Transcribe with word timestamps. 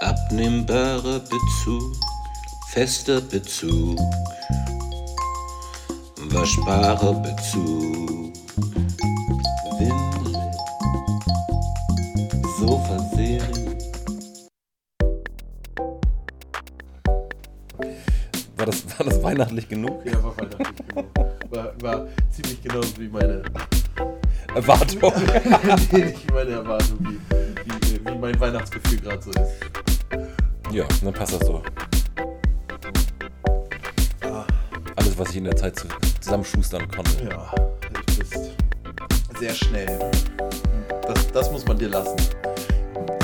Abnehmbarer 0.00 1.20
Bezug, 1.20 1.96
fester 2.68 3.20
Bezug, 3.20 3.98
waschbarer 6.30 7.14
Bezug, 7.14 8.32
Windel, 9.78 10.50
Sofaserie. 12.58 13.40
War 18.56 18.66
das, 18.66 18.98
war 18.98 19.06
das 19.06 19.22
weihnachtlich 19.22 19.68
genug? 19.68 20.04
Ja, 20.04 20.22
war 20.22 20.36
weihnachtlich 20.36 20.86
genug. 20.88 21.06
War, 21.50 21.82
war 21.82 22.06
ziemlich 22.30 22.62
genauso 22.62 22.98
wie 22.98 23.08
meine, 23.08 23.42
Erwartung. 24.54 25.12
nee, 25.92 26.04
nicht 26.04 26.28
wie 26.28 26.32
meine 26.32 26.50
Erwartung, 26.50 26.93
mein 28.24 28.40
Weihnachtsgefühl 28.40 29.00
gerade 29.00 29.20
so 29.20 29.30
ist. 29.32 30.72
ja, 30.72 30.84
dann 31.02 31.12
passt 31.12 31.34
das 31.34 31.46
so. 31.46 31.62
Alles, 34.96 35.18
was 35.18 35.28
ich 35.30 35.36
in 35.36 35.44
der 35.44 35.56
Zeit 35.56 35.78
zu, 35.78 35.86
zusammenschustern 36.20 36.88
konnte. 36.88 37.28
Ja, 37.28 37.54
du 37.92 38.16
bist 38.16 38.52
sehr 39.38 39.52
schnell. 39.52 40.10
Das, 41.06 41.32
das 41.32 41.52
muss 41.52 41.66
man 41.66 41.76
dir 41.78 41.88
lassen. 41.90 42.16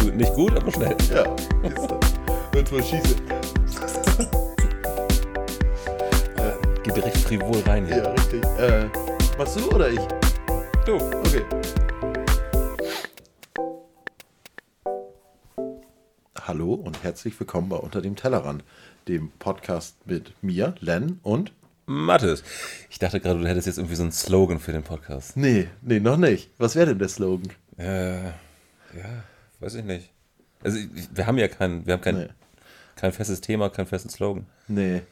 Gut, 0.03 0.17
Nicht 0.17 0.35
gut, 0.35 0.55
aber 0.55 0.71
schnell. 0.71 0.95
Ja. 1.15 1.25
Und 2.55 2.71
wo 2.73 2.79
schieße. 2.83 3.15
Geht 6.83 6.97
direkt 6.97 7.17
frivol 7.17 7.63
rein 7.67 7.87
hier. 7.87 8.03
Ja, 8.03 8.11
richtig. 8.11 8.45
Äh, 8.59 8.85
machst 9.39 9.59
du 9.59 9.71
oder 9.75 9.89
ich? 9.89 10.01
Du. 10.85 10.97
Okay. 10.97 11.60
Und 17.01 17.05
herzlich 17.05 17.39
willkommen 17.41 17.69
bei 17.69 17.77
Unter 17.77 18.01
dem 18.03 18.17
Tellerrand, 18.17 18.63
dem 19.09 19.31
Podcast 19.39 19.97
mit 20.07 20.33
mir, 20.43 20.75
Len 20.81 21.19
und. 21.23 21.53
Mathis. 21.87 22.43
Ich 22.91 22.99
dachte 22.99 23.21
gerade, 23.21 23.41
du 23.41 23.49
hättest 23.49 23.67
jetzt 23.67 23.79
irgendwie 23.79 23.97
so 23.97 24.03
einen 24.03 24.13
Slogan 24.13 24.61
für 24.61 24.73
den 24.73 24.83
Podcast. 24.83 25.37
Nee, 25.37 25.69
nee, 25.83 25.99
noch 26.01 26.17
nicht. 26.17 26.51
Was 26.59 26.77
wäre 26.77 26.87
denn 26.87 26.99
der 26.99 27.09
Slogan? 27.09 27.49
Äh, 27.79 28.25
ja, 28.27 29.25
weiß 29.61 29.75
ich 29.77 29.85
nicht. 29.85 30.11
Also, 30.63 30.79
ich- 30.79 31.09
wir 31.15 31.27
haben 31.27 31.39
ja 31.39 31.49
kein, 31.49 31.87
wir 31.87 31.95
haben 31.95 32.01
kein, 32.03 32.17
Nee. 32.19 32.29
kein 32.97 33.13
festes 33.13 33.41
Thema, 33.41 33.71
keinen 33.71 33.87
festen 33.87 34.11
Slogan. 34.11 34.47
Nee. 34.69 35.03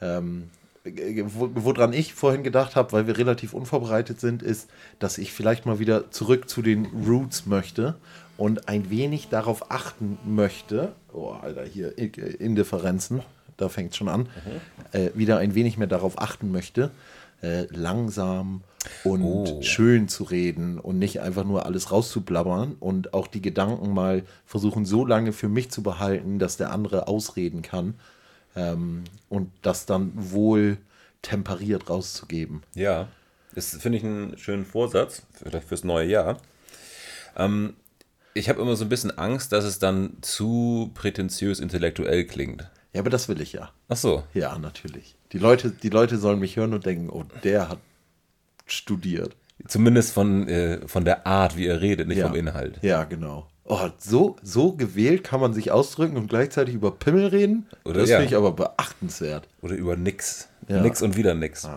Ähm, 0.00 0.50
äh, 0.84 1.22
wo- 1.26 1.50
woran 1.54 1.92
ich 1.92 2.14
vorhin 2.14 2.42
gedacht 2.42 2.76
habe, 2.76 2.92
weil 2.92 3.06
wir 3.06 3.16
relativ 3.16 3.52
unvorbereitet 3.54 4.20
sind, 4.20 4.42
ist, 4.42 4.68
dass 4.98 5.18
ich 5.18 5.32
vielleicht 5.32 5.66
mal 5.66 5.78
wieder 5.78 6.10
zurück 6.10 6.48
zu 6.48 6.62
den 6.62 6.86
Roots 7.06 7.46
möchte 7.46 7.96
und 8.42 8.68
ein 8.68 8.90
wenig 8.90 9.28
darauf 9.28 9.70
achten 9.70 10.18
möchte. 10.24 10.96
Oh, 11.12 11.30
Alter, 11.30 11.64
hier 11.64 11.96
äh, 11.96 12.06
Indifferenzen, 12.08 13.22
da 13.56 13.68
fängt 13.68 13.92
es 13.92 13.96
schon 13.96 14.08
an. 14.08 14.28
Äh, 14.90 15.10
wieder 15.14 15.38
ein 15.38 15.54
wenig 15.54 15.78
mehr 15.78 15.86
darauf 15.86 16.18
achten 16.20 16.50
möchte, 16.50 16.90
äh, 17.40 17.66
langsam 17.70 18.62
und 19.04 19.22
Oh. 19.48 19.62
schön 19.62 20.08
zu 20.08 20.24
reden 20.24 20.80
und 20.80 20.98
nicht 20.98 21.20
einfach 21.20 21.44
nur 21.44 21.66
alles 21.66 21.92
rauszublabbern 21.92 22.74
und 22.80 23.14
auch 23.14 23.28
die 23.28 23.42
Gedanken 23.42 23.94
mal 23.94 24.24
versuchen, 24.44 24.86
so 24.86 25.06
lange 25.06 25.32
für 25.32 25.48
mich 25.48 25.70
zu 25.70 25.84
behalten, 25.84 26.40
dass 26.40 26.56
der 26.56 26.72
andere 26.72 27.06
ausreden 27.06 27.62
kann 27.62 27.94
ähm, 28.56 29.04
und 29.28 29.52
das 29.62 29.86
dann 29.86 30.10
wohl 30.16 30.78
temperiert 31.22 31.88
rauszugeben. 31.88 32.64
Ja, 32.74 33.06
das 33.54 33.76
finde 33.76 33.98
ich 33.98 34.04
einen 34.04 34.36
schönen 34.36 34.64
Vorsatz, 34.64 35.22
vielleicht 35.32 35.68
fürs 35.68 35.84
neue 35.84 36.08
Jahr. 36.08 36.38
Ähm, 37.36 37.74
ich 38.34 38.48
habe 38.48 38.60
immer 38.60 38.76
so 38.76 38.84
ein 38.84 38.88
bisschen 38.88 39.16
Angst, 39.16 39.52
dass 39.52 39.64
es 39.64 39.78
dann 39.78 40.18
zu 40.20 40.90
prätentiös 40.94 41.60
intellektuell 41.60 42.24
klingt. 42.24 42.70
Ja, 42.92 43.00
aber 43.00 43.10
das 43.10 43.28
will 43.28 43.40
ich 43.40 43.52
ja. 43.52 43.70
Ach 43.88 43.96
so. 43.96 44.22
Ja, 44.34 44.58
natürlich. 44.58 45.16
Die 45.32 45.38
Leute, 45.38 45.70
die 45.70 45.88
Leute 45.88 46.18
sollen 46.18 46.38
mich 46.38 46.56
hören 46.56 46.74
und 46.74 46.84
denken, 46.84 47.08
oh, 47.10 47.24
der 47.42 47.68
hat 47.68 47.78
studiert. 48.66 49.34
Zumindest 49.66 50.12
von, 50.12 50.48
äh, 50.48 50.86
von 50.86 51.04
der 51.04 51.26
Art, 51.26 51.56
wie 51.56 51.66
er 51.66 51.80
redet, 51.80 52.08
nicht 52.08 52.18
ja. 52.18 52.26
vom 52.26 52.36
Inhalt. 52.36 52.78
Ja, 52.82 53.04
genau. 53.04 53.48
Oh, 53.64 53.88
so, 53.96 54.36
so 54.42 54.72
gewählt 54.72 55.24
kann 55.24 55.40
man 55.40 55.54
sich 55.54 55.70
ausdrücken 55.70 56.16
und 56.16 56.28
gleichzeitig 56.28 56.74
über 56.74 56.90
Pimmel 56.90 57.26
reden. 57.28 57.66
Oder 57.84 58.00
das 58.00 58.10
ja. 58.10 58.16
finde 58.16 58.30
ich 58.30 58.36
aber 58.36 58.52
beachtenswert. 58.52 59.48
Oder 59.62 59.76
über 59.76 59.96
nix. 59.96 60.48
Ja. 60.68 60.82
Nix 60.82 61.00
und 61.00 61.16
wieder 61.16 61.34
nix. 61.34 61.68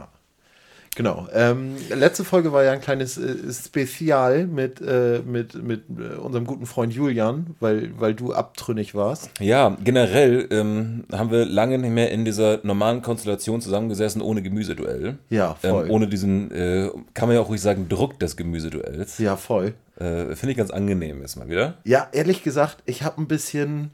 Genau. 0.96 1.28
Ähm, 1.34 1.76
letzte 1.94 2.24
Folge 2.24 2.54
war 2.54 2.64
ja 2.64 2.72
ein 2.72 2.80
kleines 2.80 3.18
äh, 3.18 3.52
Spezial 3.52 4.48
mit, 4.48 4.80
äh, 4.80 5.20
mit, 5.26 5.54
mit 5.62 5.84
äh, 5.90 6.16
unserem 6.16 6.46
guten 6.46 6.66
Freund 6.66 6.94
Julian, 6.94 7.56
weil, 7.60 7.92
weil 8.00 8.14
du 8.14 8.34
abtrünnig 8.34 8.96
warst. 8.96 9.30
Ja, 9.40 9.76
generell 9.84 10.48
ähm, 10.52 11.04
haben 11.12 11.32
wir 11.32 11.46
lange 11.46 11.78
nicht 11.78 11.92
mehr 11.92 12.12
in 12.12 12.24
dieser 12.24 12.62
normalen 12.64 13.02
Konstellation 13.02 13.60
zusammengesessen 13.62 14.22
ohne 14.22 14.42
Gemüseduell. 14.42 15.18
Ja, 15.30 15.56
voll. 15.56 15.86
Ähm, 15.86 15.92
ohne 15.92 16.08
diesen, 16.08 16.50
äh, 16.52 16.90
kann 17.14 17.28
man 17.28 17.36
ja 17.36 17.42
auch 17.42 17.50
ruhig 17.50 17.62
sagen, 17.62 17.90
Druck 17.90 18.18
des 18.20 18.38
Gemüseduells. 18.38 19.18
Ja, 19.18 19.36
voll. 19.36 19.74
Äh, 19.98 20.36
Finde 20.36 20.52
ich 20.52 20.58
ganz 20.58 20.72
angenehm 20.72 21.20
jetzt 21.22 21.36
mal 21.36 21.50
wieder. 21.50 21.76
Ja, 21.84 22.08
ehrlich 22.14 22.42
gesagt, 22.42 22.78
ich 22.86 23.04
habe 23.04 23.22
ein 23.22 23.28
bisschen 23.28 23.92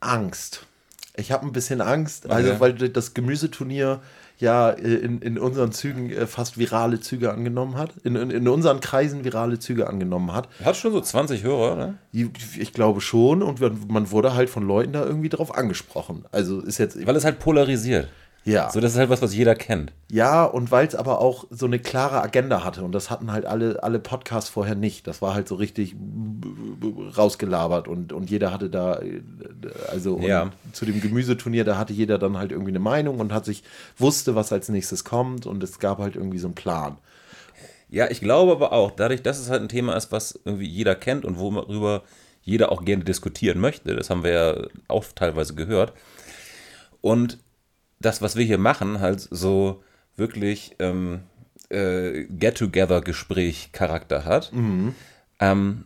Angst. 0.00 0.66
Ich 1.16 1.32
habe 1.32 1.44
ein 1.46 1.52
bisschen 1.52 1.80
Angst, 1.80 2.30
also 2.30 2.50
Okay. 2.50 2.60
weil 2.60 2.72
das 2.90 3.12
Gemüseturnier 3.14 4.00
ja 4.40 4.70
äh, 4.70 4.94
in, 4.94 5.20
in 5.20 5.38
unseren 5.38 5.72
Zügen 5.72 6.10
äh, 6.10 6.26
fast 6.26 6.58
virale 6.58 7.00
Züge 7.00 7.32
angenommen 7.32 7.76
hat, 7.76 7.92
in, 8.04 8.16
in, 8.16 8.30
in 8.30 8.48
unseren 8.48 8.80
Kreisen 8.80 9.24
virale 9.24 9.58
Züge 9.58 9.88
angenommen 9.88 10.32
hat. 10.32 10.48
Hat 10.64 10.76
schon 10.76 10.92
so 10.92 11.00
20 11.00 11.42
Hörer, 11.42 11.76
ne? 11.76 11.94
Ich, 12.12 12.28
ich 12.58 12.72
glaube 12.72 13.00
schon 13.00 13.42
und 13.42 13.60
man 13.60 13.80
man 13.88 14.10
wurde 14.10 14.34
halt 14.34 14.50
von 14.50 14.66
Leuten 14.66 14.92
da 14.92 15.04
irgendwie 15.04 15.28
drauf 15.28 15.54
angesprochen. 15.54 16.24
Also 16.32 16.60
ist 16.60 16.78
jetzt 16.78 17.06
Weil 17.06 17.16
es 17.16 17.24
halt 17.24 17.38
polarisiert. 17.38 18.08
Ja. 18.44 18.70
So, 18.70 18.80
das 18.80 18.92
ist 18.92 18.98
halt 18.98 19.10
was, 19.10 19.20
was 19.22 19.34
jeder 19.34 19.54
kennt. 19.54 19.92
Ja, 20.10 20.44
und 20.44 20.70
weil 20.70 20.86
es 20.86 20.94
aber 20.94 21.20
auch 21.20 21.44
so 21.50 21.66
eine 21.66 21.78
klare 21.78 22.22
Agenda 22.22 22.64
hatte 22.64 22.82
und 22.82 22.92
das 22.92 23.10
hatten 23.10 23.30
halt 23.32 23.44
alle, 23.44 23.82
alle 23.82 23.98
Podcasts 23.98 24.48
vorher 24.50 24.74
nicht. 24.74 25.06
Das 25.06 25.20
war 25.22 25.34
halt 25.34 25.46
so 25.48 25.54
richtig 25.56 25.94
rausgelabert 27.16 27.88
und, 27.88 28.12
und 28.12 28.30
jeder 28.30 28.52
hatte 28.52 28.70
da, 28.70 28.98
äh, 29.00 29.20
also 29.90 30.18
Ja. 30.20 30.50
zu 30.72 30.84
dem 30.86 31.00
Gemüseturnier, 31.00 31.64
da 31.64 31.76
hatte 31.78 31.92
jeder 31.92 32.18
dann 32.18 32.36
halt 32.36 32.52
irgendwie 32.52 32.70
eine 32.72 32.78
Meinung 32.80 33.20
und 33.20 33.32
hat 33.32 33.44
sich, 33.44 33.62
wusste, 33.98 34.34
was 34.34 34.52
als 34.52 34.68
nächstes 34.68 35.04
kommt 35.04 35.46
und 35.46 35.62
es 35.62 35.78
gab 35.78 35.98
halt 35.98 36.16
irgendwie 36.16 36.38
so 36.38 36.48
einen 36.48 36.54
Plan. 36.54 36.98
Ja, 37.88 38.08
ich 38.10 38.20
glaube 38.20 38.52
aber 38.52 38.72
auch, 38.72 38.92
dadurch, 38.92 39.22
dass 39.22 39.38
es 39.38 39.50
halt 39.50 39.62
ein 39.62 39.68
Thema 39.68 39.96
ist, 39.96 40.12
was 40.12 40.38
irgendwie 40.44 40.68
jeder 40.68 40.94
kennt 40.94 41.24
und 41.24 41.38
worüber 41.38 42.02
jeder 42.42 42.72
auch 42.72 42.84
gerne 42.84 43.04
diskutieren 43.04 43.60
möchte, 43.60 43.94
das 43.96 44.10
haben 44.10 44.22
wir 44.24 44.30
ja 44.30 44.54
auch 44.88 45.04
teilweise 45.14 45.54
gehört. 45.54 45.92
Und 47.00 47.38
das, 48.00 48.22
was 48.22 48.36
wir 48.36 48.44
hier 48.44 48.58
machen, 48.58 49.00
halt 49.00 49.26
so 49.30 49.82
wirklich 50.16 50.76
ähm, 50.78 51.20
äh, 51.68 52.24
Get-Together-Gespräch-Charakter 52.24 54.24
hat. 54.24 54.50
Ähm, 55.38 55.84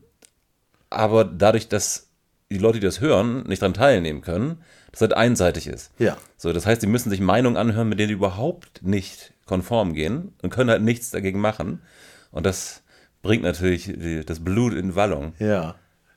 aber 0.90 1.24
dadurch, 1.24 1.68
dass 1.68 2.08
die 2.50 2.58
Leute, 2.58 2.80
die 2.80 2.86
das 2.86 3.00
hören, 3.00 3.44
nicht 3.46 3.62
daran 3.62 3.74
teilnehmen 3.74 4.20
können, 4.20 4.62
das 4.92 5.00
halt 5.00 5.14
einseitig 5.14 5.66
ist. 5.66 5.90
Ja. 5.98 6.16
So, 6.36 6.52
das 6.52 6.66
heißt, 6.66 6.82
die 6.82 6.86
müssen 6.86 7.10
sich 7.10 7.20
Meinungen 7.20 7.56
anhören, 7.56 7.88
mit 7.88 7.98
denen 7.98 8.08
die 8.08 8.14
überhaupt 8.14 8.82
nicht 8.82 9.32
konform 9.44 9.92
gehen 9.92 10.34
und 10.42 10.50
können 10.50 10.70
halt 10.70 10.82
nichts 10.82 11.10
dagegen 11.10 11.40
machen. 11.40 11.82
Und 12.30 12.46
das 12.46 12.82
bringt 13.22 13.42
natürlich 13.42 13.84
die, 13.84 14.24
das 14.24 14.44
Blut 14.44 14.74
in 14.74 14.94
Wallung. 14.94 15.34
Ja. 15.38 15.74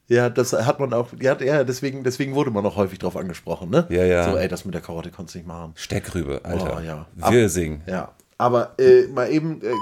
Ja, 0.09 0.29
das 0.29 0.53
hat 0.53 0.79
man 0.79 0.93
auch, 0.93 1.09
ja, 1.19 1.37
ja 1.41 1.63
deswegen, 1.63 2.03
deswegen 2.03 2.33
wurde 2.33 2.49
man 2.51 2.65
auch 2.65 2.77
häufig 2.77 2.97
drauf 2.99 3.17
angesprochen, 3.17 3.69
ne? 3.69 3.85
Ja, 3.89 4.05
ja. 4.05 4.31
So, 4.31 4.37
ey, 4.37 4.47
das 4.47 4.63
mit 4.63 4.73
der 4.73 4.81
Karotte 4.81 5.11
konntest 5.11 5.35
du 5.35 5.39
nicht 5.39 5.47
machen. 5.47 5.73
Steckrübe, 5.75 6.41
Alter. 6.43 6.77
Oh, 6.77 6.79
ja. 6.81 7.05
Wir 7.31 7.49
singen. 7.49 7.81
Ja, 7.87 8.13
aber 8.37 8.73
äh, 8.79 9.07
mal 9.07 9.29
eben, 9.29 9.61
äh, 9.61 9.73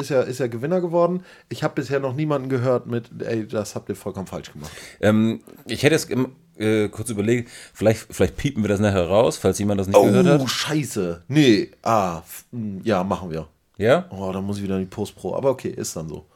ist 0.00 0.10
ja, 0.10 0.20
ist 0.20 0.38
ja 0.38 0.46
Gewinner 0.48 0.80
geworden. 0.82 1.24
Ich 1.48 1.64
habe 1.64 1.74
bisher 1.74 1.98
noch 1.98 2.14
niemanden 2.14 2.48
gehört 2.50 2.86
mit, 2.86 3.10
ey, 3.24 3.46
das 3.48 3.74
habt 3.74 3.88
ihr 3.88 3.96
vollkommen 3.96 4.26
falsch 4.26 4.52
gemacht. 4.52 4.70
Ähm, 5.00 5.40
ich 5.64 5.82
hätte 5.82 5.94
jetzt 5.94 6.10
ähm, 6.10 6.32
äh, 6.58 6.88
kurz 6.88 7.08
überlegt, 7.10 7.48
vielleicht, 7.72 8.06
vielleicht 8.10 8.36
piepen 8.36 8.62
wir 8.62 8.68
das 8.68 8.80
nachher 8.80 9.08
raus, 9.08 9.38
falls 9.38 9.58
jemand 9.58 9.80
das 9.80 9.86
nicht 9.88 9.98
gehört 10.00 10.26
Oh, 10.26 10.42
hat. 10.44 10.48
scheiße. 10.50 11.22
Nee, 11.28 11.70
ah, 11.82 12.18
f- 12.18 12.44
m, 12.52 12.80
ja, 12.84 13.02
machen 13.02 13.30
wir. 13.30 13.48
Ja? 13.78 14.04
Oh, 14.10 14.30
dann 14.30 14.44
muss 14.44 14.58
ich 14.58 14.62
wieder 14.62 14.74
in 14.76 14.82
die 14.82 14.86
Post-Pro. 14.90 15.34
Aber 15.34 15.48
okay, 15.50 15.70
ist 15.70 15.96
dann 15.96 16.06
so. 16.08 16.26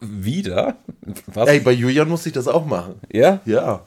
Wieder? 0.00 0.76
Was? 1.26 1.48
Ey, 1.48 1.60
bei 1.60 1.72
Julian 1.72 2.08
musste 2.08 2.28
ich 2.28 2.34
das 2.34 2.48
auch 2.48 2.66
machen. 2.66 2.94
ja? 3.12 3.40
Ja. 3.44 3.82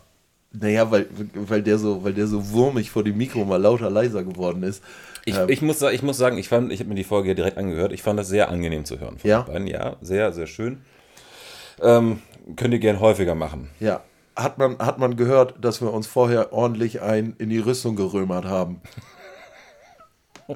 Naja, 0.52 0.92
weil, 0.92 1.08
weil, 1.34 1.64
der 1.64 1.80
so, 1.80 2.04
weil 2.04 2.14
der 2.14 2.28
so 2.28 2.52
wurmig 2.52 2.92
vor 2.92 3.04
dem 3.04 3.18
Mikro 3.18 3.44
mal 3.44 3.60
lauter 3.62 3.90
leiser 3.90 4.24
geworden 4.24 4.62
ist. 4.64 4.84
Ich, 5.26 5.36
Ähm, 5.36 5.50
ich, 5.50 5.62
muss, 5.64 5.82
ich 5.82 6.04
muss 6.04 6.18
sagen, 6.18 6.38
ich, 6.38 6.48
fand- 6.48 6.72
ich 6.72 6.80
habe 6.80 6.90
mir 6.90 6.96
die 6.96 7.04
Folge 7.04 7.30
ja 7.30 7.34
direkt 7.34 7.58
angehört. 7.58 7.92
Ich 7.92 8.04
fand 8.04 8.20
das 8.20 8.28
sehr 8.28 8.50
angenehm 8.50 8.86
zu 8.86 9.00
hören. 9.00 9.18
Von 9.18 9.30
Ja? 9.30 9.48
Ja, 9.66 9.96
sehr, 10.02 10.32
sehr 10.32 10.46
schön. 10.46 10.82
Ähm, 11.82 12.22
könnt 12.56 12.74
ihr 12.74 12.80
gern 12.80 13.00
häufiger 13.00 13.34
machen. 13.34 13.70
Ja. 13.80 14.02
Hat 14.36 14.58
man, 14.60 14.78
hat 14.80 15.00
man 15.00 15.16
gehört, 15.16 15.56
dass 15.64 15.82
wir 15.82 15.92
uns 15.92 16.06
vorher 16.08 16.54
ordentlich 16.54 17.02
ein 17.02 17.36
in 17.40 17.50
die 17.50 17.60
Rüstung 17.60 17.96
gerömert 17.96 18.46
haben. 18.46 18.82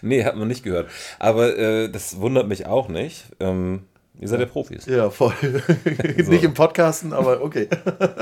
Nee, 0.00 0.24
hat 0.24 0.36
man 0.36 0.46
nicht 0.48 0.62
gehört. 0.62 0.88
Aber 1.18 1.56
äh, 1.58 1.88
das 1.90 2.20
wundert 2.20 2.46
mich 2.48 2.66
auch 2.66 2.88
nicht. 2.88 3.24
Ähm, 3.40 3.82
Ihr 4.18 4.28
seid 4.28 4.40
ja 4.40 4.46
Profis. 4.46 4.86
Ja, 4.86 5.10
voll. 5.10 5.34
Nicht 6.16 6.44
im 6.44 6.54
Podcasten, 6.54 7.12
aber 7.12 7.42
okay. 7.42 7.68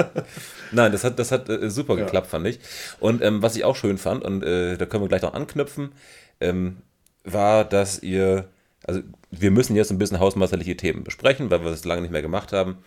Nein, 0.73 0.91
das 0.93 1.05
hat, 1.05 1.19
das 1.19 1.31
hat 1.31 1.49
äh, 1.49 1.71
super 1.71 1.97
geklappt, 1.97 2.27
fand 2.27 2.47
ich. 2.47 2.59
Und 3.01 3.23
ähm, 3.23 3.43
was 3.43 3.55
ich 3.57 3.65
auch 3.65 3.77
schön 3.77 3.99
fand, 3.99 4.25
und 4.25 4.43
äh, 4.43 4.77
da 4.77 4.87
können 4.87 5.05
wir 5.05 5.09
gleich 5.09 5.23
noch 5.23 5.35
anknüpfen, 5.35 5.93
ähm, 6.41 6.79
war, 7.23 7.65
dass 7.65 8.03
ihr, 8.03 8.49
also 8.87 9.01
wir 9.31 9.51
müssen 9.51 9.77
jetzt 9.77 9.91
ein 9.91 9.99
bisschen 9.99 10.19
hausmeisterliche 10.19 10.77
Themen 10.77 11.05
besprechen, 11.05 11.51
weil 11.51 11.63
wir 11.63 11.71
das 11.71 11.85
lange 11.85 12.03
nicht 12.03 12.11
mehr 12.11 12.23
gemacht 12.23 12.53
haben. 12.53 12.79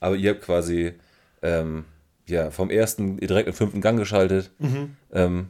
Aber 0.00 0.16
ihr 0.16 0.30
habt 0.30 0.42
quasi 0.42 0.94
ähm, 1.42 1.84
ja, 2.26 2.50
vom 2.50 2.70
ersten 2.70 3.16
direkt 3.18 3.48
im 3.48 3.54
fünften 3.54 3.80
Gang 3.80 3.98
geschaltet. 3.98 4.50
Ähm, 5.12 5.48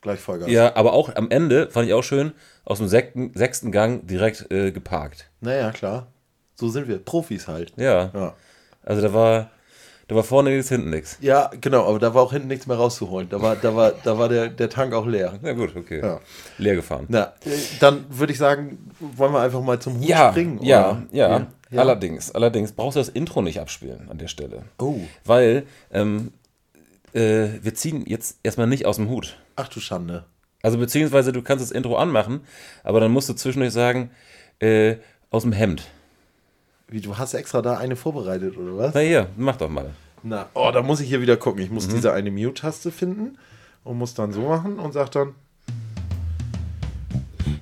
Gleich 0.00 0.20
Vollgas. 0.20 0.50
ja, 0.50 0.76
aber 0.76 0.92
auch 0.92 1.14
am 1.14 1.30
Ende, 1.30 1.70
fand 1.70 1.86
ich 1.86 1.94
auch 1.94 2.02
schön, 2.02 2.32
aus 2.64 2.78
dem 2.78 2.88
sechsten, 2.88 3.32
sechsten 3.34 3.72
Gang 3.72 4.06
direkt 4.06 4.50
äh, 4.50 4.70
geparkt. 4.70 5.30
Naja, 5.40 5.70
klar. 5.70 6.08
So 6.56 6.68
sind 6.68 6.88
wir. 6.88 6.98
Profis 6.98 7.48
halt. 7.48 7.72
Ja, 7.76 8.10
Ja. 8.14 8.34
also 8.84 9.02
da 9.02 9.12
war, 9.12 9.50
da 10.08 10.14
war 10.14 10.22
vorne 10.22 10.50
nichts, 10.50 10.68
hinten 10.68 10.90
nichts. 10.90 11.18
Ja, 11.20 11.50
genau, 11.60 11.86
aber 11.88 11.98
da 11.98 12.14
war 12.14 12.22
auch 12.22 12.32
hinten 12.32 12.48
nichts 12.48 12.66
mehr 12.66 12.76
rauszuholen. 12.76 13.28
Da 13.28 13.40
war, 13.40 13.56
da 13.56 13.74
war, 13.74 13.92
da 14.04 14.18
war 14.18 14.28
der, 14.28 14.48
der 14.48 14.68
Tank 14.68 14.92
auch 14.92 15.06
leer. 15.06 15.38
Na 15.42 15.52
gut, 15.52 15.74
okay. 15.76 16.00
Ja. 16.00 16.20
Leer 16.58 16.74
gefahren. 16.76 17.06
Na, 17.08 17.32
dann 17.80 18.04
würde 18.10 18.32
ich 18.32 18.38
sagen, 18.38 18.90
wollen 19.00 19.32
wir 19.32 19.40
einfach 19.40 19.62
mal 19.62 19.80
zum 19.80 19.98
Hut 19.98 20.04
Ja, 20.08 20.30
springen? 20.30 20.62
ja, 20.62 20.90
oder? 20.90 21.02
ja, 21.12 21.46
ja. 21.70 21.80
Allerdings, 21.80 22.30
allerdings 22.30 22.72
brauchst 22.72 22.96
du 22.96 23.00
das 23.00 23.08
Intro 23.08 23.42
nicht 23.42 23.58
abspielen 23.60 24.08
an 24.10 24.18
der 24.18 24.28
Stelle. 24.28 24.62
Oh. 24.78 25.00
Weil 25.24 25.64
ähm, 25.90 26.32
äh, 27.14 27.48
wir 27.62 27.74
ziehen 27.74 28.04
jetzt 28.06 28.38
erstmal 28.44 28.66
nicht 28.68 28.86
aus 28.86 28.96
dem 28.96 29.08
Hut. 29.08 29.36
Ach 29.56 29.68
du 29.68 29.80
Schande. 29.80 30.24
Also 30.62 30.78
beziehungsweise 30.78 31.32
du 31.32 31.42
kannst 31.42 31.64
das 31.64 31.70
Intro 31.72 31.96
anmachen, 31.96 32.40
aber 32.84 33.00
dann 33.00 33.10
musst 33.10 33.28
du 33.28 33.34
zwischendurch 33.34 33.72
sagen, 33.72 34.10
äh, 34.60 34.96
aus 35.30 35.42
dem 35.42 35.52
Hemd. 35.52 35.88
Wie, 36.88 37.00
du 37.00 37.16
hast 37.16 37.34
extra 37.34 37.62
da 37.62 37.76
eine 37.78 37.96
vorbereitet, 37.96 38.56
oder 38.56 38.76
was? 38.76 38.94
Na 38.94 39.00
hier, 39.00 39.28
mach 39.36 39.56
doch 39.56 39.68
mal. 39.70 39.90
Na, 40.22 40.46
oh, 40.54 40.70
da 40.72 40.82
muss 40.82 41.00
ich 41.00 41.08
hier 41.08 41.20
wieder 41.20 41.36
gucken. 41.36 41.62
Ich 41.62 41.68
Mhm. 41.68 41.74
muss 41.74 41.88
diese 41.88 42.12
eine 42.12 42.30
Mute-Taste 42.30 42.90
finden 42.90 43.38
und 43.84 43.98
muss 43.98 44.14
dann 44.14 44.32
so 44.32 44.42
machen 44.42 44.78
und 44.78 44.92
sag 44.92 45.10
dann 45.10 45.34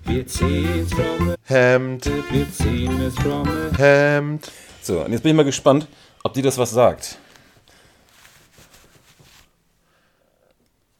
Wir 0.05 0.27
ziehen's 0.27 0.93
from 0.93 1.29
the 1.29 1.35
Hemd, 1.45 2.05
wir 2.31 2.51
ziehen 2.53 3.01
es 3.01 3.15
from 3.15 3.45
the 3.47 3.79
Hemd. 3.83 4.51
So, 4.83 5.01
und 5.01 5.13
jetzt 5.13 5.23
bin 5.23 5.31
ich 5.31 5.37
mal 5.37 5.45
gespannt, 5.45 5.87
ob 6.23 6.35
dir 6.35 6.43
das 6.43 6.59
was 6.59 6.71
sagt. 6.71 7.19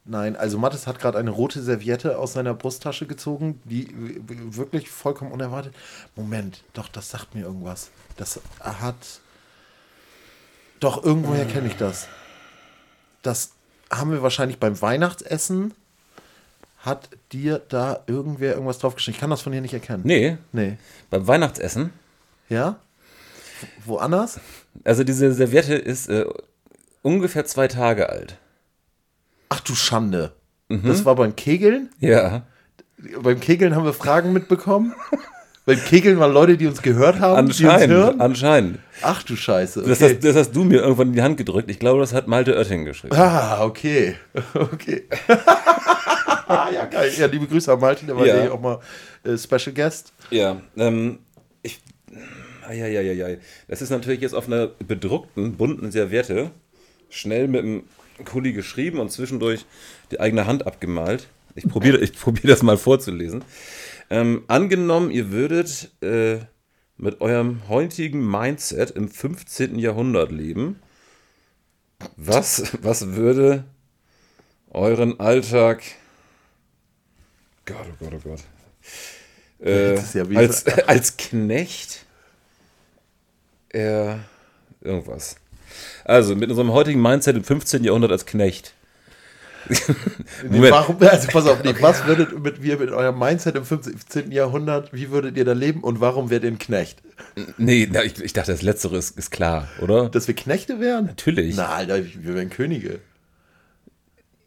Nein, 0.05 0.35
also 0.35 0.59
Mattes 0.59 0.87
hat 0.89 0.99
gerade 0.99 1.19
eine 1.19 1.31
rote 1.31 1.63
Serviette 1.63 2.19
aus 2.19 2.33
seiner 2.33 2.55
Brusttasche 2.55 3.07
gezogen, 3.07 3.61
die 3.65 3.89
wirklich 4.27 4.91
vollkommen 4.91 5.31
unerwartet. 5.31 5.75
Moment, 6.17 6.65
doch, 6.73 6.89
das 6.89 7.11
sagt 7.11 7.35
mir 7.37 7.43
irgendwas. 7.43 7.91
Das 8.17 8.41
hat. 8.61 8.97
Doch, 10.81 11.05
irgendwoher 11.05 11.45
kenne 11.45 11.69
ich 11.69 11.77
das. 11.77 12.09
Das 13.23 13.53
haben 13.93 14.11
wir 14.11 14.23
wahrscheinlich 14.23 14.59
beim 14.59 14.81
Weihnachtsessen. 14.83 15.73
Hat 16.79 17.09
dir 17.31 17.61
da 17.69 18.01
irgendwer 18.09 18.55
irgendwas 18.55 18.79
draufgeschrieben? 18.79 19.15
Ich 19.15 19.21
kann 19.21 19.31
das 19.31 19.43
von 19.43 19.53
hier 19.53 19.63
nicht 19.63 19.75
erkennen. 19.75 20.03
Nee, 20.05 20.37
Nee. 20.51 20.79
beim 21.11 21.29
Weihnachtsessen. 21.29 21.93
Ja? 22.49 22.81
Wo- 23.85 23.93
Woanders? 23.95 24.41
Also 24.83 25.05
diese 25.05 25.33
Serviette 25.33 25.77
ist 25.77 26.09
äh, 26.09 26.25
ungefähr 27.03 27.45
zwei 27.47 27.69
Tage 27.69 28.09
alt. 28.09 28.37
Ach 29.53 29.61
du 29.61 29.75
Schande. 29.75 30.33
Mhm. 30.69 30.83
Das 30.85 31.05
war 31.05 31.15
beim 31.15 31.37
Kegeln? 31.37 31.91
Ja. 32.01 32.43
Beim 33.23 33.39
Kegeln 33.41 33.75
haben 33.77 33.85
wir 33.85 33.93
Fragen 33.93 34.33
mitbekommen. 34.33 34.95
beim 35.67 35.79
Kegeln 35.79 36.19
waren 36.19 36.33
Leute, 36.33 36.57
die 36.57 36.67
uns 36.67 36.81
gehört 36.81 37.21
haben, 37.21 37.47
die 37.49 37.53
uns 37.53 37.61
Anscheinend, 37.63 37.95
hören. 37.95 38.21
anscheinend. 38.21 38.79
Ach 39.03 39.23
du 39.23 39.37
Scheiße. 39.37 39.83
Das, 39.83 40.01
Okay. 40.03 40.15
hast, 40.15 40.25
das 40.25 40.37
hast 40.37 40.53
du 40.57 40.65
mir 40.65 40.81
irgendwann 40.81 41.09
in 41.09 41.13
die 41.15 41.23
Hand 41.23 41.37
gedrückt. 41.37 41.71
Ich 41.71 41.79
glaube, 41.79 42.01
das 42.01 42.15
hat 42.15 42.29
Malte 42.29 42.57
Oetting 42.57 42.85
geschrieben. 42.87 43.15
ah, 43.17 43.63
okay. 43.65 44.17
Okay. 44.55 45.03
ja, 46.49 46.85
geil. 46.87 47.13
Ja, 47.19 47.27
liebe 47.27 47.47
Grüße 47.47 47.73
an 47.73 47.81
Malte, 47.81 48.07
der 48.07 48.17
war 48.17 48.27
Ja. 48.27 48.51
auch 48.51 48.61
mal 48.61 48.79
äh, 49.25 49.37
Special 49.37 49.75
Guest. 49.75 50.13
Ja, 50.31 50.61
ähm, 50.77 51.19
ich. 51.63 51.81
Eieieiei. 52.67 53.39
Das 53.69 53.83
ist 53.83 53.91
natürlich 53.91 54.21
jetzt 54.21 54.35
auf 54.35 54.47
einer 54.47 54.69
bedruckten, 54.87 55.55
bunten 55.57 55.91
Serviette 55.91 56.51
schnell 57.11 57.49
mit 57.49 57.63
dem 57.65 57.83
Kuli 58.25 58.53
geschrieben 58.53 58.99
und 58.99 59.11
zwischendurch 59.11 59.65
die 60.11 60.21
eigene 60.21 60.47
Hand 60.47 60.67
abgemalt. 60.67 61.29
Ich 61.55 61.69
probiere 61.69 61.99
ich 61.99 62.19
probier 62.19 62.51
das 62.51 62.63
mal 62.63 62.79
vorzulesen. 62.79 63.45
Ähm, 64.11 64.45
angenommen, 64.49 65.11
ihr 65.11 65.31
würdet 65.31 65.91
äh, 66.03 66.39
mit 66.97 67.21
eurem 67.21 67.69
heutigen 67.69 68.29
Mindset 68.29 68.91
im 68.93 69.09
15. 69.09 69.79
Jahrhundert 69.79 70.31
leben, 70.31 70.81
was, 72.17 72.79
was 72.83 73.15
würde 73.15 73.65
euren 74.71 75.19
Alltag. 75.21 75.83
Gott, 77.65 77.87
oh 77.91 78.05
Gott, 78.05 78.13
oh 78.15 78.29
Gott. 78.29 78.41
Äh, 79.61 79.95
ja 79.95 80.25
als, 80.35 80.67
als 80.87 81.17
Knecht. 81.17 82.05
Äh, 83.69 84.17
irgendwas. 84.81 85.37
Also, 86.05 86.35
mit 86.37 86.51
unserem 86.51 86.73
heutigen 86.73 87.01
Mindset 87.01 87.37
im 87.37 87.45
15. 87.45 87.85
Jahrhundert 87.85 88.13
als 88.13 88.27
Knecht. 88.27 88.75
Nee, 90.49 90.71
warum, 90.71 90.97
also 91.01 91.29
pass 91.29 91.47
auf, 91.47 91.63
nee, 91.63 91.75
was 91.81 92.05
würdet 92.07 92.39
mit, 92.43 92.63
wir 92.63 92.79
mit 92.79 92.91
eurem 92.91 93.19
Mindset 93.19 93.55
im 93.55 93.65
15. 93.65 94.33
Jahrhundert, 94.33 94.93
wie 94.93 95.11
würdet 95.11 95.37
ihr 95.37 95.45
da 95.45 95.53
leben 95.53 95.85
und 95.85 96.01
warum 96.01 96.31
wärt 96.31 96.43
ihr 96.43 96.51
ein 96.51 96.59
Knecht? 96.59 97.01
Nee, 97.59 97.89
na, 97.91 98.03
ich, 98.03 98.21
ich 98.21 98.33
dachte, 98.33 98.53
das 98.53 98.63
Letztere 98.63 98.97
ist, 98.97 99.17
ist 99.17 99.31
klar, 99.31 99.69
oder? 99.81 100.09
Dass 100.09 100.27
wir 100.27 100.35
Knechte 100.35 100.81
wären? 100.81 101.07
Natürlich. 101.07 101.57
Na, 101.57 101.69
Alter, 101.69 102.05
wir 102.05 102.35
wären 102.35 102.51
Könige. 102.51 102.99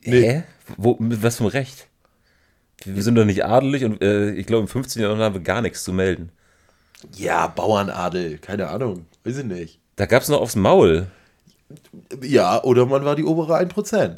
Hä? 0.01 0.43
Wo, 0.77 0.95
mit 0.99 1.23
was 1.23 1.37
vom 1.37 1.47
Recht? 1.47 1.87
Wir 2.83 3.01
sind 3.01 3.15
doch 3.15 3.25
nicht 3.25 3.45
adelig 3.45 3.85
und 3.85 4.01
äh, 4.01 4.31
ich 4.31 4.45
glaube, 4.45 4.63
im 4.63 4.67
15. 4.67 5.01
Jahrhundert 5.01 5.25
haben 5.25 5.35
wir 5.35 5.41
gar 5.41 5.61
nichts 5.61 5.83
zu 5.83 5.93
melden. 5.93 6.29
Ja, 7.15 7.47
Bauernadel, 7.47 8.37
keine 8.37 8.67
Ahnung, 8.67 9.05
weiß 9.23 9.37
ich 9.37 9.45
nicht. 9.45 9.79
Da 9.95 10.05
gab 10.05 10.23
es 10.23 10.29
noch 10.29 10.41
aufs 10.41 10.55
Maul. 10.55 11.07
Ja, 12.21 12.63
oder 12.63 12.85
man 12.85 13.05
war 13.05 13.15
die 13.15 13.23
obere 13.23 13.57
1%. 13.57 14.17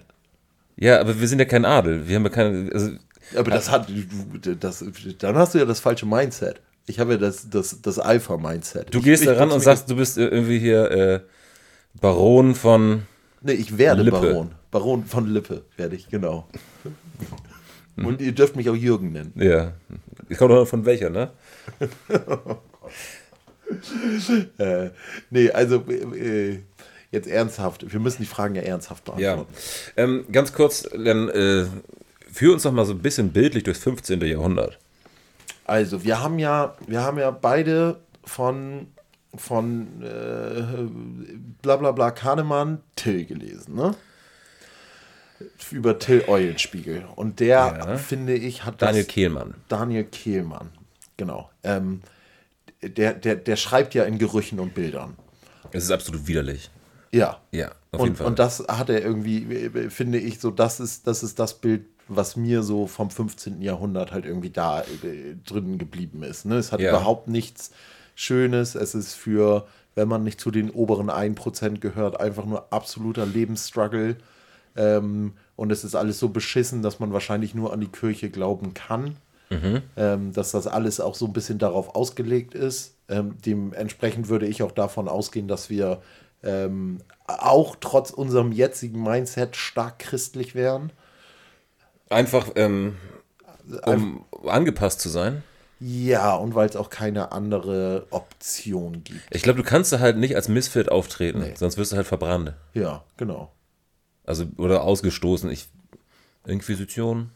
Ja, 0.75 0.99
aber 0.99 1.19
wir 1.19 1.27
sind 1.27 1.39
ja 1.39 1.45
kein 1.45 1.65
Adel. 1.65 2.07
Wir 2.07 2.15
haben 2.15 2.23
ja 2.23 2.29
keine. 2.29 2.69
Also, 2.71 2.91
Aber 3.35 3.51
das 3.51 3.71
hat, 3.71 3.88
das, 4.59 4.85
dann 5.19 5.35
hast 5.35 5.53
du 5.53 5.59
ja 5.59 5.65
das 5.65 5.79
falsche 5.79 6.05
Mindset. 6.05 6.61
Ich 6.85 6.99
habe 6.99 7.13
ja 7.13 7.17
das, 7.17 7.49
das, 7.49 7.81
das 7.81 7.99
Alpha-Mindset. 7.99 8.94
du 8.94 9.01
gehst 9.01 9.23
ich 9.23 9.27
da 9.27 9.35
ran 9.35 9.51
und 9.51 9.59
sagst, 9.59 9.89
du 9.89 9.95
bist 9.95 10.18
äh, 10.18 10.27
irgendwie 10.27 10.59
hier 10.59 10.89
äh, 10.92 11.19
Baron 11.99 12.56
von. 12.56 13.04
Nee, 13.42 13.54
ich 13.54 13.77
werde 13.77 14.04
Lippe. 14.04 14.21
Baron. 14.21 14.51
Baron 14.71 15.06
von 15.06 15.27
Lippe 15.27 15.63
werde 15.75 15.95
ich, 15.95 16.09
genau. 16.09 16.47
Und 17.97 18.21
ihr 18.21 18.31
dürft 18.31 18.56
mich 18.56 18.69
auch 18.69 18.75
Jürgen 18.75 19.11
nennen. 19.11 19.33
Ja. 19.35 19.73
Ich 20.30 20.37
komme 20.37 20.54
doch 20.54 20.68
von 20.68 20.85
welcher, 20.85 21.09
ne? 21.09 21.31
Äh, 24.57 24.92
nee, 25.30 25.51
also 25.51 25.83
äh, 25.89 26.59
jetzt 27.18 27.28
ernsthaft. 27.28 27.92
Wir 27.92 28.00
müssen 28.00 28.21
die 28.21 28.28
Fragen 28.28 28.56
ja 28.56 28.62
ernsthaft 28.62 29.07
Ja. 29.18 29.36
beantworten. 29.36 29.54
Ähm, 29.97 30.26
ganz 30.31 30.54
kurz, 30.54 30.83
dann 30.83 31.30
äh, 31.30 31.66
führ 32.31 32.54
uns 32.54 32.64
doch 32.64 32.71
mal 32.71 32.86
so 32.86 32.94
ein 32.94 33.00
bisschen 33.00 33.30
bildlich 33.31 33.64
durchs 33.64 33.80
15. 33.81 34.21
Jahrhundert. 34.21 34.80
Also, 35.66 36.04
wir 36.04 36.21
haben 36.21 36.40
ja, 36.40 36.76
wir 36.88 37.02
haben 37.02 37.18
ja 37.19 37.30
beide 37.31 38.00
von, 38.24 38.88
von 39.36 40.02
äh, 40.02 40.88
bla 41.62 41.76
bla 41.76 41.92
bla 41.92 42.12
Kahnemann 42.12 42.80
Till 42.95 43.26
gelesen, 43.26 43.76
ne? 43.76 43.94
Über 45.71 46.00
Till 46.00 46.24
Eulenspiegel. 46.28 47.06
Und 47.16 47.40
der, 47.40 47.57
Ja. 47.86 47.97
finde 47.97 48.33
ich, 48.36 48.64
hat 48.66 48.81
Daniel 48.81 49.04
das, 49.04 49.14
Kehlmann. 49.14 49.54
Daniel 49.68 50.06
Kehlmann, 50.06 50.69
genau. 51.18 51.50
Ähm, 51.64 52.02
der, 52.81 53.14
der, 53.14 53.36
der 53.36 53.56
schreibt 53.56 53.94
ja 53.94 54.04
in 54.06 54.18
Gerüchen 54.18 54.59
und 54.59 54.74
Bildern. 54.74 55.16
Es 55.71 55.83
ist 55.83 55.92
absolut 55.92 56.28
widerlich. 56.28 56.69
Ja. 57.11 57.42
Ja, 57.52 57.71
auf 57.92 58.02
jeden 58.02 58.11
Und, 58.11 58.16
Fall. 58.18 58.28
und 58.28 58.40
das 58.40 58.59
hat 58.68 58.90
er 58.90 59.02
irgendwie, 59.04 59.69
finde 59.90 60.18
ich, 60.19 60.40
so, 60.40 60.52
das 60.52 60.80
ist, 60.80 61.07
das 61.07 61.23
ist 61.23 61.40
das 61.40 61.56
Bild, 61.56 61.85
was 62.07 62.35
mir 62.35 62.64
so 62.64 62.87
vom 62.87 63.09
15. 63.09 63.61
Jahrhundert 63.61 64.11
halt 64.11 64.26
irgendwie 64.26 64.49
da 64.49 64.81
äh, 64.81 65.35
drin 65.45 65.78
geblieben 65.78 66.23
ist. 66.23 66.45
Ne? 66.45 66.56
Es 66.57 66.71
hat 66.71 66.80
Ja. 66.80 66.90
überhaupt 66.92 67.28
nichts 67.28 67.71
Schönes. 68.16 68.76
Es 68.76 68.95
ist 68.95 69.14
für, 69.14 69.68
wenn 69.95 70.07
man 70.07 70.23
nicht 70.23 70.40
zu 70.40 70.49
den 70.52 70.69
oberen 70.69 71.09
1% 71.09 71.80
gehört, 71.80 72.19
einfach 72.19 72.45
nur 72.45 72.71
absoluter 72.71 73.26
Lebensstruggle. 73.26 74.16
Ähm, 74.76 75.33
und 75.56 75.71
es 75.71 75.83
ist 75.83 75.95
alles 75.95 76.19
so 76.19 76.30
beschissen, 76.30 76.81
dass 76.81 76.99
man 76.99 77.11
wahrscheinlich 77.14 77.56
nur 77.56 77.73
an 77.73 77.81
die 77.81 77.87
Kirche 77.87 78.30
glauben 78.30 78.73
kann. 78.73 79.18
Ähm, 79.49 80.33
dass 80.33 80.52
das 80.52 80.68
alles 80.68 80.99
auch 80.99 81.16
so 81.16 81.26
ein 81.26 81.31
bisschen 81.31 81.57
darauf 81.57 81.95
ausgelegt 81.95 82.54
ist. 82.54 82.95
Ähm, 83.07 83.35
dementsprechend 83.45 84.28
würde 84.28 84.45
ich 84.45 84.61
auch 84.61 84.73
davon 84.73 85.07
ausgehen, 85.07 85.47
dass 85.47 85.69
wir 85.69 86.02
ähm, 86.47 86.99
auch 87.27 87.75
trotz 87.80 88.09
unserem 88.11 88.51
jetzigen 88.51 89.04
Mindset 89.04 89.56
stark 89.56 89.99
christlich 89.99 90.56
wären. 90.56 90.92
Einfach, 92.09 92.49
ähm, 92.56 92.97
um 93.85 94.25
angepasst 94.45 95.01
zu 95.01 95.09
sein. 95.09 95.44
Ja, 95.80 96.35
und 96.35 96.56
weil 96.56 96.68
es 96.68 96.75
auch 96.75 96.89
keine 96.89 97.31
andere 97.31 98.07
Op 98.09 98.27
Option 98.37 99.04
gibt. 99.04 99.35
Ich 99.35 99.42
glaube, 99.42 99.61
du 99.61 99.68
kannst 99.68 99.92
da 99.92 99.99
halt 99.99 100.18
nicht 100.18 100.35
als 100.35 100.47
Misfit 100.47 100.89
auftreten, 100.89 101.39
Nee. 101.39 101.54
sonst 101.56 101.77
wirst 101.77 101.92
du 101.92 101.95
halt 101.97 102.07
verbrannt. 102.07 102.54
Ja, 102.73 103.04
genau. 103.18 103.51
Also, 104.25 104.45
oder 104.57 104.83
ausgestoßen. 104.83 105.49
Ich, 105.49 105.68
Inquisition? 106.45 107.31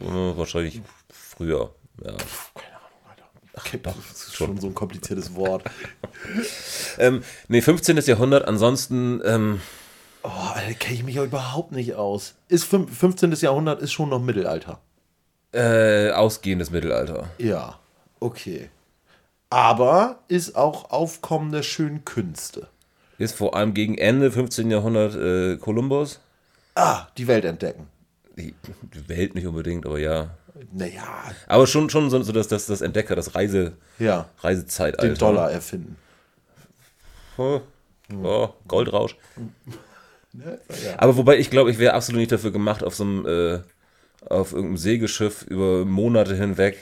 Äh, 0.00 0.36
wahrscheinlich 0.36 0.80
früher. 1.10 1.74
Ja. 2.02 2.12
Okay, 3.56 3.80
das 3.82 3.94
ist 3.96 4.34
schon 4.36 4.60
so 4.60 4.66
ein 4.68 4.74
kompliziertes 4.74 5.34
Wort. 5.34 5.64
Ähm, 6.98 7.22
nee, 7.48 7.60
15. 7.62 7.96
Jahrhundert, 7.98 8.46
ansonsten, 8.46 9.20
ähm, 9.24 9.60
Oh, 10.22 10.28
Alter, 10.54 10.74
kenne 10.74 10.94
ich 10.96 11.04
mich 11.04 11.14
ja 11.14 11.24
überhaupt 11.24 11.70
nicht 11.72 11.94
aus. 11.94 12.34
Ist 12.48 12.64
fün- 12.64 12.88
15. 12.88 13.30
Jahrhundert 13.32 13.80
ist 13.80 13.92
schon 13.92 14.08
noch 14.08 14.20
Mittelalter. 14.20 14.80
äh, 15.52 16.10
ausgehendes 16.10 16.70
Mittelalter. 16.70 17.28
Ja, 17.38 17.78
okay. 18.20 18.68
Aber 19.50 20.18
ist 20.28 20.56
auch 20.56 20.90
Aufkommen 20.90 21.52
der 21.52 21.62
schönen 21.62 22.04
Künste. 22.04 22.66
Ist 23.18 23.36
vor 23.36 23.54
allem 23.54 23.72
gegen 23.72 23.96
Ende 23.96 24.30
15. 24.32 24.70
Jahrhundert 24.70 25.14
äh, 25.14 25.56
Kolumbus. 25.58 26.20
Ah, 26.74 27.06
die 27.16 27.26
Welt 27.28 27.44
entdecken. 27.44 27.86
Die 28.36 28.54
die 28.92 29.08
Welt 29.08 29.34
nicht 29.36 29.46
unbedingt, 29.46 29.86
aber 29.86 29.98
ja. 30.00 30.30
Naja, 30.72 31.02
Aber 31.46 31.66
schon, 31.66 31.90
schon 31.90 32.08
so, 32.10 32.22
so 32.22 32.32
das, 32.32 32.48
das, 32.48 32.66
das 32.66 32.80
Entdecker, 32.80 33.14
das 33.16 33.34
Reise, 33.34 33.76
ja, 33.98 34.28
Reisezeitalter. 34.40 35.06
den 35.06 35.18
Dollar 35.18 35.50
erfinden. 35.50 35.96
Oh, 37.36 37.60
oh, 38.22 38.48
Goldrausch. 38.66 39.16
Aber 40.98 41.16
wobei 41.16 41.38
ich 41.38 41.50
glaube, 41.50 41.70
ich 41.70 41.78
wäre 41.78 41.94
absolut 41.94 42.20
nicht 42.20 42.32
dafür 42.32 42.50
gemacht, 42.52 42.84
auf 42.84 42.94
so 42.94 43.04
einem, 43.04 43.26
äh, 43.26 43.60
auf 44.28 44.52
irgendeinem 44.52 44.76
Segelschiff 44.76 45.42
über 45.42 45.84
Monate 45.84 46.34
hinweg 46.34 46.78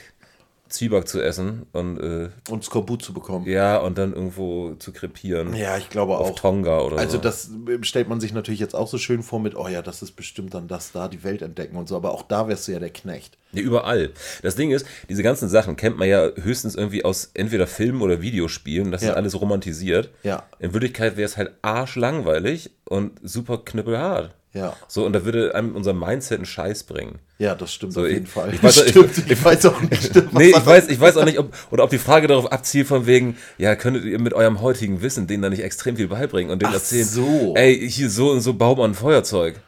Zwieback 0.68 1.06
zu 1.06 1.20
essen 1.22 1.66
und 1.72 1.98
äh, 2.00 2.30
Und 2.50 2.64
Skorbut 2.64 3.02
zu 3.02 3.12
bekommen. 3.12 3.46
ja, 3.46 3.76
und 3.78 3.96
dann 3.98 4.12
irgendwo 4.12 4.74
zu 4.74 4.92
krepieren. 4.92 5.54
Ja, 5.54 5.76
ich 5.76 5.88
glaube 5.90 6.16
Auf 6.16 6.30
auch. 6.30 6.34
Tonga 6.34 6.80
oder 6.80 6.96
Also 6.98 7.18
so. 7.18 7.22
das 7.22 7.50
stellt 7.82 8.08
man 8.08 8.18
sich 8.20 8.32
natürlich 8.32 8.60
jetzt 8.60 8.74
auch 8.74 8.88
so 8.88 8.98
schön 8.98 9.22
vor 9.22 9.38
mit, 9.40 9.54
oh 9.56 9.68
ja, 9.68 9.82
das 9.82 10.02
ist 10.02 10.12
bestimmt 10.12 10.54
dann 10.54 10.66
das 10.66 10.90
da, 10.92 11.08
die 11.08 11.22
Welt 11.22 11.42
entdecken 11.42 11.76
und 11.76 11.88
so, 11.88 11.96
aber 11.96 12.12
auch 12.12 12.22
da 12.22 12.48
wärst 12.48 12.66
du 12.66 12.72
ja 12.72 12.78
der 12.80 12.90
Knecht. 12.90 13.36
Ja, 13.52 13.62
überall. 13.62 14.10
Das 14.42 14.56
Ding 14.56 14.72
ist, 14.72 14.84
diese 15.08 15.22
ganzen 15.22 15.48
Sachen 15.48 15.76
kennt 15.76 15.96
man 15.98 16.08
ja 16.08 16.30
höchstens 16.34 16.74
irgendwie 16.74 17.04
aus 17.04 17.30
entweder 17.34 17.66
Filmen 17.68 18.02
oder 18.02 18.20
Videospielen. 18.20 18.90
Das 18.90 19.02
Ja. 19.02 19.10
ist 19.10 19.16
alles 19.16 19.40
romantisiert. 19.40 20.10
Ja. 20.24 20.44
In 20.58 20.72
Wirklichkeit 20.72 21.16
wäre 21.16 21.26
es 21.26 21.36
halt 21.36 21.52
arschlangweilig 21.62 22.70
und 22.84 23.12
super 23.22 23.58
knüppelhart. 23.64 24.34
Ja. 24.54 24.74
So, 24.88 25.04
und 25.04 25.12
da 25.12 25.24
würde 25.24 25.54
einem 25.54 25.74
unser 25.74 25.92
Mindset 25.92 26.38
einen 26.38 26.46
Scheiß 26.46 26.84
bringen. 26.84 27.18
Ja, 27.38 27.54
das 27.56 27.72
stimmt 27.74 27.92
So, 27.92 28.00
auf 28.02 28.06
ich- 28.06 28.12
jeden 28.14 28.26
Fall. 28.28 28.54
ich 28.54 28.60
weiß- 28.60 28.84
ich- 28.84 28.90
stimmt, 28.90 29.30
ich, 29.30 29.44
weiß 29.44 29.66
auch 29.66 29.80
nicht, 29.80 30.32
Nee, 30.32 30.50
ich 30.50 30.64
weiß, 30.66 30.88
ich 30.88 31.00
weiß 31.00 31.16
auch 31.16 31.24
nicht, 31.24 31.38
ob, 31.40 31.52
oder 31.72 31.82
ob 31.84 31.90
die 31.90 31.98
Frage 31.98 32.28
darauf 32.28 32.50
abzielt, 32.52 32.86
von 32.86 33.04
wegen, 33.06 33.36
ja, 33.58 33.74
könntet 33.74 34.04
ihr 34.04 34.18
mit 34.20 34.32
eurem 34.32 34.60
heutigen 34.62 35.02
Wissen 35.02 35.26
denen 35.26 35.42
da 35.42 35.50
nicht 35.50 35.62
extrem 35.64 35.96
viel 35.96 36.06
beibringen 36.08 36.52
und 36.52 36.62
denen 36.62 36.70
Ach 36.70 36.74
erzählen, 36.74 37.04
so. 37.04 37.54
ey, 37.56 37.90
hier 37.90 38.08
so 38.08 38.30
und 38.30 38.40
so 38.42 38.54
baut 38.54 38.78
man 38.78 38.92
ein 38.92 38.94
Feuerzeug. 38.94 39.60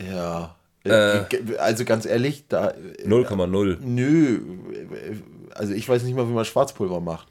Ja. 0.00 0.54
Äh. 0.84 1.24
also 1.58 1.84
ganz 1.84 2.06
ehrlich, 2.06 2.44
da. 2.48 2.72
0,0. 3.04 3.78
Nö. 3.80 4.40
Also 5.54 5.72
ich 5.74 5.88
weiß 5.88 6.04
nicht 6.04 6.14
mal, 6.14 6.28
wie 6.28 6.32
man 6.32 6.44
Schwarzpulver 6.44 7.00
macht. 7.00 7.26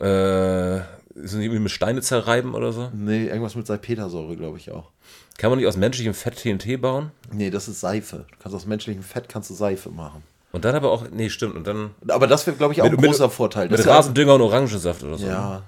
Äh, 0.00 0.78
ist 0.78 0.84
das 1.14 1.34
nicht 1.34 1.44
irgendwie 1.44 1.60
mit 1.62 1.70
Steine 1.70 2.00
zerreiben 2.02 2.54
oder 2.54 2.72
so? 2.72 2.90
Nee, 2.92 3.26
irgendwas 3.26 3.54
mit 3.54 3.66
Salpetersäure, 3.66 4.36
glaube 4.36 4.58
ich 4.58 4.72
auch. 4.72 4.90
Kann 5.38 5.50
man 5.50 5.58
nicht 5.58 5.66
aus 5.68 5.76
menschlichem 5.76 6.14
Fett 6.14 6.36
TNT 6.36 6.80
bauen? 6.80 7.10
Nee, 7.32 7.50
das 7.50 7.68
ist 7.68 7.80
Seife. 7.80 8.26
Du 8.30 8.36
kannst 8.38 8.54
aus 8.54 8.66
menschlichem 8.66 9.02
Fett 9.02 9.28
kannst 9.28 9.50
du 9.50 9.54
Seife 9.54 9.90
machen. 9.90 10.22
Und 10.52 10.64
dann 10.66 10.74
aber 10.74 10.90
auch, 10.92 11.06
nee, 11.10 11.30
stimmt, 11.30 11.56
und 11.56 11.66
dann 11.66 11.90
Aber 12.08 12.26
das 12.26 12.46
wäre, 12.46 12.56
glaube 12.56 12.74
ich, 12.74 12.82
auch 12.82 12.86
ein 12.86 12.96
großer 12.96 13.30
Vorteil. 13.30 13.68
Das 13.68 13.72
Mit 13.72 13.80
ist 13.80 13.86
ja- 13.86 13.96
Rasendünger 13.96 14.34
und 14.34 14.42
Orangensaft 14.42 15.02
oder 15.02 15.16
so. 15.16 15.26
Ja. 15.26 15.62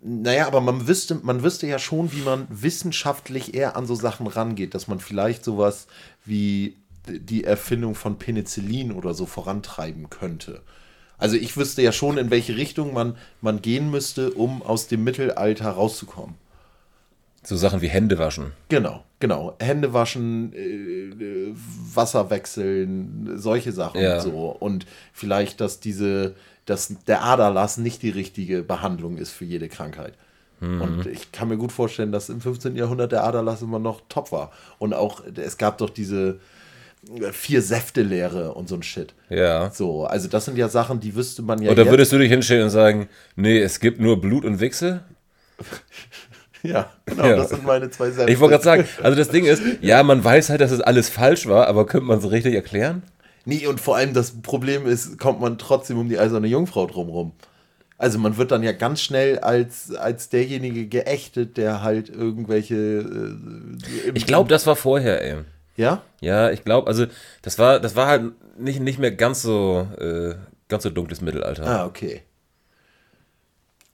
Naja, 0.00 0.46
aber 0.46 0.60
man 0.60 0.86
wüsste, 0.86 1.16
man 1.22 1.42
wüsste 1.42 1.66
ja 1.66 1.78
schon, 1.78 2.12
wie 2.12 2.22
man 2.22 2.46
wissenschaftlich 2.50 3.54
eher 3.54 3.76
an 3.76 3.86
so 3.86 3.94
Sachen 3.94 4.26
rangeht, 4.26 4.74
dass 4.74 4.86
man 4.86 5.00
vielleicht 5.00 5.44
sowas 5.44 5.86
wie 6.24 6.76
die 7.06 7.42
Erfindung 7.44 7.96
von 7.96 8.16
Penicillin 8.18 8.92
oder 8.92 9.12
so 9.14 9.26
vorantreiben 9.26 10.08
könnte. 10.08 10.60
Also 11.18 11.36
ich 11.36 11.56
wüsste 11.56 11.82
ja 11.82 11.90
schon, 11.92 12.16
in 12.16 12.30
welche 12.30 12.56
Richtung 12.56 12.94
man, 12.94 13.16
man 13.40 13.60
gehen 13.62 13.90
müsste, 13.90 14.32
um 14.32 14.62
aus 14.62 14.86
dem 14.86 15.02
Mittelalter 15.04 15.70
rauszukommen. 15.70 16.34
So 17.44 17.56
Sachen 17.56 17.80
wie 17.82 17.88
Hände 17.88 18.18
waschen. 18.18 18.52
Genau, 18.68 19.02
genau. 19.18 19.56
Hände 19.60 19.92
waschen, 19.92 20.52
äh, 20.54 20.60
äh, 20.60 21.54
Wasser 21.94 22.30
wechseln, 22.30 23.32
solche 23.36 23.72
Sachen 23.72 24.00
Ja. 24.00 24.16
und 24.16 24.20
so. 24.22 24.56
Und 24.58 24.86
vielleicht, 25.12 25.60
dass 25.60 25.80
diese, 25.80 26.34
dass 26.66 26.94
der 27.08 27.24
Aderlass 27.24 27.78
nicht 27.78 28.02
die 28.02 28.10
richtige 28.10 28.62
Behandlung 28.62 29.16
ist 29.18 29.32
für 29.32 29.44
jede 29.44 29.68
Krankheit. 29.68 30.14
Mhm. 30.60 30.80
Und 30.80 31.06
ich 31.06 31.32
kann 31.32 31.48
mir 31.48 31.56
gut 31.56 31.72
vorstellen, 31.72 32.12
dass 32.12 32.28
im 32.28 32.40
15. 32.40 32.76
Jahrhundert 32.76 33.10
der 33.10 33.24
Aderlass 33.24 33.62
immer 33.62 33.80
noch 33.80 34.02
top 34.08 34.30
war. 34.30 34.52
Und 34.78 34.94
auch, 34.94 35.22
es 35.34 35.58
gab 35.58 35.78
doch 35.78 35.90
diese 35.90 36.38
äh, 37.20 37.32
Vier-Säfte-Lehre 37.32 38.54
und 38.54 38.68
so 38.68 38.76
ein 38.76 38.84
Shit. 38.84 39.14
Ja. 39.28 39.72
So, 39.72 40.04
also 40.04 40.28
das 40.28 40.44
sind 40.44 40.56
ja 40.56 40.68
Sachen, 40.68 41.00
die 41.00 41.16
wüsste 41.16 41.42
man 41.42 41.60
ja 41.60 41.72
jetzt. 41.72 41.90
würdest 41.90 42.12
du 42.12 42.18
dich 42.18 42.30
hinstellen 42.30 42.62
und 42.62 42.70
sagen, 42.70 43.08
nee, 43.34 43.58
es 43.58 43.80
gibt 43.80 44.00
nur 44.00 44.20
Blut 44.20 44.44
und 44.44 44.60
Wichse? 44.60 45.02
ja, 46.62 46.90
genau, 47.06 47.24
Ja. 47.26 47.36
das 47.36 47.50
sind 47.50 47.64
meine 47.64 47.90
zwei 47.90 48.10
Säfte. 48.10 48.32
Ich 48.32 48.38
wollte 48.40 48.52
gerade 48.52 48.64
sagen, 48.64 48.88
also 49.02 49.16
das 49.16 49.28
Ding 49.28 49.44
ist, 49.44 49.62
ja, 49.80 50.02
man 50.02 50.22
weiß 50.22 50.50
halt, 50.50 50.60
dass 50.60 50.70
es 50.70 50.80
alles 50.80 51.08
falsch 51.08 51.46
war, 51.46 51.66
aber 51.66 51.86
könnte 51.86 52.06
man 52.06 52.18
es 52.18 52.30
richtig 52.30 52.54
erklären? 52.54 53.02
Nee, 53.44 53.66
und 53.66 53.80
vor 53.80 53.96
allem 53.96 54.14
das 54.14 54.40
Problem 54.42 54.86
ist, 54.86 55.18
kommt 55.18 55.40
man 55.40 55.58
trotzdem 55.58 55.98
um 55.98 56.08
die 56.08 56.18
eiserne 56.18 56.46
Jungfrau 56.46 56.86
drumrum. 56.86 57.32
Also 57.98 58.18
man 58.18 58.36
wird 58.36 58.50
dann 58.50 58.62
ja 58.62 58.72
ganz 58.72 59.00
schnell 59.00 59.38
als, 59.40 59.94
als 59.94 60.28
derjenige 60.28 60.86
geächtet, 60.88 61.56
der 61.56 61.82
halt 61.82 62.08
irgendwelche... 62.08 62.74
Äh, 62.74 64.12
Ich 64.14 64.26
glaube, 64.26 64.48
das 64.48 64.66
war 64.66 64.76
vorher, 64.76 65.22
ey. 65.22 65.36
Ja? 65.76 66.02
Ja, 66.20 66.50
ich 66.50 66.64
glaube, 66.64 66.86
also 66.88 67.06
das 67.42 67.58
war, 67.58 67.80
das 67.80 67.96
war 67.96 68.06
halt 68.08 68.32
nicht, 68.58 68.80
nicht 68.80 68.98
mehr 68.98 69.12
ganz 69.12 69.42
so, 69.42 69.86
äh, 69.98 70.34
ganz 70.68 70.82
so 70.82 70.90
dunkles 70.90 71.20
Mittelalter. 71.20 71.64
Ah, 71.66 71.86
okay. 71.86 72.22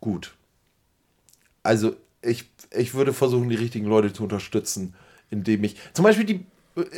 Gut. 0.00 0.34
Also 1.62 1.94
ich, 2.22 2.50
ich 2.70 2.94
würde 2.94 3.12
versuchen, 3.12 3.48
die 3.48 3.56
richtigen 3.56 3.86
Leute 3.86 4.12
zu 4.12 4.22
unterstützen, 4.22 4.94
indem 5.30 5.64
ich... 5.64 5.76
Zum 5.92 6.04
Beispiel 6.04 6.24
die 6.24 6.44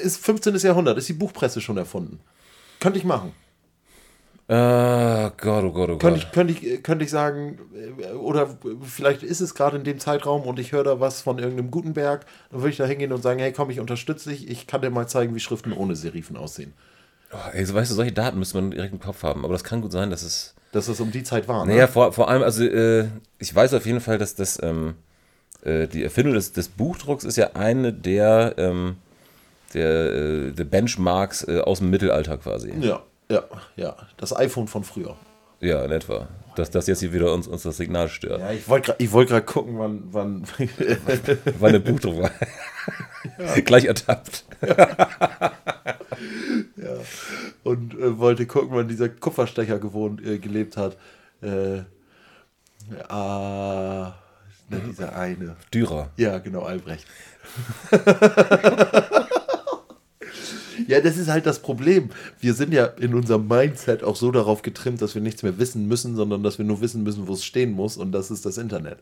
ist 0.02 0.18
15. 0.24 0.56
Jahrhundert, 0.56 0.98
ist 0.98 1.08
die 1.08 1.14
Buchpresse 1.14 1.60
schon 1.60 1.76
erfunden. 1.78 2.20
Könnte 2.80 2.98
ich 2.98 3.04
machen. 3.04 3.32
Ah, 4.48 5.30
Gott, 5.36 5.62
oh 5.62 5.70
Gott, 5.70 5.90
oh 5.90 5.96
Könnte 5.98 6.18
Gott. 6.18 6.26
ich, 6.26 6.32
könnte, 6.32 6.52
ich, 6.52 6.82
könnte 6.82 7.04
ich 7.04 7.10
sagen, 7.10 7.58
äh, 8.00 8.12
oder 8.14 8.58
vielleicht 8.82 9.22
ist 9.22 9.40
es 9.40 9.54
gerade 9.54 9.76
in 9.76 9.84
dem 9.84 10.00
Zeitraum 10.00 10.42
und 10.42 10.58
ich 10.58 10.72
höre 10.72 10.82
da 10.82 10.98
was 10.98 11.22
von 11.22 11.38
irgendeinem 11.38 11.70
Gutenberg, 11.70 12.26
dann 12.50 12.60
würde 12.60 12.70
ich 12.70 12.76
da 12.76 12.84
hingehen 12.84 13.12
und 13.12 13.22
sagen, 13.22 13.38
hey 13.38 13.52
komm, 13.52 13.70
ich 13.70 13.78
unterstütze 13.78 14.30
dich, 14.30 14.50
ich 14.50 14.66
kann 14.66 14.82
dir 14.82 14.90
mal 14.90 15.06
zeigen, 15.06 15.36
wie 15.36 15.40
Schriften 15.40 15.72
ohne 15.72 15.94
Serifen 15.94 16.36
aussehen. 16.36 16.72
Oh, 17.32 17.36
ey, 17.52 17.64
so, 17.64 17.74
weißt 17.74 17.92
du, 17.92 17.94
solche 17.94 18.10
Daten 18.10 18.40
müsste 18.40 18.56
man 18.60 18.72
direkt 18.72 18.92
im 18.92 18.98
Kopf 18.98 19.22
haben, 19.22 19.44
aber 19.44 19.52
das 19.52 19.62
kann 19.62 19.82
gut 19.82 19.92
sein, 19.92 20.10
dass 20.10 20.22
es. 20.24 20.56
Dass 20.72 20.86
das 20.86 20.98
um 20.98 21.12
die 21.12 21.22
Zeit 21.22 21.46
war. 21.46 21.64
Naja, 21.64 21.82
Ne? 21.82 21.88
vor, 21.88 22.12
vor 22.12 22.28
allem, 22.28 22.42
also 22.42 22.64
äh, 22.64 23.06
ich 23.38 23.54
weiß 23.54 23.72
auf 23.74 23.86
jeden 23.86 24.00
Fall, 24.00 24.18
dass 24.18 24.34
das, 24.34 24.60
ähm, 24.62 24.94
äh, 25.64 25.86
die 25.86 26.02
Erfindung 26.02 26.34
des, 26.34 26.52
des 26.52 26.68
Buchdrucks 26.68 27.24
ist 27.24 27.36
ja 27.36 27.50
eine 27.54 27.92
der, 27.92 28.54
ähm, 28.56 28.96
der, 29.74 30.12
äh, 30.12 30.52
der 30.52 30.64
Benchmarks 30.64 31.46
äh, 31.46 31.60
aus 31.60 31.78
dem 31.78 31.90
Mittelalter 31.90 32.38
quasi. 32.38 32.72
Ja, 32.80 33.02
ja, 33.30 33.44
ja. 33.76 33.96
Das 34.16 34.36
iPhone 34.36 34.68
von 34.68 34.84
früher. 34.84 35.16
Ja, 35.60 35.84
in 35.84 35.92
etwa. 35.92 36.28
Dass 36.56 36.70
das 36.70 36.86
jetzt 36.86 37.00
hier 37.00 37.12
wieder 37.12 37.32
uns, 37.32 37.46
uns 37.46 37.62
das 37.62 37.76
Signal 37.76 38.08
stört. 38.08 38.40
Ja, 38.40 38.52
ich 38.52 38.66
wollte 38.68 38.94
gerade 38.96 39.12
wollt 39.12 39.46
gucken, 39.46 39.78
wann. 39.78 40.02
wann 40.10 40.44
Weil 41.60 41.68
eine 41.68 41.80
Buchdruck 41.80 42.22
war. 42.22 42.30
Gleich 43.64 43.84
ertappt. 43.84 44.44
und 47.62 47.94
äh, 47.94 48.18
wollte 48.18 48.46
gucken, 48.46 48.70
wann 48.72 48.88
dieser 48.88 49.10
Kupferstecher 49.10 49.78
gewohnt, 49.78 50.24
äh, 50.24 50.38
gelebt 50.38 50.78
hat. 50.78 50.96
Äh, 51.42 51.82
ah, 53.08 54.14
na, 54.70 54.78
dieser 54.78 55.16
eine. 55.16 55.56
Dürer. 55.72 56.10
Ja, 56.16 56.38
genau, 56.38 56.62
Albrecht. 56.62 57.04
ja, 60.86 61.00
das 61.00 61.16
ist 61.16 61.28
halt 61.28 61.46
das 61.46 61.58
Problem. 61.58 62.10
Wir 62.38 62.54
sind 62.54 62.72
ja 62.72 62.86
in 62.86 63.14
unserem 63.14 63.48
Mindset 63.48 64.02
auch 64.04 64.16
so 64.16 64.30
darauf 64.30 64.62
getrimmt, 64.62 65.02
dass 65.02 65.14
wir 65.14 65.22
nichts 65.22 65.42
mehr 65.42 65.58
wissen 65.58 65.88
müssen, 65.88 66.16
sondern 66.16 66.42
dass 66.42 66.58
wir 66.58 66.64
nur 66.64 66.80
wissen 66.80 67.02
müssen, 67.02 67.26
wo 67.26 67.32
es 67.32 67.44
stehen 67.44 67.72
muss 67.72 67.96
und 67.96 68.12
das 68.12 68.30
ist 68.30 68.46
das 68.46 68.58
Internet. 68.58 68.98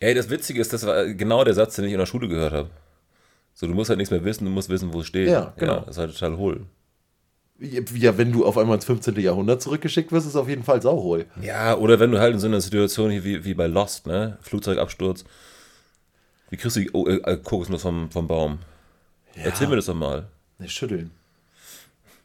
Ey, 0.00 0.14
das 0.14 0.30
Witzige 0.30 0.60
ist, 0.60 0.72
das 0.72 0.86
war 0.86 1.06
genau 1.14 1.42
der 1.44 1.54
Satz, 1.54 1.76
den 1.76 1.86
ich 1.86 1.92
in 1.92 1.98
der 1.98 2.06
Schule 2.06 2.28
gehört 2.28 2.52
habe. 2.52 2.70
So, 3.54 3.66
du 3.66 3.74
musst 3.74 3.88
halt 3.88 3.98
nichts 3.98 4.10
mehr 4.10 4.24
wissen, 4.24 4.44
du 4.44 4.50
musst 4.50 4.68
wissen, 4.68 4.92
wo 4.92 5.00
es 5.00 5.06
steht. 5.06 5.28
Ja, 5.28 5.52
genau. 5.56 5.80
das 5.80 5.96
ist 5.96 5.98
halt 5.98 6.12
total 6.12 6.36
hohl. 6.36 6.66
Ja, 7.60 8.18
wenn 8.18 8.32
du 8.32 8.44
auf 8.44 8.58
einmal 8.58 8.76
ins 8.76 8.84
15. 8.84 9.14
Jahrhundert 9.20 9.62
zurückgeschickt 9.62 10.10
wirst, 10.10 10.26
ist 10.26 10.32
es 10.34 10.36
auf 10.36 10.48
jeden 10.48 10.64
Fall 10.64 10.82
sauhohl. 10.82 11.26
Ja, 11.40 11.76
oder 11.76 12.00
wenn 12.00 12.10
du 12.10 12.18
halt 12.18 12.34
in 12.34 12.40
so 12.40 12.46
einer 12.48 12.60
Situation 12.60 13.10
hier 13.10 13.24
wie, 13.24 13.44
wie 13.44 13.54
bei 13.54 13.68
Lost, 13.68 14.06
ne? 14.06 14.38
Flugzeugabsturz. 14.42 15.24
Wie 16.50 16.56
kriegst 16.56 16.76
du 16.76 16.80
die 16.80 16.90
oh, 16.92 17.06
äh, 17.06 17.36
Kokosnuss 17.36 17.82
vom, 17.82 18.10
vom 18.10 18.26
Baum? 18.26 18.58
Erzähl 19.36 19.68
mir 19.68 19.76
das 19.76 19.86
doch 19.86 19.94
mal. 19.94 20.26
Ne, 20.58 20.68
schütteln. 20.68 21.10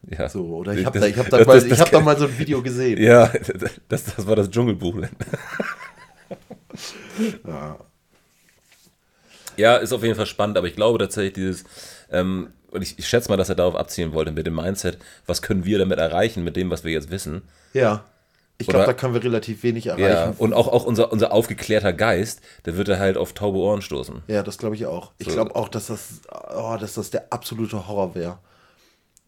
Ja. 0.09 0.29
So, 0.29 0.45
oder 0.45 0.73
ich 0.73 0.85
habe 0.85 0.99
da, 0.99 1.05
ich 1.07 1.17
hab 1.17 1.29
da, 1.29 1.37
das- 1.39 1.47
mal, 1.47 1.53
das- 1.55 1.63
ich 1.63 1.69
das 1.69 1.79
hab 1.79 1.91
da 1.91 1.99
mal 1.99 2.17
so 2.17 2.25
ein 2.25 2.37
Video 2.39 2.61
gesehen. 2.61 3.01
Ja, 3.01 3.27
das, 3.89 4.05
das 4.05 4.25
war 4.27 4.35
das 4.35 4.49
Dschungelbuch. 4.49 4.95
Ja. 7.45 7.77
Ja, 9.57 9.75
ist 9.77 9.91
auf 9.91 10.03
jeden 10.03 10.15
Fall 10.15 10.25
spannend, 10.27 10.57
aber 10.57 10.67
ich 10.67 10.75
glaube 10.75 10.99
tatsächlich 10.99 11.33
dieses, 11.33 11.63
ähm, 12.11 12.53
und 12.71 12.81
ich, 12.81 12.97
ich 12.99 13.07
schätze 13.07 13.29
mal, 13.29 13.37
dass 13.37 13.49
er 13.49 13.55
darauf 13.55 13.75
abzielen 13.75 14.13
wollte 14.13 14.31
mit 14.31 14.45
dem 14.47 14.55
Mindset, 14.55 14.97
was 15.25 15.41
können 15.41 15.65
wir 15.65 15.79
damit 15.79 15.99
erreichen, 15.99 16.43
mit 16.43 16.55
dem, 16.55 16.69
was 16.69 16.83
wir 16.83 16.91
jetzt 16.91 17.11
wissen. 17.11 17.41
Ja. 17.73 18.03
Ich 18.61 18.67
glaube, 18.67 18.85
da 18.85 18.91
können 18.93 19.13
wir 19.13 19.23
relativ 19.23 19.63
wenig 19.63 19.85
Ja, 19.85 19.95
erreichen. 19.95 20.35
und 20.37 20.53
auch, 20.53 20.67
auch 20.67 20.83
unser, 20.83 21.13
unser 21.13 21.31
aufgeklärter 21.31 21.93
Geist, 21.93 22.41
der 22.65 22.75
wird 22.75 22.89
er 22.89 22.99
halt 22.99 23.15
auf 23.15 23.31
taube 23.31 23.57
Ohren 23.57 23.81
stoßen. 23.81 24.21
Ja, 24.27 24.43
das 24.43 24.57
glaube 24.57 24.75
ich 24.75 24.85
auch. 24.85 25.13
Ich 25.17 25.27
So. 25.27 25.33
glaube 25.33 25.55
auch, 25.55 25.69
dass 25.69 25.87
das, 25.87 26.19
oh, 26.53 26.75
dass 26.77 26.95
das 26.95 27.09
der 27.09 27.31
absolute 27.31 27.87
Horror 27.87 28.15
wäre. 28.15 28.37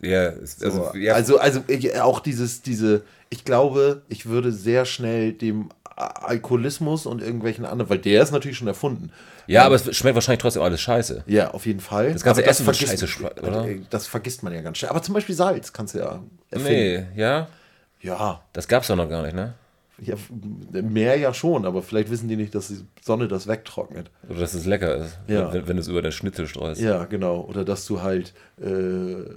Ja, 0.01 0.29
also, 0.31 0.65
Also, 0.65 0.98
ja, 0.98 1.13
also, 1.13 1.38
also 1.39 1.63
ich- 1.67 1.98
auch 2.01 2.19
dieses, 2.19 2.62
diese, 2.62 3.03
ich 3.29 3.45
glaube, 3.45 4.01
ich 4.10 4.25
würde 4.25 4.51
sehr 4.51 4.83
schnell 4.86 5.31
dem 5.31 5.69
Alkoholismus 6.01 7.05
und 7.05 7.22
irgendwelchen 7.22 7.65
anderen, 7.65 7.89
weil 7.89 7.98
der 8.00 8.24
ist 8.24 8.31
natürlich 8.31 8.58
schon 8.58 8.67
erfunden. 8.67 9.12
ja, 9.48 9.65
aber 9.65 9.75
es 9.75 9.96
schmeckt 9.96 10.15
wahrscheinlich 10.15 10.41
trotzdem 10.41 10.63
alles 10.63 10.81
scheiße. 10.81 11.24
Ja, 11.27 11.51
auf 11.51 11.65
jeden 11.65 11.79
Fall. 11.79 12.13
Das 12.13 12.24
ganze 12.24 12.41
Aber 12.41 12.50
Essen 12.50 12.65
wird 12.65 12.75
vergisst- 12.77 13.08
scheiße 13.08 13.41
oder? 13.48 13.65
Das 13.89 14.08
vergisst 14.08 14.43
man 14.43 14.53
ja 14.53 14.62
ganz 14.62 14.77
schnell. 14.79 14.89
Aber 14.91 15.01
zum 15.01 15.13
Beispiel 15.13 15.36
Salz 15.36 15.72
kannst 15.74 15.93
du 15.96 16.00
ja 16.00 16.20
erfinden. 16.50 17.08
Nee, 17.15 17.22
ja, 17.22 17.48
Ja, 18.01 18.41
das 18.53 18.67
gab's 18.67 18.88
doch 18.88 18.96
noch 18.96 19.10
gar 19.10 19.22
nicht, 19.24 19.36
ne? 19.36 19.53
ja, 20.03 20.15
mehr 20.81 21.15
ja 21.17 21.31
schon, 21.31 21.63
aber 21.63 21.84
vielleicht 21.84 22.10
wissen 22.10 22.27
die 22.27 22.36
nicht, 22.36 22.55
dass 22.55 22.70
die 22.70 22.79
Sonne 23.03 23.27
das 23.27 23.46
wegtrocknet. 23.48 24.10
Oder 24.27 24.39
dass 24.39 24.55
es 24.55 24.65
lecker 24.65 24.96
ist, 24.96 25.20
Ja. 25.27 25.53
wenn, 25.53 25.67
wenn 25.67 25.75
du 25.75 25.81
es 25.81 25.88
über 25.88 26.01
den 26.01 26.12
Schnitzel 26.12 26.48
streust. 26.48 26.81
Ja, 26.81 27.05
genau. 27.05 27.41
Oder 27.41 27.63
dass 27.63 27.86
du 27.86 28.01
halt 28.01 28.34
äh, 28.60 28.65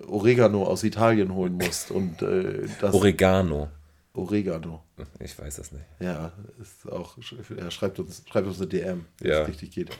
Oregano 0.09 0.65
aus 0.65 0.83
Italien 0.83 1.35
holen 1.35 1.59
musst 1.59 1.91
und 1.91 2.23
äh, 2.23 2.63
das 2.81 2.95
Oregano. 2.95 3.69
Oregano. 4.15 4.83
Ich 5.19 5.39
weiß 5.39 5.57
das 5.57 5.73
nicht. 5.73 5.85
Ja, 6.01 6.33
ist 6.61 6.91
auch, 6.91 7.17
er 7.57 7.71
schreibt 7.71 7.99
uns, 7.99 8.23
schreibt 8.31 8.47
uns 8.47 8.59
eine 8.59 8.69
DM, 8.69 9.07
wenn 9.19 9.31
Ja. 9.31 9.43
es 9.43 9.49
richtig 9.49 9.73
geht. 9.73 9.91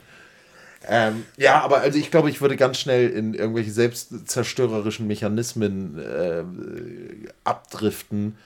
Ähm, 0.87 1.25
ja, 1.37 1.63
aber 1.63 1.79
also 1.81 1.99
ich 1.99 2.11
glaube, 2.11 2.29
ich 2.31 2.41
würde 2.41 2.57
ganz 2.57 2.79
schnell 2.79 3.09
in 3.09 3.33
irgendwelche 3.35 3.71
selbstzerstörerischen 3.73 5.07
Mechanismen 5.07 5.99
äh, 5.99 6.45
abdriften, 7.43 8.37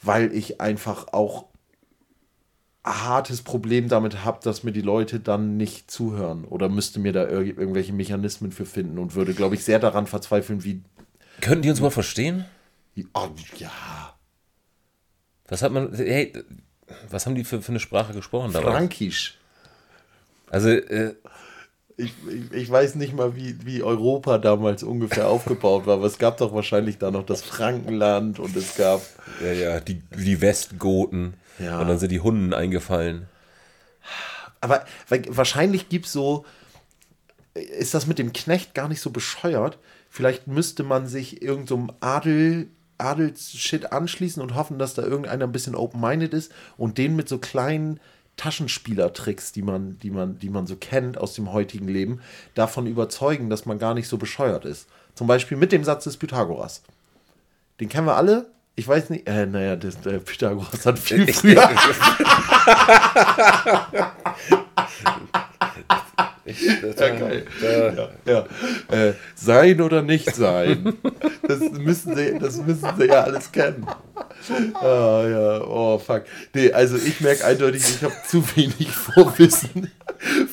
weil 0.00 0.32
ich 0.32 0.60
einfach 0.60 1.08
auch 1.12 1.46
ein 2.84 3.04
hartes 3.04 3.42
Problem 3.42 3.88
damit 3.88 4.24
habe, 4.24 4.40
dass 4.42 4.62
mir 4.62 4.72
die 4.72 4.82
Leute 4.82 5.18
dann 5.18 5.56
nicht 5.56 5.90
zuhören 5.90 6.44
oder 6.44 6.68
müsste 6.68 7.00
mir 7.00 7.12
da 7.12 7.26
irg 7.26 7.58
irgendwelche 7.58 7.92
Mechanismen 7.92 8.52
für 8.52 8.66
finden 8.66 8.98
und 8.98 9.14
würde, 9.14 9.34
glaube 9.34 9.54
ich, 9.54 9.64
sehr 9.64 9.78
daran 9.78 10.06
verzweifeln, 10.06 10.62
wie. 10.64 10.82
Könnten 11.40 11.62
die 11.62 11.70
uns 11.70 11.78
überhaupt 11.80 11.94
verstehen? 11.94 12.44
oh, 13.14 13.28
ja, 13.56 14.13
Was 15.48 15.62
hat 15.62 15.72
man, 15.72 15.94
hey, 15.94 16.32
was 17.10 17.26
haben 17.26 17.34
die 17.34 17.44
für, 17.44 17.60
für 17.62 17.72
eine 17.72 17.80
Sprache 17.80 18.12
gesprochen 18.12 18.52
damals? 18.52 18.74
Frankisch. 18.74 19.38
Also, 20.50 20.70
äh, 20.70 21.14
Ich, 21.96 22.12
ich, 22.28 22.52
ich 22.52 22.70
weiß 22.70 22.96
nicht 22.96 23.14
mal, 23.14 23.36
wie, 23.36 23.56
wie 23.64 23.82
Europa 23.82 24.38
damals 24.38 24.82
ungefähr 24.82 25.28
aufgebaut 25.28 25.86
war, 25.86 25.94
aber 25.94 26.06
es 26.06 26.18
gab 26.18 26.38
doch 26.38 26.52
wahrscheinlich 26.54 26.98
da 26.98 27.10
noch 27.10 27.24
das 27.24 27.42
Frankenland 27.42 28.38
und 28.40 28.56
es 28.56 28.76
gab. 28.76 29.00
ja, 29.42 29.52
ja, 29.52 29.80
die, 29.80 30.02
die 30.16 30.40
Westgoten. 30.40 31.34
Ja. 31.58 31.80
Und 31.80 31.88
dann 31.88 31.98
sind 31.98 32.10
die 32.10 32.20
Hunden 32.20 32.52
eingefallen. 32.52 33.26
Aber 34.60 34.84
wahrscheinlich 35.28 35.88
gibt 35.88 36.06
es 36.06 36.12
so. 36.12 36.44
Ist 37.54 37.94
das 37.94 38.08
mit 38.08 38.18
dem 38.18 38.32
Knecht 38.32 38.74
gar 38.74 38.88
nicht 38.88 39.00
so 39.00 39.10
bescheuert? 39.10 39.78
Vielleicht 40.10 40.48
müsste 40.48 40.82
man 40.82 41.06
sich 41.06 41.42
irgendeinem 41.42 41.92
Adel, 42.00 42.68
Adelsshit 42.98 43.92
anschließen 43.92 44.42
und 44.42 44.54
hoffen, 44.54 44.78
dass 44.78 44.94
da 44.94 45.02
irgendeiner 45.02 45.44
ein 45.44 45.52
bisschen 45.52 45.74
open-minded 45.74 46.32
ist 46.34 46.52
und 46.76 46.98
den 46.98 47.16
mit 47.16 47.28
so 47.28 47.38
kleinen 47.38 48.00
Taschenspielertricks, 48.36 49.52
die 49.52 49.62
man, 49.62 49.98
die, 50.00 50.10
man, 50.10 50.38
die 50.38 50.50
man 50.50 50.66
so 50.66 50.76
kennt 50.76 51.18
aus 51.18 51.34
dem 51.34 51.52
heutigen 51.52 51.88
Leben, 51.88 52.20
davon 52.54 52.86
überzeugen, 52.86 53.48
dass 53.50 53.66
man 53.66 53.78
gar 53.78 53.94
nicht 53.94 54.08
so 54.08 54.18
bescheuert 54.18 54.64
ist. 54.64 54.88
Zum 55.14 55.26
Beispiel 55.26 55.56
mit 55.56 55.72
dem 55.72 55.84
Satz 55.84 56.04
des 56.04 56.16
Pythagoras. 56.16 56.82
Den 57.80 57.88
kennen 57.88 58.06
wir 58.06 58.16
alle. 58.16 58.50
Ich 58.76 58.88
weiß 58.88 59.10
nicht, 59.10 59.28
äh, 59.28 59.46
naja, 59.46 59.76
das, 59.76 60.00
der 60.00 60.18
Pythagoras 60.18 60.84
hat 60.84 60.98
viel 60.98 61.26
früher. 61.32 61.70
Ja, 66.46 67.08
geil. 67.08 67.46
Ja, 67.62 68.08
ja. 68.26 68.46
Äh, 68.90 69.14
sein 69.34 69.80
oder 69.80 70.02
nicht 70.02 70.34
sein. 70.34 70.94
Das 71.46 71.60
müssen 71.60 72.14
sie, 72.14 72.38
das 72.38 72.58
müssen 72.58 72.88
sie 72.98 73.06
ja 73.06 73.22
alles 73.22 73.50
kennen. 73.50 73.86
Ah, 74.74 75.24
ja, 75.26 75.60
oh 75.62 75.98
fuck. 75.98 76.24
Nee, 76.54 76.70
also 76.72 76.96
ich 76.96 77.20
merke 77.20 77.44
eindeutig, 77.44 77.82
ich 77.82 78.02
habe 78.02 78.14
zu 78.26 78.44
wenig 78.56 78.88
Vorwissen 78.90 79.90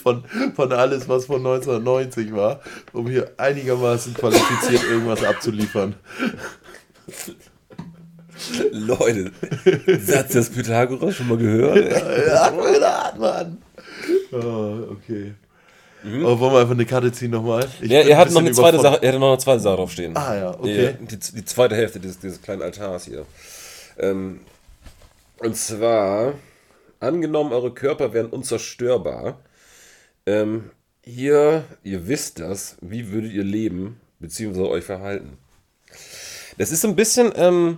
von, 0.02 0.24
von 0.56 0.72
alles, 0.72 1.10
was 1.10 1.26
von 1.26 1.38
1990 1.38 2.34
war, 2.34 2.62
um 2.94 3.08
hier 3.08 3.32
einigermaßen 3.38 4.14
qualifiziert 4.14 4.84
irgendwas 4.84 5.24
abzuliefern. 5.24 5.96
Leute, 8.72 9.32
Satz 10.00 10.32
des 10.34 10.50
Pythagoras 10.50 11.16
schon 11.16 11.28
mal 11.28 11.38
gehört? 11.38 11.92
Ja, 12.28 12.46
hat 12.46 12.56
man 12.56 12.74
gedacht, 12.74 13.20
Mann. 13.20 13.58
Oh, 14.32 14.92
okay. 14.92 15.34
Oh, 16.04 16.40
wollen 16.40 16.54
wir 16.54 16.60
einfach 16.60 16.74
eine 16.74 16.86
Karte 16.86 17.12
ziehen 17.12 17.32
nochmal? 17.32 17.68
Ja, 17.82 18.00
er 18.00 18.16
ein 18.16 18.18
hat 18.18 18.32
noch 18.32 18.42
eine 18.42 18.52
zweite. 18.52 18.80
Sache, 18.80 19.00
er 19.02 19.10
hatte 19.10 19.20
noch 19.20 19.30
eine 19.30 19.38
zweite 19.38 19.60
Sache 19.60 19.76
draufstehen. 19.76 20.18
Ah, 20.18 20.36
ja, 20.36 20.60
okay. 20.60 20.96
Die, 21.00 21.18
die, 21.18 21.34
die 21.36 21.46
zweite 21.46 21.76
Hälfte 21.76 22.00
dieses, 22.00 22.20
dieses 22.20 22.42
kleinen 22.42 22.62
Altars 22.62 23.06
hier. 23.06 23.26
Ähm, 24.00 24.42
und 25.40 25.56
zwar, 25.56 26.34
angenommen, 27.00 27.52
eure 27.54 27.72
Körper 27.72 28.14
wären 28.14 28.28
unzerstörbar. 28.28 29.40
Ähm, 30.26 30.72
ihr, 31.04 31.66
ihr 31.84 32.08
wisst 32.08 32.40
das, 32.40 32.78
wie 32.82 33.12
würdet 33.12 33.34
ihr 33.34 33.44
leben, 33.44 34.00
beziehungsweise 34.20 34.70
euch 34.70 34.84
verhalten? 34.84 35.38
Das 36.58 36.72
ist 36.72 36.82
so 36.82 36.88
ein 36.88 36.96
bisschen 36.96 37.32
ähm, 37.36 37.78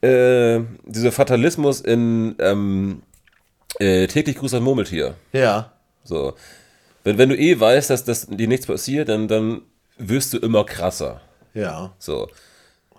äh, 0.00 0.60
dieser 0.84 1.12
Fatalismus 1.12 1.80
in 1.80 2.36
ähm, 2.38 3.02
äh, 3.78 4.06
täglich 4.06 4.36
grüßt 4.36 4.54
ein 4.54 4.62
Murmeltier. 4.62 5.14
Ja. 5.32 5.72
So. 6.04 6.34
Wenn, 7.08 7.16
wenn 7.16 7.28
du 7.30 7.38
eh 7.38 7.58
weißt, 7.58 7.88
dass, 7.88 8.04
dass 8.04 8.26
dir 8.26 8.48
nichts 8.48 8.66
passiert, 8.66 9.08
dann, 9.08 9.28
dann 9.28 9.62
wirst 9.96 10.34
du 10.34 10.38
immer 10.38 10.64
krasser. 10.64 11.22
Ja. 11.54 11.92
So. 11.98 12.28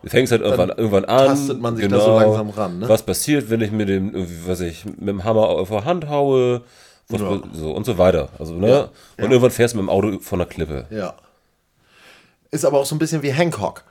Du 0.02 0.10
fängst 0.10 0.32
halt 0.32 0.42
irgendwann, 0.42 0.70
irgendwann 0.70 1.06
an. 1.06 1.18
genau, 1.18 1.30
tastet 1.30 1.62
man 1.62 1.76
sich 1.76 1.88
da 1.88 2.00
so 2.00 2.18
langsam 2.18 2.50
ran, 2.50 2.80
ne? 2.80 2.90
Was 2.90 3.04
passiert, 3.04 3.52
wenn 3.52 3.62
ich 3.62 3.72
mit 3.72 3.88
dem, 3.88 4.12
was 4.48 4.62
ich, 4.62 4.84
mit 4.86 5.08
dem 5.10 5.24
Hammer 5.26 5.48
auf 5.50 5.70
der 5.70 5.86
Hand 5.86 6.10
haue, 6.10 6.62
was, 7.08 7.22
Ja. 7.22 7.40
so 7.54 7.72
und 7.72 7.86
so 7.86 8.00
weiter. 8.00 8.30
Also, 8.40 8.56
ne? 8.56 8.68
Ja. 8.68 8.80
Und 8.84 8.92
Ja. 9.18 9.24
irgendwann 9.26 9.52
fährst 9.52 9.76
du 9.76 9.78
mit 9.78 9.84
dem 9.86 9.90
Auto 9.90 10.18
von 10.22 10.40
der 10.40 10.48
Klippe. 10.48 10.88
Ja. 10.90 11.14
Ist 12.50 12.66
aber 12.66 12.80
auch 12.80 12.86
so 12.88 12.96
ein 12.96 13.00
bisschen 13.00 13.22
wie 13.22 13.32
Hancock. 13.32 13.84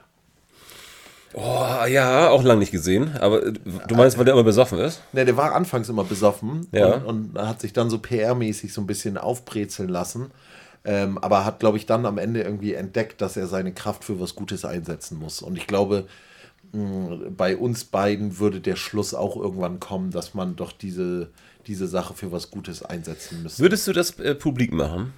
Oh, 1.41 1.87
ja, 1.87 2.29
auch 2.31 2.43
lang 2.43 2.59
nicht 2.59 2.73
gesehen. 2.73 3.17
Aber 3.21 3.47
äh, 3.47 3.53
du 3.87 3.95
meinst, 3.95 4.19
weil 4.19 4.25
der 4.25 4.35
immer 4.35 4.45
besoffen 4.45 4.79
ist? 4.79 5.03
Ne, 5.13 5.25
der 5.25 5.37
war 5.37 5.55
anfangs 5.55 5.89
immer 5.89 6.05
besoffen 6.05 6.67
Ja. 6.73 6.95
und, 6.95 7.35
und 7.35 7.39
hat 7.47 7.61
sich 7.61 7.73
dann 7.73 7.91
so 7.91 7.99
PR-mäßig 7.99 8.73
so 8.73 8.81
ein 8.81 8.87
bisschen 8.87 9.17
aufbrezeln 9.17 9.89
lassen. 9.89 10.31
Ähm, 10.85 11.19
aber 11.19 11.45
hat, 11.45 11.61
glaube 11.61 11.77
ich, 11.77 11.87
dann 11.87 12.07
am 12.07 12.19
Ende 12.19 12.43
irgendwie 12.43 12.75
entdeckt, 12.75 13.21
dass 13.21 13.37
er 13.37 13.47
seine 13.47 13.73
Kraft 13.73 14.05
für 14.05 14.21
was 14.21 14.35
Gutes 14.35 14.65
einsetzen 14.65 15.19
muss. 15.19 15.43
Und 15.43 15.57
ich 15.57 15.67
glaube, 15.67 16.07
mh, 16.73 17.31
bei 17.37 17.57
uns 17.57 17.85
beiden 17.85 18.39
würde 18.39 18.61
der 18.61 18.77
Schluss 18.77 19.15
auch 19.15 19.37
irgendwann 19.37 19.81
kommen, 19.81 20.11
dass 20.11 20.35
man 20.35 20.57
doch 20.57 20.73
diese, 20.73 21.31
diese 21.67 21.87
Sache 21.87 22.15
für 22.15 22.33
was 22.33 22.51
Gutes 22.51 22.83
einsetzen 22.83 23.43
müsste. 23.43 23.63
Würdest 23.63 23.87
du 23.87 23.93
das 23.93 24.19
äh, 24.19 24.35
publik 24.35 24.73
machen? 24.73 25.13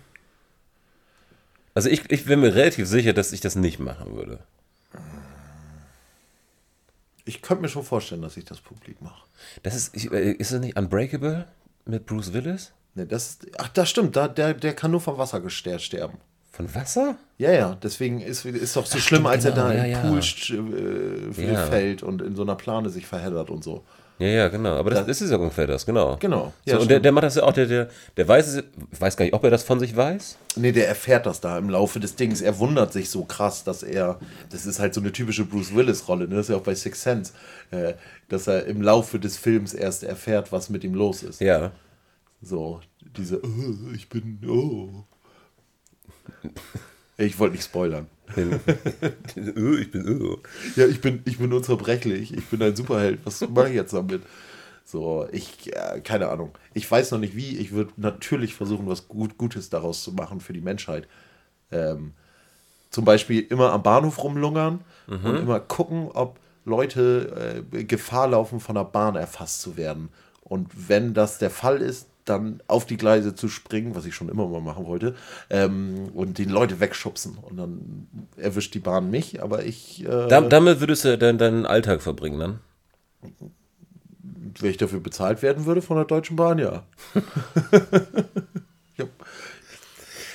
Also 1.75 1.89
ich, 1.89 2.11
ich 2.11 2.25
bin 2.25 2.41
mir 2.41 2.55
relativ 2.55 2.89
sicher, 2.89 3.13
dass 3.13 3.33
ich 3.33 3.41
das 3.41 3.55
nicht 3.55 3.79
machen 3.79 4.15
würde. 4.17 4.41
Ich 7.31 7.43
könnte 7.43 7.63
mir 7.63 7.69
schon 7.69 7.85
vorstellen, 7.85 8.23
dass 8.23 8.37
ich 8.37 8.45
das 8.45 8.61
publik 8.61 9.01
mache. 9.01 9.23
Das 9.63 9.77
ist, 9.77 10.11
äh, 10.11 10.33
ist 10.33 10.53
das 10.53 10.61
nicht 10.61 10.77
Unbreakable 10.77 11.47
mit 11.85 12.05
Bruce 12.05 12.33
Willis? 12.33 12.73
Ne, 12.97 13.07
das, 13.07 13.39
ach, 13.57 13.69
das 13.69 13.89
stimmt, 13.89 14.17
da, 14.17 14.27
der, 14.27 14.53
der 14.55 14.75
kann 14.75 14.91
nur 14.91 15.01
vom 15.01 15.17
Wasser 15.17 15.39
gester- 15.39 15.79
sterben. 15.79 16.19
Von 16.51 16.75
Wasser? 16.75 17.17
Ja, 17.39 17.53
ja, 17.53 17.79
deswegen 17.81 18.21
ist 18.21 18.45
ist 18.45 18.75
doch 18.75 18.85
so 18.85 18.99
schlimm, 18.99 19.27
als 19.27 19.45
er 19.45 19.53
genau, 19.53 19.69
da 19.69 19.85
ja, 19.87 20.01
im. 20.01 20.09
Pool 20.09 20.19
äh, 21.39 21.53
Ja. 21.53 21.67
fällt 21.67 22.03
und 22.03 22.21
in 22.21 22.35
so 22.35 22.43
einer 22.43 22.57
Plane 22.57 22.91
sich 22.91 23.07
verheddert 23.07 23.49
und 23.49 23.63
so. 23.63 23.85
Ja, 24.21 24.27
ja, 24.27 24.49
genau. 24.49 24.77
Aber 24.77 24.91
das, 24.91 25.07
das 25.07 25.23
ist 25.23 25.31
ja 25.31 25.39
ungefähr 25.39 25.67
das, 25.67 25.87
genau. 25.87 26.19
Genau. 26.21 26.53
So, 26.67 26.73
Ja, 26.73 26.79
und 26.79 26.91
der, 26.91 27.01
der 27.01 27.11
macht 27.11 27.25
das 27.25 27.37
ja 27.37 27.43
auch, 27.43 27.55
der, 27.55 27.65
der, 27.65 27.89
der 28.19 28.29
weiß 28.29 28.49
es, 28.49 28.65
weiß 28.99 29.17
gar 29.17 29.25
nicht, 29.25 29.33
ob 29.33 29.43
er 29.45 29.51
das 29.51 29.63
von 29.63 29.81
sich 29.81 29.97
weiß. 29.97 30.37
Nee, 30.57 30.73
der 30.73 30.89
erfährt 30.89 31.25
das 31.25 31.41
da 31.41 31.57
im 31.57 31.71
Laufe 31.71 32.01
des 32.01 32.17
Dings. 32.17 32.43
Er 32.43 32.59
wundert 32.59 32.93
sich 32.93 33.09
so 33.09 33.25
krass, 33.25 33.65
dass 33.65 33.83
er, 33.83 34.21
das 34.51 34.67
ist 34.67 34.79
halt 34.79 34.93
so 34.93 35.01
eine 35.01 35.11
typische 35.11 35.47
Bruce 35.47 35.75
Willis-Rolle, 35.75 36.29
ne? 36.29 36.37
das 36.37 36.47
ist 36.47 36.51
ja 36.51 36.57
auch 36.57 36.63
bei 36.63 36.75
Six 36.75 37.03
Sense, 37.03 37.33
äh, 37.71 37.95
dass 38.29 38.47
er 38.47 38.67
im 38.67 38.83
Laufe 38.83 39.19
des 39.19 39.39
Films 39.39 39.73
erst 39.73 40.05
erfährt, 40.05 40.53
was 40.53 40.69
mit 40.69 40.85
ihm 40.85 40.93
los 40.93 41.23
ist. 41.23 41.41
Ja. 41.41 41.73
So, 42.43 42.81
diese, 43.17 43.43
oh, 43.43 43.95
ich 43.95 44.11
bin, 44.11 44.39
oh. 44.47 45.05
Ich 47.17 47.39
wollte 47.39 47.57
nicht 47.57 47.65
spoilern. 47.65 48.07
Ich 48.37 49.91
bin 49.91 50.07
öh. 50.07 50.37
Ja, 50.77 50.87
ich 50.87 51.01
bin, 51.01 51.23
ich 51.25 51.39
bin 51.39 51.53
unzerbrechlich. 51.53 52.33
Ich 52.35 52.47
bin 52.47 52.63
ein 52.63 52.77
Superheld. 52.77 53.21
Was 53.25 53.41
mache 53.49 53.69
ich 53.69 53.75
jetzt 53.75 53.93
damit? 53.93 54.23
So, 54.85 55.27
ich, 55.31 55.75
äh, 55.75 56.01
keine 56.01 56.29
Ahnung. 56.29 56.53
Ich 56.75 56.91
weiß 56.91 57.13
noch 57.13 57.19
nicht 57.19 57.37
wie. 57.37 57.59
Ich 57.59 57.73
würde 57.73 57.93
natürlich 57.97 58.55
versuchen, 58.55 58.89
was 58.89 59.09
gut, 59.09 59.39
Gutes 59.39 59.71
daraus 59.71 60.03
zu 60.03 60.13
machen 60.13 60.41
für 60.41 60.53
die 60.53 60.61
Menschheit. 60.61 61.07
Ähm, 61.71 62.13
zum 62.91 63.05
Beispiel 63.05 63.41
immer 63.49 63.73
am 63.73 63.83
Bahnhof 63.83 64.23
rumlungern 64.23 64.81
und 65.07 65.37
immer 65.37 65.61
gucken, 65.61 66.09
ob 66.13 66.39
Leute 66.65 67.63
äh, 67.73 67.85
Gefahr 67.85 68.29
laufen, 68.29 68.61
von 68.61 68.75
der 68.75 68.85
Bahn 68.85 69.17
erfasst 69.17 69.61
zu 69.61 69.77
werden. 69.77 70.09
Und 70.43 70.89
wenn 70.89 71.15
das 71.15 71.39
der 71.39 71.51
Fall 71.51 71.81
ist, 71.81 72.09
dann 72.25 72.63
auf 72.67 72.87
die 72.87 72.97
Gleise 72.97 73.35
zu 73.35 73.49
springen, 73.49 73.95
was 73.95 74.05
ich 74.07 74.15
schon 74.15 74.29
immer 74.29 74.47
mal 74.47 74.61
machen 74.61 74.87
wollte, 74.87 75.15
ähm, 75.49 76.11
und 76.15 76.39
die 76.39 76.45
Leute 76.45 76.81
wegschubsen. 76.81 77.39
Und 77.39 77.57
dann 77.57 78.07
erwischt 78.37 78.75
die 78.75 78.79
Bahn 78.79 79.11
mich, 79.11 79.43
aber 79.43 79.65
ich, 79.65 80.05
äh, 80.05 80.29
Da, 80.29 80.41
damit 80.41 80.81
würdest 80.81 81.05
du 81.05 81.19
deinen, 81.19 81.39
deinen 81.39 81.67
Alltag 81.67 82.03
verbringen 82.03 82.39
dann? 82.39 82.61
wenn 84.59 84.71
ich 84.71 84.77
dafür 84.77 85.01
bezahlt 85.01 85.43
werden 85.43 85.67
würde 85.67 85.83
von 85.83 85.97
der 85.97 86.07
Deutschen 86.07 86.37
Bahn, 86.37 86.59
ja. 86.59 86.85
ja. 88.97 89.05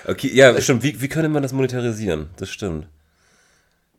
Okay, 0.08 0.32
ja, 0.34 0.60
stimmt. 0.62 0.84
Wie, 0.84 1.02
wie 1.02 1.08
könnte 1.08 1.30
man 1.30 1.44
das 1.44 1.54
monetarisieren? 1.54 2.30
Das 2.38 2.50
stimmt. 2.50 2.88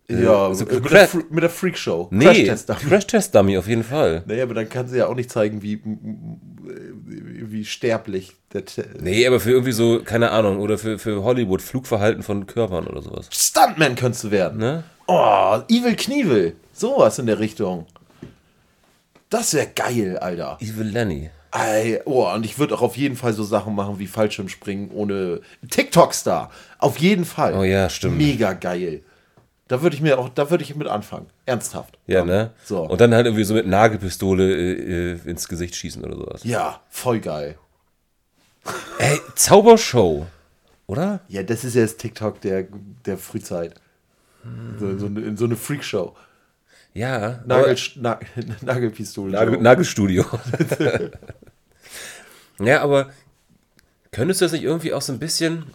Ja, 0.08 0.54
so 0.54 0.66
äh, 0.66 0.74
mit, 0.74 0.90
der, 0.92 1.08
mit 1.30 1.42
der 1.42 1.50
Freakshow. 1.50 2.08
Nee, 2.10 2.24
Crashtester. 2.24 2.74
Crash-Test-Dummy 2.74 3.58
auf 3.58 3.66
jeden 3.66 3.82
Fall. 3.84 4.22
Naja, 4.26 4.44
aber 4.44 4.54
dann 4.54 4.68
kann 4.68 4.88
sie 4.88 4.98
ja 4.98 5.06
auch 5.08 5.16
nicht 5.16 5.30
zeigen, 5.30 5.62
wie, 5.62 5.82
wie 5.84 7.50
wie 7.50 7.64
sterblich 7.64 8.32
der 8.52 8.64
Te 8.64 8.86
Nee, 9.00 9.26
aber 9.26 9.40
für 9.40 9.50
irgendwie 9.50 9.72
so, 9.72 10.02
keine 10.04 10.30
Ahnung, 10.30 10.58
oder 10.58 10.78
für, 10.78 10.98
für 10.98 11.22
Hollywood, 11.22 11.62
Flugverhalten 11.62 12.22
von 12.22 12.46
Körpern 12.46 12.86
oder 12.86 13.02
sowas. 13.02 13.28
Stuntman 13.30 13.94
könntest 13.94 14.24
du 14.24 14.30
werden. 14.30 14.58
Ne? 14.58 14.84
Oh, 15.06 15.60
Evil 15.68 15.96
Knievel. 15.96 16.56
Sowas 16.72 17.18
in 17.18 17.26
der 17.26 17.38
Richtung. 17.38 17.86
Das 19.30 19.54
wäre 19.54 19.68
geil, 19.74 20.18
Alter. 20.18 20.58
Evil 20.60 20.86
Lenny. 20.86 21.30
Ey, 21.52 22.00
oh, 22.04 22.28
und 22.32 22.44
ich 22.44 22.58
würde 22.58 22.74
auch 22.74 22.82
auf 22.82 22.96
jeden 22.96 23.16
Fall 23.16 23.32
so 23.32 23.42
Sachen 23.42 23.74
machen 23.74 23.98
wie 23.98 24.06
Fallschirmspringen 24.06 24.90
ohne 24.90 25.40
TikTok-Star. 25.68 26.50
Auf 26.78 26.98
jeden 26.98 27.24
Fall. 27.24 27.54
Oh 27.54 27.62
ja, 27.62 27.88
stimmt. 27.88 28.18
Mega 28.18 28.52
geil. 28.52 29.02
Da 29.68 29.82
würde 29.82 29.96
ich 29.96 30.02
mir 30.02 30.18
auch, 30.18 30.28
da 30.28 30.50
würde 30.50 30.62
ich 30.62 30.74
mit 30.76 30.86
anfangen. 30.86 31.26
Ernsthaft. 31.44 31.98
Ja, 32.06 32.24
ne? 32.24 32.52
So. 32.64 32.82
Und 32.82 33.00
dann 33.00 33.12
halt 33.14 33.26
irgendwie 33.26 33.44
so 33.44 33.54
mit 33.54 33.66
Nagelpistole 33.66 34.54
äh, 34.54 35.12
äh, 35.12 35.18
ins 35.24 35.48
Gesicht 35.48 35.74
schießen 35.74 36.04
oder 36.04 36.14
sowas. 36.16 36.44
Ja, 36.44 36.80
voll 36.88 37.20
geil. 37.20 37.58
Ey, 38.98 39.20
Zaubershow. 39.34 40.26
Oder? 40.86 41.20
Ja, 41.28 41.42
das 41.42 41.64
ist 41.64 41.74
ja 41.74 41.82
das 41.82 41.96
TikTok 41.96 42.40
der, 42.40 42.66
der 43.04 43.18
Frühzeit. 43.18 43.74
So, 44.78 44.96
so, 44.98 45.06
eine, 45.06 45.20
in 45.20 45.36
so 45.36 45.44
eine 45.44 45.56
Freakshow. 45.56 46.14
Ja. 46.94 47.42
Nagel, 47.46 47.76
na, 47.96 48.20
Nagelpistole. 48.62 49.32
Nagel, 49.32 49.58
Nagelstudio. 49.58 50.24
ja, 52.60 52.82
aber 52.82 53.10
könntest 54.12 54.40
du 54.40 54.44
das 54.44 54.52
nicht 54.52 54.62
irgendwie 54.62 54.92
auch 54.92 55.02
so 55.02 55.12
ein 55.12 55.18
bisschen 55.18 55.66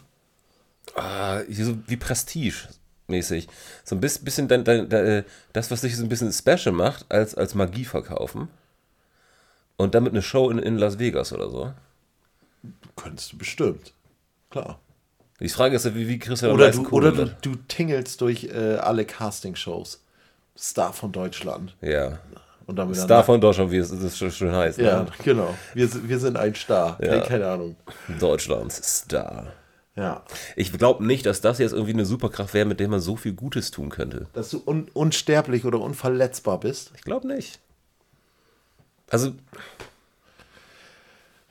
ah, 0.95 1.41
so 1.49 1.77
wie 1.88 1.97
Prestige 1.97 2.69
mäßig, 3.12 3.47
so 3.84 3.95
ein 3.95 4.02
bis- 4.02 4.17
bisschen 4.19 4.47
dein, 4.47 4.63
dein, 4.63 4.89
dein, 4.89 5.06
äh, 5.06 5.24
das, 5.54 5.69
was 5.69 5.82
dich 5.82 5.95
so 5.95 6.04
ein 6.04 6.10
bisschen 6.10 6.32
special 6.34 6.71
macht, 6.74 7.06
als, 7.10 7.36
als 7.36 7.54
Magie 7.54 7.86
verkaufen 7.86 8.47
und 9.78 9.93
damit 9.93 10.13
eine 10.13 10.21
Show 10.24 10.50
in, 10.50 10.58
in 10.58 10.78
Las 10.78 10.97
Vegas 10.97 11.32
oder 11.34 11.50
so? 11.50 11.74
Könntest 12.95 13.34
du 13.34 13.38
bestimmt. 13.38 13.93
Klar. 14.50 14.80
Die 15.39 15.50
Frage 15.50 15.76
ist 15.76 15.86
ja, 15.86 15.95
wie, 15.95 16.08
wie 16.08 16.19
kriegst 16.19 16.41
du 16.43 16.47
da 16.47 16.54
Oder, 16.54 16.71
du, 16.71 16.88
oder 16.89 17.12
du, 17.12 17.26
du 17.41 17.56
tingelst 17.67 18.21
durch 18.21 18.43
äh, 18.45 18.76
alle 18.76 19.06
Castingshows. 19.06 20.04
Star 20.58 20.93
von 20.93 21.12
Deutschland. 21.12 21.76
Ja. 21.82 22.19
Und 22.67 22.76
damit 22.76 22.95
dann- 22.97 23.06
Star 23.06 23.24
von 23.24 23.41
Deutschland, 23.41 23.71
wie 23.71 23.78
es 23.78 23.89
das 23.89 24.17
schon 24.17 24.30
schön 24.32 24.52
heißt. 24.52 24.78
Ja, 24.78 25.04
Ne? 25.04 25.10
genau. 25.24 25.56
Wir, 25.74 25.88
sind- 25.88 26.08
wir 26.08 26.19
sind 26.19 26.38
ein 26.38 26.54
Star. 26.54 27.00
Ja. 27.02 27.15
Nee, 27.17 27.21
keine 27.26 27.47
Ahnung. 27.47 27.76
Deutschlands 28.19 29.00
Star. 29.00 29.47
Ja. 30.02 30.24
Ich 30.56 30.72
glaube 30.74 31.06
nicht, 31.06 31.26
dass 31.26 31.42
das 31.42 31.60
jetzt 31.60 31.72
irgendwie 31.74 31.94
eine 31.94 32.06
Superkraft 32.06 32.54
wäre, 32.54 32.66
mit 32.66 32.80
der 32.80 32.88
man 32.88 33.00
so 33.00 33.16
viel 33.16 33.34
Gutes 33.34 33.72
tun 33.72 33.90
könnte. 33.90 34.28
Dass 34.34 34.50
du 34.50 34.62
un 34.66 34.88
unsterblich 34.94 35.64
oder 35.66 35.80
unverletzbar 35.80 36.60
bist. 36.60 36.92
Ich 36.96 37.04
glaube 37.04 37.28
nicht. 37.28 37.60
Also, 39.10 39.34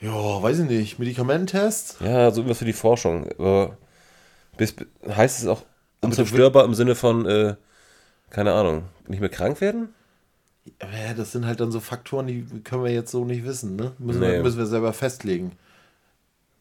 Ja, 0.01 0.43
weiß 0.43 0.61
ich 0.61 0.69
nicht. 0.69 0.99
Medikamententests? 0.99 1.97
ja, 2.01 2.31
so 2.31 2.41
irgendwas 2.41 2.59
für 2.59 2.65
die 2.65 2.73
Forschung. 2.73 3.29
Aber 3.39 3.77
bis, 4.57 4.75
heißt 5.07 5.41
es 5.41 5.47
auch 5.47 5.63
unzerstörbar 6.01 6.65
im 6.65 6.75
Sinne 6.75 6.95
von, 6.95 7.27
äh, 7.27 7.57
keine 8.31 8.53
Ahnung, 8.55 8.85
nicht 9.07 9.21
mehr 9.21 9.29
krank 9.29 9.61
werden? 9.61 9.91
Ja, 10.81 11.15
das 11.15 11.33
sind 11.33 11.47
halt 11.47 11.61
dann 11.61 11.73
so 11.73 11.81
Faktoren, 11.81 12.27
die 12.27 12.45
können 12.65 12.85
wir 12.85 12.93
jetzt 12.93 13.11
so 13.11 13.25
nicht 13.25 13.45
wissen, 13.45 13.77
ne? 13.77 13.93
Müssen, 13.99 14.21
Nee. 14.21 14.33
wir, 14.33 14.43
müssen 14.43 14.59
wir 14.59 14.67
selber 14.67 14.93
festlegen. 14.93 15.53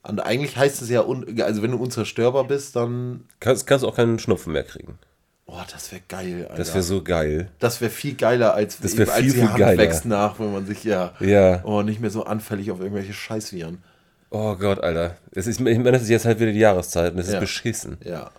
Und 0.03 0.19
eigentlich 0.21 0.55
heißt 0.57 0.81
es 0.81 0.89
ja, 0.89 1.01
also 1.01 1.61
wenn 1.61 1.71
du 1.71 1.77
unzerstörbar 1.77 2.45
bist, 2.45 2.75
dann. 2.75 3.25
Kannst, 3.39 3.67
kannst 3.67 3.83
du 3.83 3.87
auch 3.89 3.95
keinen 3.95 4.17
Schnupfen 4.19 4.53
mehr 4.53 4.63
kriegen. 4.63 4.97
Oh, 5.45 5.59
das 5.71 5.91
wäre 5.91 6.01
geil, 6.07 6.43
Alter. 6.43 6.55
Das 6.57 6.73
wäre 6.73 6.83
so 6.83 7.01
geil. 7.03 7.49
Das 7.59 7.81
wäre 7.81 7.89
viel 7.89 8.13
geiler, 8.13 8.53
als, 8.53 8.79
Das 8.79 8.97
als 8.99 9.11
viel, 9.13 9.23
die 9.23 9.29
viel 9.31 9.49
Hand 9.49 9.57
geiler. 9.57 9.77
wächst 9.81 10.05
nach, 10.05 10.39
wenn 10.39 10.53
man 10.53 10.65
sich 10.67 10.83
ja, 10.83 11.13
Ja. 11.19 11.61
Oh, 11.63 11.81
nicht 11.81 11.99
mehr 11.99 12.11
so 12.11 12.23
anfällig 12.23 12.69
auf 12.71 12.79
irgendwelche 12.79 13.13
Scheißviren. 13.13 13.83
Oh 14.29 14.55
Gott, 14.55 14.79
Alter. 14.79 15.17
Es 15.31 15.47
ist, 15.47 15.59
ich 15.59 15.65
meine, 15.77 15.91
das 15.91 16.03
ist 16.03 16.09
jetzt 16.09 16.25
halt 16.25 16.39
wieder 16.39 16.51
die 16.51 16.59
Jahreszeit 16.59 17.13
und 17.13 17.19
es 17.19 17.27
ist 17.27 17.33
Ja. 17.33 17.39
beschissen. 17.39 17.97
Ja. 18.03 18.29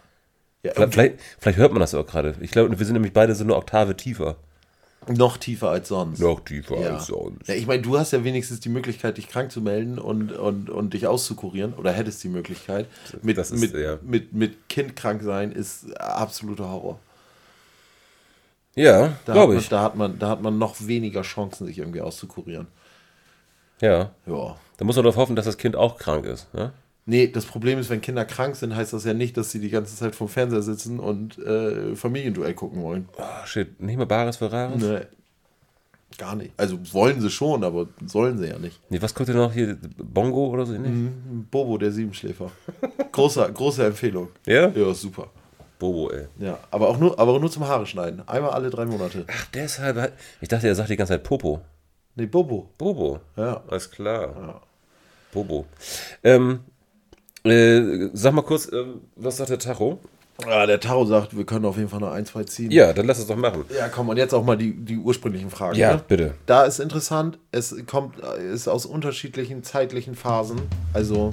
ja 0.62 0.72
Vielleicht, 0.72 0.92
vielleicht, 0.94 1.14
vielleicht 1.40 1.58
hört 1.58 1.72
man 1.72 1.80
das 1.80 1.94
auch 1.94 2.06
gerade. 2.06 2.36
Ich 2.40 2.52
glaube, 2.52 2.78
wir 2.78 2.86
sind 2.86 2.94
nämlich 2.94 3.12
beide 3.12 3.34
so 3.34 3.42
eine 3.42 3.56
Oktave 3.56 3.96
tiefer. 3.96 4.36
Noch 5.08 5.36
tiefer 5.38 5.70
als 5.70 5.88
sonst. 5.88 6.18
Noch 6.20 6.40
tiefer 6.40 6.78
Ja. 6.80 6.94
als 6.96 7.06
sonst. 7.06 7.48
Ja, 7.48 7.54
ich 7.54 7.66
meine, 7.66 7.82
du 7.82 7.98
hast 7.98 8.12
ja 8.12 8.22
wenigstens 8.22 8.60
die 8.60 8.68
Möglichkeit, 8.68 9.16
dich 9.16 9.28
krank 9.28 9.50
zu 9.50 9.60
melden 9.60 9.98
und, 9.98 10.32
und, 10.32 10.68
und 10.70 10.94
dich 10.94 11.06
auszukurieren. 11.06 11.74
Oder 11.74 11.92
hättest 11.92 12.22
die 12.22 12.28
Möglichkeit. 12.28 12.86
Mit, 13.22 13.38
Das 13.38 13.50
ist, 13.50 13.60
mit, 13.60 13.74
ja. 13.74 13.98
mit, 14.02 14.32
mit 14.32 14.68
Kind 14.68 14.96
krank 14.96 15.22
sein 15.22 15.52
ist 15.52 15.94
absoluter 15.98 16.68
Horror. 16.70 16.98
Ja, 18.76 19.14
Da, 19.26 19.32
glaube 19.32 19.56
ich. 19.56 19.68
da, 19.68 19.82
hat 19.82 19.96
man, 19.96 20.18
da 20.18 20.28
hat 20.28 20.42
man 20.42 20.58
noch 20.58 20.76
weniger 20.86 21.22
Chancen, 21.22 21.66
sich 21.66 21.78
irgendwie 21.78 22.00
auszukurieren. 22.00 22.68
Ja. 23.80 24.10
Ja. 24.26 24.56
Da 24.76 24.84
muss 24.84 24.96
man 24.96 25.04
darauf 25.04 25.16
hoffen, 25.16 25.34
dass 25.36 25.46
das 25.46 25.58
Kind 25.58 25.74
auch 25.76 25.96
krank 25.98 26.24
ist. 26.26 26.52
Ne? 26.54 26.72
Nee, 27.10 27.26
das 27.26 27.44
Problem 27.44 27.78
ist, 27.80 27.90
wenn 27.90 28.00
Kinder 28.00 28.24
krank 28.24 28.54
sind, 28.54 28.76
heißt 28.76 28.92
das 28.92 29.04
ja 29.04 29.14
nicht, 29.14 29.36
dass 29.36 29.50
sie 29.50 29.58
die 29.58 29.68
ganze 29.70 29.96
Zeit 29.96 30.14
vom 30.14 30.28
Fernseher 30.28 30.62
sitzen 30.62 31.00
und 31.00 31.38
äh, 31.38 31.96
Familienduell 31.96 32.54
gucken 32.54 32.80
wollen. 32.82 33.08
Oh, 33.18 33.46
shit. 33.46 33.80
Nicht 33.80 33.96
mal 33.98 34.06
Bares 34.06 34.36
für 34.36 34.52
Rares? 34.52 34.80
Nee. 34.80 35.00
Gar 36.18 36.36
nicht. 36.36 36.52
Also 36.56 36.78
wollen 36.92 37.20
sie 37.20 37.28
schon, 37.30 37.64
aber 37.64 37.88
sollen 38.06 38.38
sie 38.38 38.46
ja 38.48 38.58
nicht. 38.58 38.78
Nee, 38.90 39.02
was 39.02 39.12
kommt 39.12 39.28
denn 39.28 39.36
noch 39.36 39.52
hier? 39.52 39.76
Bongo 39.98 40.48
oder 40.50 40.64
so? 40.66 40.72
Nee. 40.74 41.10
Bobo, 41.50 41.78
der 41.78 41.90
Siebenschläfer. 41.90 42.50
Großer, 43.10 43.50
große 43.50 43.86
Empfehlung. 43.86 44.28
Ja? 44.46 44.68
Ja, 44.68 44.94
super. 44.94 45.28
Bobo, 45.80 46.10
ey. 46.10 46.26
Ja, 46.38 46.58
aber 46.70 46.88
auch 46.90 46.98
nur, 46.98 47.18
aber 47.18 47.40
nur 47.40 47.50
zum 47.50 47.66
Haare 47.66 47.86
schneiden. 47.86 48.22
Einmal 48.28 48.50
alle 48.50 48.70
drei 48.70 48.84
Monate. 48.86 49.24
Ach, 49.28 49.46
deshalb. 49.54 49.96
hat- 49.96 50.12
Ich 50.40 50.48
dachte, 50.48 50.68
er 50.68 50.74
sagt 50.76 50.90
die 50.90 50.96
ganze 50.96 51.14
Zeit 51.14 51.24
Popo. 51.24 51.60
Nee, 52.14 52.26
Bobo. 52.26 52.70
Bobo. 52.78 53.18
Ja. 53.36 53.62
Alles 53.68 53.90
klar. 53.90 54.60
Bobo. 55.32 55.64
Ähm, 56.22 56.60
äh, 57.44 58.08
sag 58.12 58.32
mal 58.34 58.42
kurz, 58.42 58.70
ähm, 58.72 59.00
was 59.16 59.36
sagt 59.38 59.50
der 59.50 59.58
Tacho? 59.58 59.98
Ah, 60.46 60.64
der 60.64 60.80
Taro 60.80 61.04
sagt, 61.04 61.36
wir 61.36 61.44
können 61.44 61.66
auf 61.66 61.76
jeden 61.76 61.90
Fall 61.90 62.00
noch 62.00 62.12
ein, 62.12 62.24
zwei 62.24 62.44
ziehen. 62.44 62.70
Ja, 62.70 62.94
dann 62.94 63.06
lass 63.06 63.18
es 63.18 63.26
doch 63.26 63.36
machen. 63.36 63.64
Ja, 63.76 63.88
komm, 63.88 64.08
und 64.08 64.16
jetzt 64.16 64.32
auch 64.32 64.42
mal 64.42 64.56
die, 64.56 64.72
die 64.72 64.96
ursprünglichen 64.96 65.50
Fragen. 65.50 65.76
Ja, 65.76 65.96
ne? 65.96 66.02
bitte. 66.08 66.34
Da 66.46 66.64
ist 66.64 66.80
interessant, 66.80 67.38
es 67.52 67.76
kommt, 67.86 68.18
ist 68.20 68.66
aus 68.66 68.86
unterschiedlichen 68.86 69.62
zeitlichen 69.62 70.14
Phasen. 70.14 70.62
Also, 70.94 71.32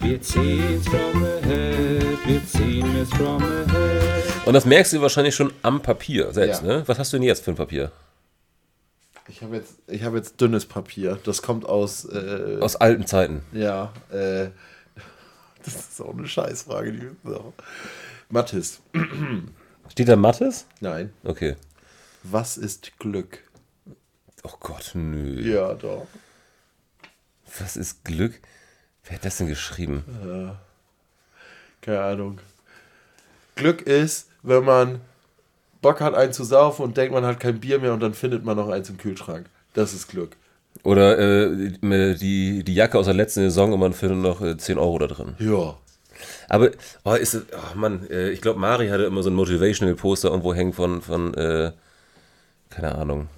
Wir 0.00 0.20
ziehen's 0.20 0.86
from 0.86 1.24
ahead, 1.24 2.04
wir 2.26 2.46
ziehen 2.46 2.96
es 3.00 3.08
from 3.10 3.42
ahead. 3.42 4.22
Und 4.44 4.52
das 4.52 4.66
merkst 4.66 4.92
du 4.92 5.00
wahrscheinlich 5.00 5.34
schon 5.34 5.50
am 5.62 5.80
Papier 5.80 6.32
selbst, 6.34 6.62
Ja. 6.62 6.68
ne? 6.68 6.82
Was 6.86 6.98
hast 6.98 7.12
du 7.14 7.16
denn 7.16 7.24
jetzt 7.24 7.42
für 7.44 7.52
ein 7.52 7.56
Papier? 7.56 7.92
ich 9.28 9.40
habe 9.40 9.56
jetzt, 9.56 9.76
ich 9.86 10.02
habe 10.02 10.18
jetzt 10.18 10.38
dünnes 10.40 10.66
Papier. 10.66 11.18
Das 11.24 11.40
kommt 11.40 11.64
aus, 11.64 12.04
äh, 12.04 12.58
Aus 12.60 12.76
alten 12.76 13.06
Zeiten. 13.06 13.42
ja, 13.52 13.90
äh, 14.12 14.48
das 15.64 15.74
ist 15.74 16.00
auch 16.00 16.14
eine 16.14 16.26
Scheißfrage, 16.26 16.92
die. 16.92 17.10
Mathis. 18.28 18.80
Steht 19.88 20.08
da 20.08 20.16
Mattes? 20.16 20.66
Nein. 20.80 21.12
Okay. 21.22 21.56
Was 22.22 22.56
ist 22.56 22.98
Glück? 22.98 23.40
Oh 24.42 24.54
Gott, 24.60 24.92
nö. 24.94 25.40
Ja, 25.40 25.74
doch. 25.74 26.06
Was 27.58 27.76
ist 27.76 28.04
Glück? 28.04 28.40
Wer 29.04 29.16
hat 29.16 29.24
das 29.24 29.36
denn 29.36 29.48
geschrieben? 29.48 30.04
Keine 31.80 32.00
Ahnung. 32.00 32.40
Glück 33.56 33.82
ist, 33.82 34.30
wenn 34.42 34.64
man 34.64 35.00
Bock 35.82 36.00
hat, 36.00 36.14
einen 36.14 36.32
zu 36.32 36.44
saufen 36.44 36.82
und 36.84 36.96
denkt, 36.96 37.12
man 37.12 37.26
hat 37.26 37.40
kein 37.40 37.60
Bier 37.60 37.78
mehr 37.80 37.92
und 37.92 38.00
dann 38.00 38.14
findet 38.14 38.44
man 38.44 38.56
noch 38.56 38.68
eins 38.68 38.88
im 38.88 38.96
Kühlschrank. 38.96 39.46
Das 39.74 39.92
ist 39.92 40.08
Glück. 40.08 40.36
Oder 40.84 41.18
äh, 41.18 42.16
die, 42.16 42.64
die 42.64 42.74
Jacke 42.74 42.98
aus 42.98 43.04
der 43.06 43.14
letzten 43.14 43.40
Saison 43.42 43.72
und 43.72 43.80
man 43.80 43.92
findet 43.92 44.18
noch 44.18 44.40
äh, 44.40 44.56
10 44.56 44.78
Euro 44.78 44.98
da 44.98 45.06
drin. 45.06 45.34
Ja. 45.38 45.76
Aber, 46.48 46.70
oh, 47.04 47.14
ist 47.14 47.34
es, 47.34 47.42
oh 47.52 47.76
Mann, 47.78 48.08
äh, 48.10 48.30
ich 48.30 48.40
glaube, 48.40 48.58
Mari 48.58 48.88
hatte 48.88 49.04
immer 49.04 49.22
so 49.22 49.30
ein 49.30 49.34
Motivational-Poster 49.34 50.28
irgendwo 50.30 50.54
hängen 50.54 50.72
von, 50.72 51.00
von 51.00 51.34
äh, 51.34 51.72
keine 52.70 52.94
Ahnung, 52.96 53.28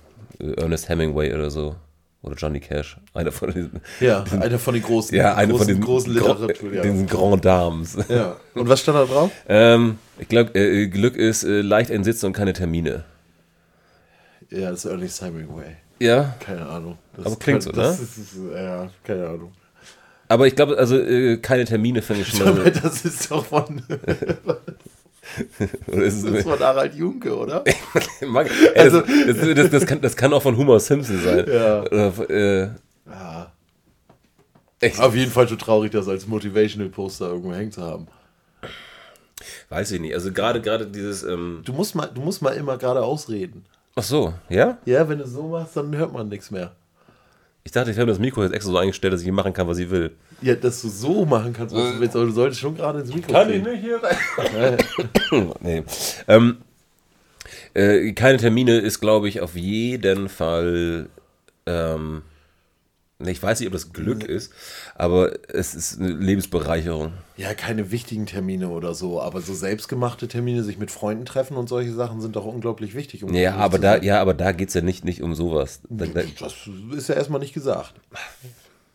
äh, 0.40 0.52
Ernest 0.54 0.88
Hemingway 0.88 1.32
oder 1.34 1.50
so. 1.50 1.76
Oder 2.22 2.36
Johnny 2.36 2.58
Cash. 2.60 2.96
Einer 3.12 3.30
von 3.32 3.52
diesen. 3.52 3.82
Ja, 4.00 4.22
einer 4.40 4.58
von 4.58 4.72
den 4.72 4.82
großen, 4.82 5.14
Ja, 5.14 5.34
eine 5.34 5.52
großen, 5.52 5.58
von 5.58 5.66
diesen 5.66 5.84
großen 5.84 6.12
Literatur. 6.14 6.48
Gro- 6.48 6.80
diesen 6.82 7.06
Grand 7.06 7.44
Dames. 7.44 7.98
Ja. 8.08 8.36
Und 8.54 8.66
was 8.66 8.80
stand 8.80 8.96
da 8.96 9.04
drauf? 9.04 9.30
ähm, 9.46 9.98
ich 10.18 10.28
glaube, 10.28 10.58
äh, 10.58 10.86
Glück 10.86 11.16
ist 11.16 11.44
äh, 11.44 11.60
leicht 11.60 11.90
entsitzen 11.90 12.24
und 12.24 12.32
keine 12.32 12.54
Termine. 12.54 13.04
Ja, 14.48 14.70
das 14.70 14.86
ist 14.86 14.90
Ernest 14.90 15.20
Hemingway. 15.20 15.76
Ja, 16.00 16.34
Keine 16.40 16.66
Ahnung. 16.66 16.98
Das 17.16 17.26
Aber 17.26 17.36
klingt 17.36 17.62
so, 17.62 17.70
das 17.72 17.98
ne? 17.98 18.04
Ist, 18.04 18.36
ja, 18.54 18.90
keine 19.04 19.26
Ahnung. 19.28 19.52
aber 20.28 20.46
ich 20.46 20.56
glaube, 20.56 20.76
also 20.76 20.98
äh, 20.98 21.36
keine 21.38 21.64
Termine 21.64 22.02
finde 22.02 22.22
ich 22.22 22.28
schon 22.28 22.44
mal. 22.44 22.70
das 22.70 23.04
ist 23.04 23.30
doch 23.30 23.44
von, 23.46 23.82
Oder 25.86 26.02
ist 26.04 26.14
es 26.16 26.22
das 26.24 26.32
ist 26.34 26.42
von 26.42 26.58
Harald 26.58 26.94
Junke, 26.94 27.36
oder? 27.36 27.64
Ey, 27.66 27.74
das, 28.74 28.92
das, 29.26 29.54
das, 29.54 29.70
das, 29.70 29.86
kann, 29.86 30.00
das 30.00 30.16
kann 30.16 30.32
auch 30.32 30.42
von 30.42 30.56
Homer 30.56 30.80
Simpson 30.80 31.20
sein. 31.22 31.46
Ja. 31.48 31.82
Oder, 31.82 32.30
äh, 32.30 32.68
Ja. 33.08 33.52
echt, 34.80 35.00
Auf 35.00 35.14
jeden 35.14 35.30
Fall 35.30 35.48
schon 35.48 35.58
traurig, 35.58 35.92
das 35.92 36.08
als 36.08 36.26
Motivational 36.26 36.90
Poster 36.90 37.28
irgendwo 37.28 37.52
hängen 37.54 37.72
zu 37.72 37.82
haben. 37.82 38.06
weiß 39.70 39.92
ich 39.92 40.00
nicht. 40.00 40.14
Also 40.14 40.32
gerade 40.32 40.60
gerade 40.60 40.86
dieses. 40.86 41.22
Ähm, 41.22 41.62
Du 41.64 41.72
musst 41.72 41.94
mal, 41.94 42.06
du 42.12 42.20
musst 42.20 42.42
mal 42.42 42.50
immer 42.54 42.76
gerade 42.76 43.02
ausreden. 43.02 43.64
Ach 43.94 44.02
so, 44.02 44.34
ja? 44.48 44.78
Ja, 44.84 45.08
wenn 45.08 45.18
du 45.18 45.26
so 45.26 45.42
machst, 45.44 45.76
dann 45.76 45.94
hört 45.96 46.12
man 46.12 46.28
nichts 46.28 46.50
mehr. 46.50 46.72
Ich 47.66 47.72
dachte, 47.72 47.90
ich 47.90 47.98
habe 47.98 48.08
das 48.08 48.18
Mikro 48.18 48.42
jetzt 48.42 48.52
extra 48.52 48.72
so 48.72 48.78
eingestellt, 48.78 49.14
dass 49.14 49.22
ich 49.22 49.30
machen 49.32 49.54
kann, 49.54 49.66
was 49.66 49.78
ich 49.78 49.88
will. 49.88 50.10
Ja, 50.42 50.54
dass 50.54 50.82
du 50.82 50.88
so 50.88 51.24
machen 51.24 51.54
kannst, 51.54 51.74
was 51.74 51.92
du 51.94 52.00
willst, 52.00 52.14
aber 52.14 52.26
du 52.26 52.32
solltest 52.32 52.60
schon 52.60 52.76
gerade 52.76 53.00
ins 53.00 53.14
Mikro 53.14 53.38
reden. 53.38 53.70
nicht 53.70 53.82
hier 53.82 54.00
rein? 54.02 54.76
nee. 55.60 55.82
Ähm, 56.28 56.58
äh, 57.72 58.12
keine 58.12 58.36
Termine 58.38 58.78
ist, 58.78 59.00
glaube 59.00 59.28
ich, 59.28 59.40
auf 59.40 59.56
jeden 59.56 60.28
Fall. 60.28 61.08
Ähm, 61.66 62.22
ich 63.20 63.42
weiß 63.42 63.60
nicht, 63.60 63.68
ob 63.68 63.72
das 63.72 63.92
Glück 63.92 64.24
ist, 64.24 64.52
aber 64.96 65.32
es 65.48 65.74
ist 65.74 66.00
eine 66.00 66.12
Lebensbereicherung. 66.12 67.12
Ja, 67.36 67.54
keine 67.54 67.90
wichtigen 67.90 68.26
Termine 68.26 68.68
oder 68.68 68.94
so, 68.94 69.20
aber 69.20 69.40
so 69.40 69.54
selbstgemachte 69.54 70.26
Termine, 70.26 70.64
sich 70.64 70.78
mit 70.78 70.90
Freunden 70.90 71.24
treffen 71.24 71.56
und 71.56 71.68
solche 71.68 71.92
Sachen 71.92 72.20
sind 72.20 72.34
doch 72.34 72.44
unglaublich 72.44 72.94
wichtig. 72.94 73.22
Um 73.22 73.32
Ja, 73.32 73.54
aber 73.54 73.78
da, 73.78 73.98
ja, 73.98 74.20
aber 74.20 74.34
da 74.34 74.52
geht 74.52 74.68
es 74.68 74.74
ja 74.74 74.80
nicht, 74.80 75.04
nicht 75.04 75.22
um 75.22 75.34
sowas. 75.34 75.80
Da, 75.88 76.06
da, 76.06 76.22
Das 76.40 76.54
ist 76.96 77.08
ja 77.08 77.14
erstmal 77.14 77.40
nicht 77.40 77.54
gesagt. 77.54 77.94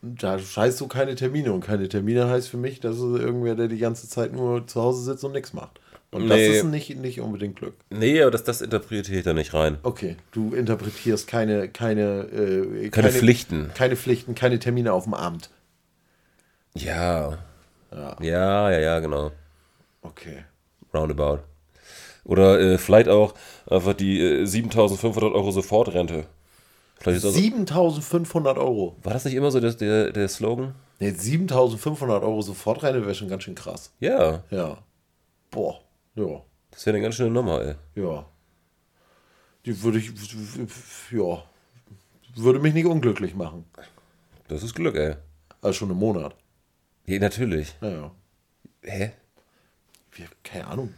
Da 0.01 0.38
heißt 0.38 0.77
so 0.77 0.88
keine 0.88 1.15
Termine 1.15 1.51
und 1.53 1.62
keine 1.62 1.88
Termine 1.89 2.27
heißt 2.29 2.49
für 2.49 2.58
mich, 2.58 2.79
dass 2.79 2.97
es 2.97 3.19
irgendwer, 3.19 3.55
der 3.55 3.67
die 3.67 3.77
ganze 3.77 4.08
Zeit 4.08 4.34
nur 4.34 4.65
zu 4.67 4.82
Hause 4.82 5.03
sitzt 5.03 5.23
und 5.23 5.34
nichts 5.34 5.53
macht. 5.53 5.79
Und 6.11 6.27
das 6.27 6.37
Nee. 6.37 6.57
ist 6.57 6.63
nicht, 6.65 6.97
nicht 6.97 7.21
unbedingt 7.21 7.57
Glück. 7.57 7.75
nee, 7.91 8.19
aber 8.21 8.31
das, 8.31 8.43
das 8.43 8.61
interpretiere 8.61 9.19
ich 9.19 9.23
da 9.23 9.33
nicht 9.33 9.53
rein. 9.53 9.77
Okay, 9.83 10.15
du 10.31 10.53
interpretierst 10.55 11.27
keine, 11.27 11.69
keine, 11.69 12.21
äh, 12.31 12.89
Keine 12.89 13.11
Pflichten. 13.11 13.69
Keine 13.75 13.95
Pflichten, 13.95 14.33
keine 14.33 14.57
Termine 14.57 14.91
auf 14.93 15.03
dem 15.03 15.13
Abend. 15.13 15.51
Ja. 16.73 17.37
Ja. 17.91 18.17
Ja, 18.21 18.71
ja, 18.71 18.79
ja, 18.79 18.99
genau. 18.99 19.31
Okay. 20.01 20.45
Roundabout. 20.93 21.39
Oder 22.23 22.59
äh, 22.59 22.77
vielleicht 22.77 23.09
auch 23.09 23.33
einfach 23.69 23.93
die 23.93 24.19
äh, 24.19 24.45
7500 24.45 25.33
Euro 25.33 25.51
Sofortrente. 25.51 26.25
Das, 27.03 27.21
7500 27.21 28.57
Euro. 28.57 28.95
war 29.03 29.13
das 29.13 29.25
nicht 29.25 29.33
immer 29.35 29.51
so 29.51 29.59
das, 29.59 29.77
der, 29.77 30.11
der 30.11 30.27
Slogan? 30.27 30.75
Ne, 30.99 31.13
7500 31.13 32.23
Euro 32.23 32.41
Sofortrente 32.41 33.01
wäre 33.03 33.15
schon 33.15 33.29
ganz 33.29 33.43
schön 33.43 33.55
krass. 33.55 33.93
Ja, 33.99 34.43
Ja. 34.49 34.79
Boah. 35.51 35.79
Ja. 36.19 36.41
das 36.71 36.86
wäre 36.86 36.95
eine 36.95 37.03
ganz 37.03 37.15
schöne 37.15 37.32
Nummer, 37.32 37.62
ey. 37.62 37.75
Ja. 37.95 38.25
Die 39.65 39.82
würde 39.84 39.99
ich. 39.99 40.12
Ja. 41.12 41.43
Würde 42.36 42.60
mich 42.60 42.73
nicht 42.73 42.86
unglücklich 42.86 43.36
machen. 43.36 43.65
Das 44.47 44.63
ist 44.63 44.75
Glück, 44.75 44.95
ey. 44.95 45.15
Also 45.62 45.79
schon 45.79 45.91
im 45.91 45.97
Monat. 45.97 46.36
Ja, 47.05 47.19
natürlich. 47.19 47.75
Naja. 47.82 48.12
Hä? 48.84 49.12
Wir, 50.12 50.27
keine 50.43 50.67
Ahnung. 50.67 50.93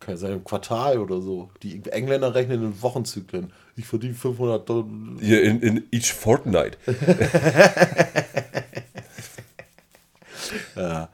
Kann 0.00 0.16
sein 0.16 0.32
im 0.32 0.44
Quartal 0.44 0.98
oder 0.98 1.20
so. 1.20 1.50
Die 1.62 1.82
Engländer 1.90 2.34
rechnen 2.34 2.62
in 2.62 2.82
Wochenzyklen. 2.82 3.52
Ich 3.76 3.86
verdiene 3.86 4.14
500 4.14 4.68
Dollar. 4.68 4.86
Hier 5.20 5.42
in, 5.42 5.60
in 5.60 5.84
each 5.90 6.12
fortnight. 6.12 6.78
Ja, 10.76 11.08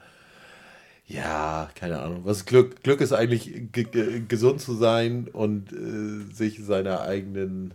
keine 1.75 1.99
Ahnung. 2.01 2.21
Was 2.25 2.37
ist 2.37 2.45
Glück? 2.45 2.81
Glück 2.83 3.01
ist 3.01 3.13
eigentlich 3.13 3.51
ge 3.71 3.83
ge 3.83 4.21
gesund 4.27 4.61
zu 4.61 4.73
sein 4.75 5.27
und 5.31 5.71
äh, 5.73 6.33
sich 6.33 6.59
seiner 6.63 7.01
eigenen 7.01 7.73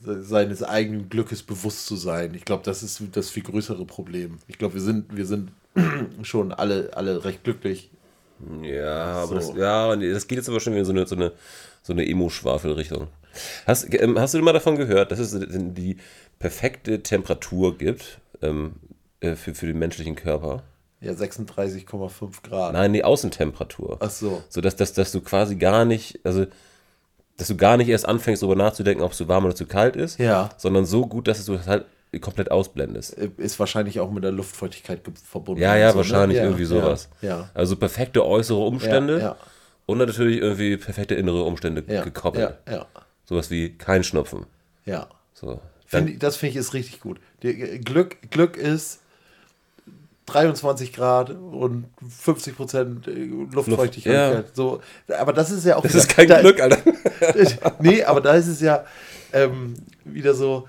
se- 0.00 0.22
seines 0.22 0.62
eigenen 0.62 1.08
Glückes 1.08 1.42
bewusst 1.42 1.86
zu 1.86 1.96
sein. 1.96 2.34
Ich 2.34 2.44
glaube, 2.44 2.62
das 2.64 2.82
ist 2.82 3.02
das 3.12 3.30
viel 3.30 3.42
größere 3.44 3.84
Problem. 3.86 4.38
Ich 4.48 4.58
glaube, 4.58 4.74
wir 4.74 4.80
sind 4.82 5.16
wir 5.16 5.26
sind 5.26 5.52
schon 6.22 6.52
alle 6.52 6.90
alle 6.96 7.24
recht 7.24 7.44
glücklich. 7.44 7.90
Ja, 8.62 9.22
aber 9.22 9.40
So. 9.40 9.52
das, 9.52 9.56
ja, 9.56 9.94
das 9.96 10.26
geht 10.26 10.38
jetzt 10.38 10.48
aber 10.48 10.58
schon 10.60 10.72
wieder 10.72 10.80
in 10.80 10.86
so 10.86 10.92
eine, 10.92 11.06
so 11.06 11.14
eine, 11.14 11.32
so 11.82 11.92
eine 11.92 12.06
Emo-Schwafel-Richtung. 12.08 13.06
Hast, 13.66 13.94
ähm, 13.94 14.18
hast 14.18 14.34
du 14.34 14.42
mal 14.42 14.52
davon 14.52 14.76
gehört, 14.76 15.12
dass 15.12 15.20
es 15.20 15.38
die 15.48 15.96
perfekte 16.40 17.02
Temperatur 17.04 17.78
gibt 17.78 18.18
ähm, 18.42 18.72
äh, 19.20 19.36
für, 19.36 19.54
für 19.54 19.66
den 19.66 19.78
menschlichen 19.78 20.16
Körper? 20.16 20.64
Ja, 21.02 21.12
36,5 21.12 22.42
Grad. 22.42 22.72
Nein, 22.72 22.92
die 22.92 23.04
Außentemperatur. 23.04 23.98
Ach 24.00 24.10
so. 24.10 24.42
So 24.48 24.60
dass, 24.60 24.76
dass, 24.76 24.92
dass 24.92 25.12
du 25.12 25.20
quasi 25.20 25.56
gar 25.56 25.84
nicht, 25.84 26.20
also 26.24 26.46
dass 27.36 27.48
du 27.48 27.56
gar 27.56 27.76
nicht 27.76 27.88
erst 27.88 28.06
anfängst, 28.06 28.42
darüber 28.42 28.56
nachzudenken, 28.56 29.02
ob 29.02 29.12
es 29.12 29.18
zu 29.18 29.26
warm 29.28 29.44
oder 29.44 29.54
zu 29.54 29.66
kalt 29.66 29.96
ist, 29.96 30.18
Ja. 30.18 30.50
sondern 30.56 30.84
so 30.86 31.06
gut, 31.06 31.26
dass 31.28 31.44
du 31.44 31.54
es 31.54 31.66
halt 31.66 31.86
komplett 32.20 32.50
ausblendest. 32.50 33.16
Äh, 33.18 33.30
Ist 33.38 33.58
wahrscheinlich 33.58 33.98
auch 34.00 34.10
mit 34.10 34.22
der 34.22 34.32
Luftfeuchtigkeit 34.32 35.00
verbunden. 35.24 35.60
Ja, 35.62 35.74
ja, 35.76 35.88
so, 35.88 35.94
ne? 35.94 35.96
wahrscheinlich 35.98 36.38
Ja, 36.38 36.44
irgendwie 36.44 36.64
sowas. 36.66 37.08
Ja. 37.22 37.48
Also 37.54 37.74
perfekte 37.76 38.24
äußere 38.26 38.58
Umstände 38.58 39.18
Ja, 39.18 39.36
und 39.86 39.98
natürlich 39.98 40.38
irgendwie 40.40 40.76
perfekte 40.76 41.14
innere 41.14 41.42
Umstände 41.44 41.82
gekoppelt. 41.82 42.54
ja, 42.68 42.72
ja, 42.72 42.86
Sowas 43.24 43.50
wie 43.50 43.70
kein 43.76 44.04
Schnupfen. 44.04 44.46
ja. 44.84 45.08
So. 45.34 45.60
Find, 45.86 46.08
ich- 46.10 46.18
das 46.20 46.36
finde 46.36 46.50
ich 46.52 46.56
ist 46.56 46.72
richtig 46.74 47.00
gut. 47.00 47.18
Äh, 47.42 47.78
Glück, 47.80 48.30
Glück 48.30 48.56
ist 48.56 49.00
23 50.32 50.92
Grad 50.92 51.30
und 51.30 51.86
50 52.08 52.56
Prozent 52.56 53.06
Luftfeuchtigkeit. 53.06 54.34
ja. 54.34 54.44
So, 54.52 54.80
aber 55.18 55.32
das 55.32 55.50
ist 55.50 55.64
ja 55.64 55.76
auch. 55.76 55.82
das 55.82 55.92
wieder- 55.92 56.02
ist 56.02 56.08
kein 56.08 56.28
da, 56.28 56.40
Glück, 56.40 56.60
Alter. 56.60 56.78
nee, 57.80 58.02
aber 58.04 58.20
da 58.20 58.34
ist 58.34 58.46
es 58.48 58.60
ja 58.60 58.84
ähm, 59.32 59.74
wieder 60.04 60.34
so: 60.34 60.68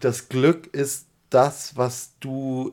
Das 0.00 0.28
Glück 0.28 0.68
ist 0.74 1.06
das, 1.30 1.76
was 1.76 2.12
du 2.20 2.72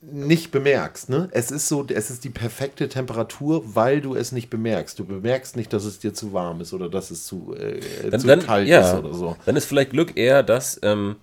nicht 0.00 0.52
bemerkst. 0.52 1.08
Ne? 1.08 1.28
Es 1.32 1.50
ist 1.50 1.66
so, 1.66 1.84
es 1.88 2.08
ist 2.10 2.22
die 2.22 2.30
perfekte 2.30 2.88
Temperatur, 2.88 3.74
weil 3.74 4.00
du 4.00 4.14
es 4.14 4.30
nicht 4.30 4.48
bemerkst. 4.48 4.96
Du 4.98 5.04
bemerkst 5.04 5.56
nicht, 5.56 5.72
dass 5.72 5.84
es 5.84 5.98
dir 5.98 6.14
zu 6.14 6.32
warm 6.32 6.60
ist 6.60 6.72
oder 6.72 6.88
dass 6.88 7.10
es 7.10 7.26
zu, 7.26 7.52
äh, 7.58 7.80
Dann, 8.08 8.20
zu 8.20 8.26
dann, 8.28 8.40
kalt 8.40 8.68
ja, 8.68 8.92
ist 8.92 8.98
oder 9.04 9.12
so. 9.12 9.36
dann 9.44 9.56
ist 9.56 9.64
vielleicht 9.64 9.90
Glück 9.90 10.16
eher 10.16 10.44
das, 10.44 10.78
ähm, 10.82 11.16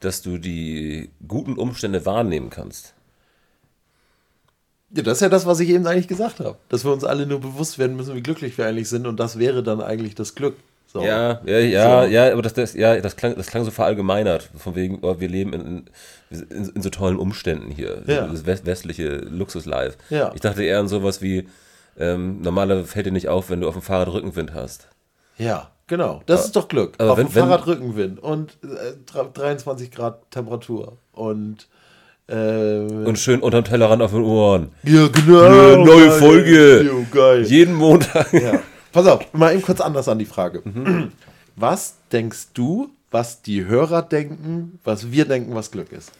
dass 0.00 0.22
du 0.22 0.38
die 0.38 1.10
guten 1.28 1.54
Umstände 1.58 2.06
wahrnehmen 2.06 2.48
kannst. 2.48 2.94
Ja, 4.94 5.02
das 5.02 5.18
ist 5.18 5.20
ja 5.22 5.28
das, 5.28 5.46
was 5.46 5.60
ich 5.60 5.70
eben 5.70 5.86
eigentlich 5.86 6.08
gesagt 6.08 6.40
habe. 6.40 6.56
Dass 6.68 6.84
wir 6.84 6.92
uns 6.92 7.04
alle 7.04 7.26
nur 7.26 7.40
bewusst 7.40 7.78
werden 7.78 7.96
müssen, 7.96 8.14
wie 8.14 8.22
glücklich 8.22 8.58
wir 8.58 8.66
eigentlich 8.66 8.88
sind 8.88 9.06
und 9.06 9.18
das 9.18 9.38
wäre 9.38 9.62
dann 9.62 9.80
eigentlich 9.80 10.14
das 10.14 10.34
Glück. 10.34 10.56
So. 10.86 11.02
Ja, 11.02 11.40
ja, 11.46 11.58
ja, 11.58 12.02
So. 12.04 12.08
ja, 12.10 12.30
aber 12.32 12.42
das, 12.42 12.52
das, 12.52 12.74
ja, 12.74 13.00
das, 13.00 13.16
klang, 13.16 13.34
das 13.34 13.46
klang 13.46 13.64
so 13.64 13.70
verallgemeinert. 13.70 14.50
Von 14.58 14.74
wegen, 14.74 14.98
oh, 15.00 15.18
wir 15.18 15.28
leben 15.28 15.54
in, 15.54 15.84
in, 16.30 16.70
in 16.74 16.82
so 16.82 16.90
tollen 16.90 17.16
Umständen 17.18 17.70
hier. 17.70 18.02
Ja. 18.06 18.26
Das 18.26 18.44
west, 18.44 18.66
westliche 18.66 19.16
Luxus-Life. 19.16 19.96
Ja. 20.10 20.32
Ich 20.34 20.42
dachte 20.42 20.62
eher 20.62 20.78
an 20.80 20.88
sowas 20.88 21.22
wie, 21.22 21.48
ähm, 21.98 22.42
normalerweise 22.42 22.86
fällt 22.86 23.06
dir 23.06 23.12
nicht 23.12 23.28
auf, 23.28 23.48
wenn 23.48 23.62
du 23.62 23.68
auf 23.68 23.74
dem 23.74 23.80
Fahrrad 23.82 24.12
Rückenwind 24.12 24.52
hast. 24.52 24.88
Ja, 25.38 25.70
genau. 25.86 26.20
Das 26.26 26.44
ist 26.44 26.56
doch 26.56 26.68
Glück. 26.68 26.96
aber 26.98 27.12
Auf 27.12 27.16
wenn- 27.18 27.26
dem 27.28 27.34
wenn- 27.36 27.44
Fahrrad 27.48 27.66
Rückenwind 27.66 28.18
und 28.22 28.58
äh, 28.62 28.92
23 29.32 29.90
Grad 29.90 30.30
Temperatur 30.30 30.98
und 31.12 31.68
äh, 32.28 32.78
Und 33.04 33.18
schön 33.18 33.40
unterm 33.40 33.64
Tellerrand 33.64 34.02
auf 34.02 34.12
den 34.12 34.22
Ohren. 34.22 34.72
ja, 34.82 35.08
genau. 35.08 35.40
Eine 35.42 35.84
neue 35.84 36.08
geil. 36.08 36.18
Folge. 36.18 36.82
Jo, 36.82 37.06
geil. 37.10 37.42
Jeden 37.44 37.74
Montag. 37.74 38.32
Ja. 38.32 38.60
Pass 38.92 39.06
auf, 39.06 39.32
mal 39.32 39.52
eben 39.54 39.62
kurz 39.62 39.80
anders 39.80 40.08
an 40.08 40.18
die 40.18 40.26
Frage. 40.26 40.60
Mhm. 40.64 41.12
Was 41.56 41.96
denkst 42.12 42.48
du, 42.54 42.90
was 43.10 43.42
die 43.42 43.64
Hörer 43.66 44.02
denken, 44.02 44.78
was 44.84 45.10
wir 45.10 45.24
denken, 45.26 45.54
was 45.54 45.70
Glück 45.70 45.92
ist? 45.92 46.12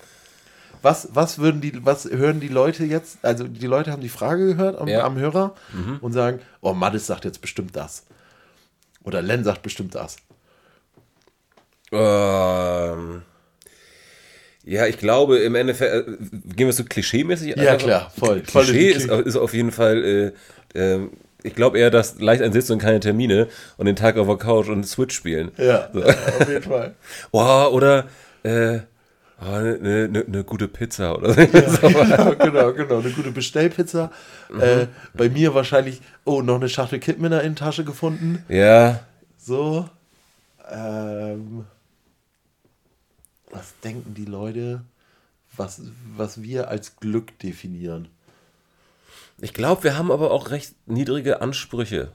Was, 0.83 1.09
was 1.12 1.38
würden 1.38 1.61
die, 1.61 1.85
was 1.87 2.07
hören 2.07 2.41
die 2.41 2.49
Leute 2.49 2.85
jetzt? 2.85 3.25
Also 3.25 3.47
die 3.47 3.67
Leute 3.67 3.93
haben 3.93 4.03
die 4.03 4.09
Frage 4.09 4.47
gehört 4.47 4.79
am, 4.79 4.88
Ja. 4.88 5.01
Mhm. 5.01 5.05
am 5.17 5.19
Hörer 5.19 5.55
und 6.01 6.12
sagen, 6.12 6.41
oh, 6.61 6.73
Maddis 6.75 7.07
sagt 7.07 7.25
jetzt 7.25 7.41
bestimmt 7.41 7.77
das. 7.77 8.05
Oder 9.05 9.23
Len 9.23 9.45
sagt 9.45 9.62
bestimmt 9.62 9.95
das. 9.95 10.17
Ähm, 11.93 13.23
Ja, 14.64 14.87
ich 14.87 14.98
glaube, 14.98 15.38
im 15.38 15.55
Endeffekt, 15.55 15.92
äh, 15.92 16.12
gehen 16.55 16.66
wir 16.66 16.72
so 16.72 16.85
klischee-mäßig 16.85 17.57
Ja, 17.57 17.77
klar, 17.77 18.12
voll. 18.16 18.40
Klischee 18.40 18.90
ist, 18.90 19.09
ist 19.09 19.37
auf 19.37 19.55
jeden 19.55 19.72
Fall, 19.72 20.33
äh, 20.75 20.79
ähm, 20.79 21.11
ich 21.42 21.55
glaube 21.55 21.79
eher, 21.79 21.90
dass 21.90 22.20
leicht 22.20 22.42
ein 22.42 22.53
Sitz 22.53 22.70
und 22.70 22.79
keine 22.79 23.01
Termine 23.01 23.48
und 23.77 23.87
den 23.87 23.96
Tag 23.96 24.16
auf 24.16 24.29
der 24.29 24.37
Couch 24.37 24.68
und 24.68 24.87
Switch 24.87 25.14
spielen. 25.14 25.51
Ja, 25.57 25.90
auf 25.92 26.48
jeden 26.48 26.62
Fall. 26.62 26.94
Oh, 27.33 27.68
oder 27.72 28.05
äh, 28.44 28.79
oh, 29.40 29.53
eine 29.53 30.09
ne, 30.09 30.25
ne 30.29 30.44
gute 30.44 30.68
Pizza 30.68 31.18
oder 31.18 31.35
so. 31.35 31.40
genau, 31.88 32.35
genau, 32.37 32.72
genau. 32.72 32.98
Eine 33.01 33.11
gute 33.11 33.33
Bestellpizza. 33.33 34.12
Mhm. 34.53 34.61
Äh, 34.61 34.87
bei 35.14 35.29
mir 35.29 35.55
wahrscheinlich, 35.55 36.01
oh, 36.25 36.40
noch 36.42 36.57
eine 36.57 36.68
Schachtel 36.68 37.01
Kippen 37.01 37.25
in 37.25 37.33
der 37.33 37.42
Innentasche 37.42 37.83
gefunden. 37.85 38.44
Ja, 38.48 39.01
So. 39.38 39.88
Ähm, 40.70 41.64
was 43.53 43.73
denken 43.85 44.15
die 44.15 44.25
Leute, 44.25 44.83
was, 45.57 45.83
was 46.17 46.43
wir 46.43 46.69
als 46.69 46.97
Glück 46.97 47.38
definieren? 47.38 48.09
ich 49.41 49.55
glaube, 49.55 49.85
wir 49.85 49.97
haben 49.99 50.11
aber 50.12 50.31
auch 50.31 50.51
recht 50.51 50.75
niedrige 50.87 51.41
Ansprüche. 51.41 52.11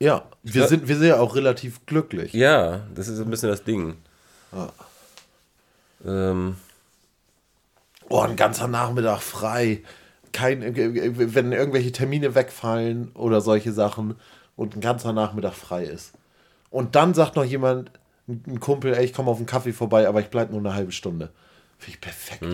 Ja, 0.00 0.24
wir 0.42 0.52
glaub- 0.52 0.68
sind, 0.68 0.88
wir 0.88 0.96
sind 0.96 1.06
ja 1.06 1.20
auch 1.20 1.34
relativ 1.36 1.86
glücklich. 1.86 2.32
Ja, 2.32 2.86
das 2.94 3.06
ist 3.08 3.20
ein 3.20 3.30
bisschen 3.30 3.48
das 3.50 3.64
Ding. 3.64 3.96
Ähm, 6.04 6.56
Oh, 8.08 8.20
ein 8.20 8.36
ganzer 8.36 8.66
Nachmittag 8.68 9.22
frei. 9.22 9.82
Kein, 10.32 10.62
äh, 10.62 11.34
wenn 11.34 11.52
irgendwelche 11.52 11.92
Termine 11.92 12.34
wegfallen 12.34 13.12
oder 13.14 13.40
solche 13.40 13.72
Sachen 13.72 14.16
und 14.56 14.76
ein 14.76 14.80
ganzer 14.80 15.12
Nachmittag 15.12 15.54
frei 15.54 15.84
ist. 15.84 16.12
Und 16.70 16.94
dann 16.96 17.14
sagt 17.14 17.36
noch 17.36 17.44
jemand, 17.44 17.90
ein 18.28 18.60
Kumpel, 18.60 18.94
ey, 18.94 19.04
ich 19.04 19.12
komme 19.12 19.30
auf 19.30 19.38
einen 19.38 19.46
Kaffee 19.46 19.72
vorbei, 19.72 20.06
aber 20.08 20.20
ich 20.20 20.28
bleibe 20.28 20.52
nur 20.52 20.60
eine 20.60 20.74
halbe 20.74 20.92
Stunde. 20.92 21.30
Finde 21.78 21.96
ich 21.96 22.00
perfekt. 22.00 22.44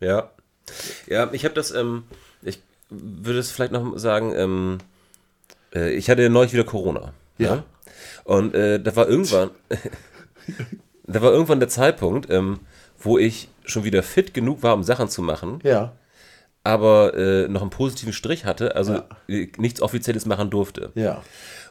Ja. 0.00 0.30
Ja, 1.06 1.28
ich 1.32 1.44
habe 1.44 1.54
das, 1.54 1.70
ähm, 1.72 2.04
ich 2.42 2.60
würde 2.90 3.38
es 3.38 3.50
vielleicht 3.50 3.72
noch 3.72 3.98
sagen, 3.98 4.32
ähm, 4.36 4.78
äh, 5.74 5.90
ich 5.94 6.08
hatte 6.10 6.22
ja 6.22 6.28
neulich 6.28 6.52
wieder 6.52 6.64
Corona. 6.64 7.12
Ja. 7.38 7.64
Und 8.24 8.54
äh, 8.54 8.78
da 8.80 8.94
war 8.94 9.08
irgendwann, 9.08 9.50
da 11.06 11.22
war 11.22 11.32
irgendwann 11.32 11.60
der 11.60 11.68
Zeitpunkt, 11.68 12.30
ähm, 12.30 12.60
wo 12.98 13.18
ich 13.18 13.48
schon 13.64 13.84
wieder 13.84 14.02
fit 14.02 14.34
genug 14.34 14.62
war, 14.62 14.74
um 14.74 14.82
Sachen 14.84 15.08
zu 15.08 15.22
machen, 15.22 15.60
Ja. 15.62 15.92
aber 16.64 17.14
äh, 17.14 17.48
noch 17.48 17.62
einen 17.62 17.70
positiven 17.70 18.12
Strich 18.12 18.44
hatte, 18.44 18.76
also 18.76 18.94
Ja. 18.94 19.46
nichts 19.56 19.80
Offizielles 19.82 20.26
machen 20.26 20.50
durfte. 20.50 20.90
Ja. 20.94 21.22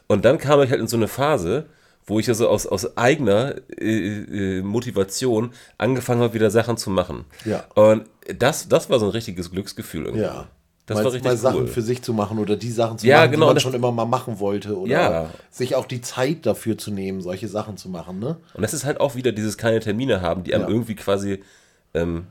Und 0.06 0.24
dann 0.24 0.38
kam 0.38 0.60
ich 0.62 0.70
halt 0.70 0.80
in 0.80 0.86
so 0.88 0.96
eine 0.96 1.08
Phase, 1.08 1.66
wo 2.08 2.18
ich 2.18 2.28
also 2.28 2.48
aus, 2.48 2.66
aus 2.66 2.96
eigener 2.96 3.54
äh, 3.78 4.58
äh, 4.58 4.62
Motivation 4.62 5.50
angefangen 5.76 6.22
habe, 6.22 6.34
wieder 6.34 6.50
Sachen 6.50 6.76
zu 6.76 6.90
machen. 6.90 7.24
Ja. 7.44 7.64
Und 7.74 8.04
das, 8.38 8.68
das 8.68 8.90
war 8.90 8.98
so 8.98 9.06
ein 9.06 9.12
richtiges 9.12 9.50
Glücksgefühl. 9.50 10.04
irgendwie. 10.06 10.22
Ja. 10.24 10.46
Das 10.86 10.96
mal, 10.96 11.04
war 11.04 11.12
richtig 11.12 11.30
mal 11.30 11.36
Sachen 11.36 11.60
cool. 11.60 11.66
für 11.68 11.82
sich 11.82 12.00
zu 12.02 12.14
machen 12.14 12.38
oder 12.38 12.56
die 12.56 12.70
Sachen 12.70 12.96
zu 12.96 13.06
Ja, 13.06 13.18
machen, 13.18 13.32
genau, 13.32 13.48
die 13.48 13.54
man 13.54 13.60
schon 13.60 13.74
immer 13.74 13.92
mal 13.92 14.06
machen 14.06 14.40
wollte. 14.40 14.78
Oder 14.78 14.90
Ja. 14.90 15.30
sich 15.50 15.74
auch 15.74 15.84
die 15.84 16.00
Zeit 16.00 16.46
dafür 16.46 16.78
zu 16.78 16.90
nehmen, 16.90 17.20
solche 17.20 17.46
Sachen 17.46 17.76
zu 17.76 17.90
machen. 17.90 18.18
Ne? 18.18 18.38
Und 18.54 18.62
das 18.62 18.72
ist 18.72 18.86
halt 18.86 18.98
auch 18.98 19.14
wieder 19.14 19.32
dieses 19.32 19.58
keine 19.58 19.80
Termine 19.80 20.22
haben, 20.22 20.44
die 20.44 20.54
einem 20.54 20.64
Ja. 20.64 20.68
irgendwie 20.70 20.94
quasi 20.94 21.44
ähm, 21.92 22.26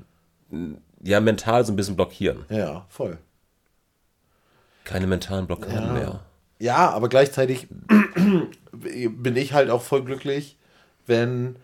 ja 1.03 1.19
mental 1.19 1.63
so 1.65 1.71
ein 1.71 1.75
bisschen 1.75 1.95
blockieren. 1.95 2.45
Ja, 2.49 2.87
voll. 2.89 3.19
Keine 4.85 5.05
mentalen 5.05 5.45
Blockaden 5.45 5.93
mehr. 5.93 6.21
Ja, 6.59 6.89
aber 6.89 7.09
gleichzeitig 7.09 7.67
bin 8.79 9.35
ich 9.35 9.53
halt 9.53 9.69
auch 9.69 9.81
voll 9.81 10.03
glücklich, 10.03 10.57
wenn 11.05 11.57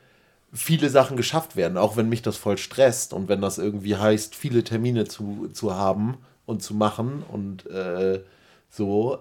viele 0.53 0.89
Sachen 0.89 1.17
geschafft 1.17 1.55
werden, 1.55 1.77
auch 1.77 1.97
wenn 1.97 2.09
mich 2.09 2.21
das 2.21 2.37
voll 2.37 2.57
stresst 2.57 3.13
und 3.13 3.27
wenn 3.27 3.41
das 3.41 3.57
irgendwie 3.57 3.97
heißt, 3.97 4.35
viele 4.35 4.63
Termine 4.63 5.05
zu, 5.05 5.49
zu 5.51 5.73
haben 5.75 6.17
und 6.45 6.61
zu 6.61 6.75
machen 6.75 7.23
und 7.31 7.65
äh, 7.69 8.21
so 8.69 9.19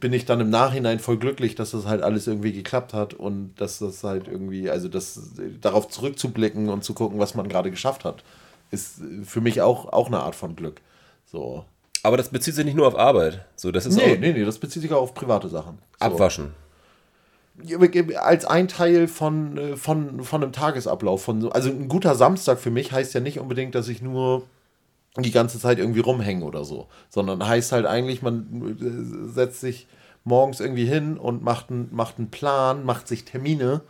bin 0.00 0.12
ich 0.12 0.24
dann 0.24 0.40
im 0.40 0.50
Nachhinein 0.50 0.98
voll 0.98 1.18
glücklich, 1.18 1.54
dass 1.54 1.72
das 1.72 1.86
halt 1.86 2.02
alles 2.02 2.26
irgendwie 2.26 2.52
geklappt 2.52 2.94
hat 2.94 3.14
und 3.14 3.54
dass 3.56 3.78
das 3.78 4.02
halt 4.02 4.26
irgendwie, 4.26 4.70
also 4.70 4.88
das 4.88 5.20
darauf 5.60 5.88
zurückzublicken 5.88 6.68
und 6.68 6.82
zu 6.82 6.94
gucken, 6.94 7.18
was 7.18 7.34
man 7.34 7.48
gerade 7.48 7.70
geschafft 7.70 8.04
hat, 8.04 8.24
ist 8.70 9.00
für 9.24 9.40
mich 9.40 9.60
auch, 9.60 9.92
auch 9.92 10.06
eine 10.06 10.20
Art 10.20 10.34
von 10.34 10.56
Glück. 10.56 10.80
So. 11.26 11.64
Aber 12.02 12.16
das 12.16 12.30
bezieht 12.30 12.54
sich 12.54 12.64
nicht 12.64 12.76
nur 12.76 12.86
auf 12.86 12.96
Arbeit. 12.98 13.44
So, 13.56 13.70
das 13.70 13.86
ist 13.86 13.96
Nee, 13.96 14.14
auch 14.14 14.18
nee, 14.18 14.32
nee, 14.32 14.44
das 14.44 14.58
bezieht 14.58 14.82
sich 14.82 14.92
auch 14.92 15.02
auf 15.02 15.14
private 15.14 15.48
Sachen. 15.48 15.78
So. 15.98 16.06
Abwaschen. 16.06 16.54
Als 18.18 18.44
ein 18.44 18.68
Teil 18.68 19.08
von, 19.08 19.58
äh, 19.58 19.76
von, 19.76 20.22
von 20.22 20.42
einem 20.42 20.52
Tagesablauf. 20.52 21.22
Von, 21.22 21.40
so- 21.40 21.50
also 21.50 21.68
ein 21.70 21.88
guter 21.88 22.14
Samstag 22.14 22.58
für 22.58 22.70
mich 22.70 22.92
heißt 22.92 23.14
ja 23.14 23.20
nicht 23.20 23.38
unbedingt, 23.38 23.74
dass 23.74 23.88
ich 23.88 24.02
nur 24.02 24.44
die 25.18 25.32
ganze 25.32 25.58
Zeit 25.58 25.78
irgendwie 25.78 26.00
rumhänge 26.00 26.44
oder 26.44 26.64
so, 26.64 26.86
sondern 27.08 27.46
heißt 27.46 27.72
halt 27.72 27.86
eigentlich, 27.86 28.22
man 28.22 28.76
äh, 28.80 29.32
setzt 29.32 29.60
sich 29.60 29.86
morgens 30.24 30.60
irgendwie 30.60 30.86
hin 30.86 31.18
und 31.18 31.42
macht, 31.42 31.70
ein, 31.70 31.88
macht 31.92 32.18
einen 32.18 32.30
Plan, 32.30 32.84
macht 32.84 33.08
sich 33.08 33.24
Termine, 33.24 33.80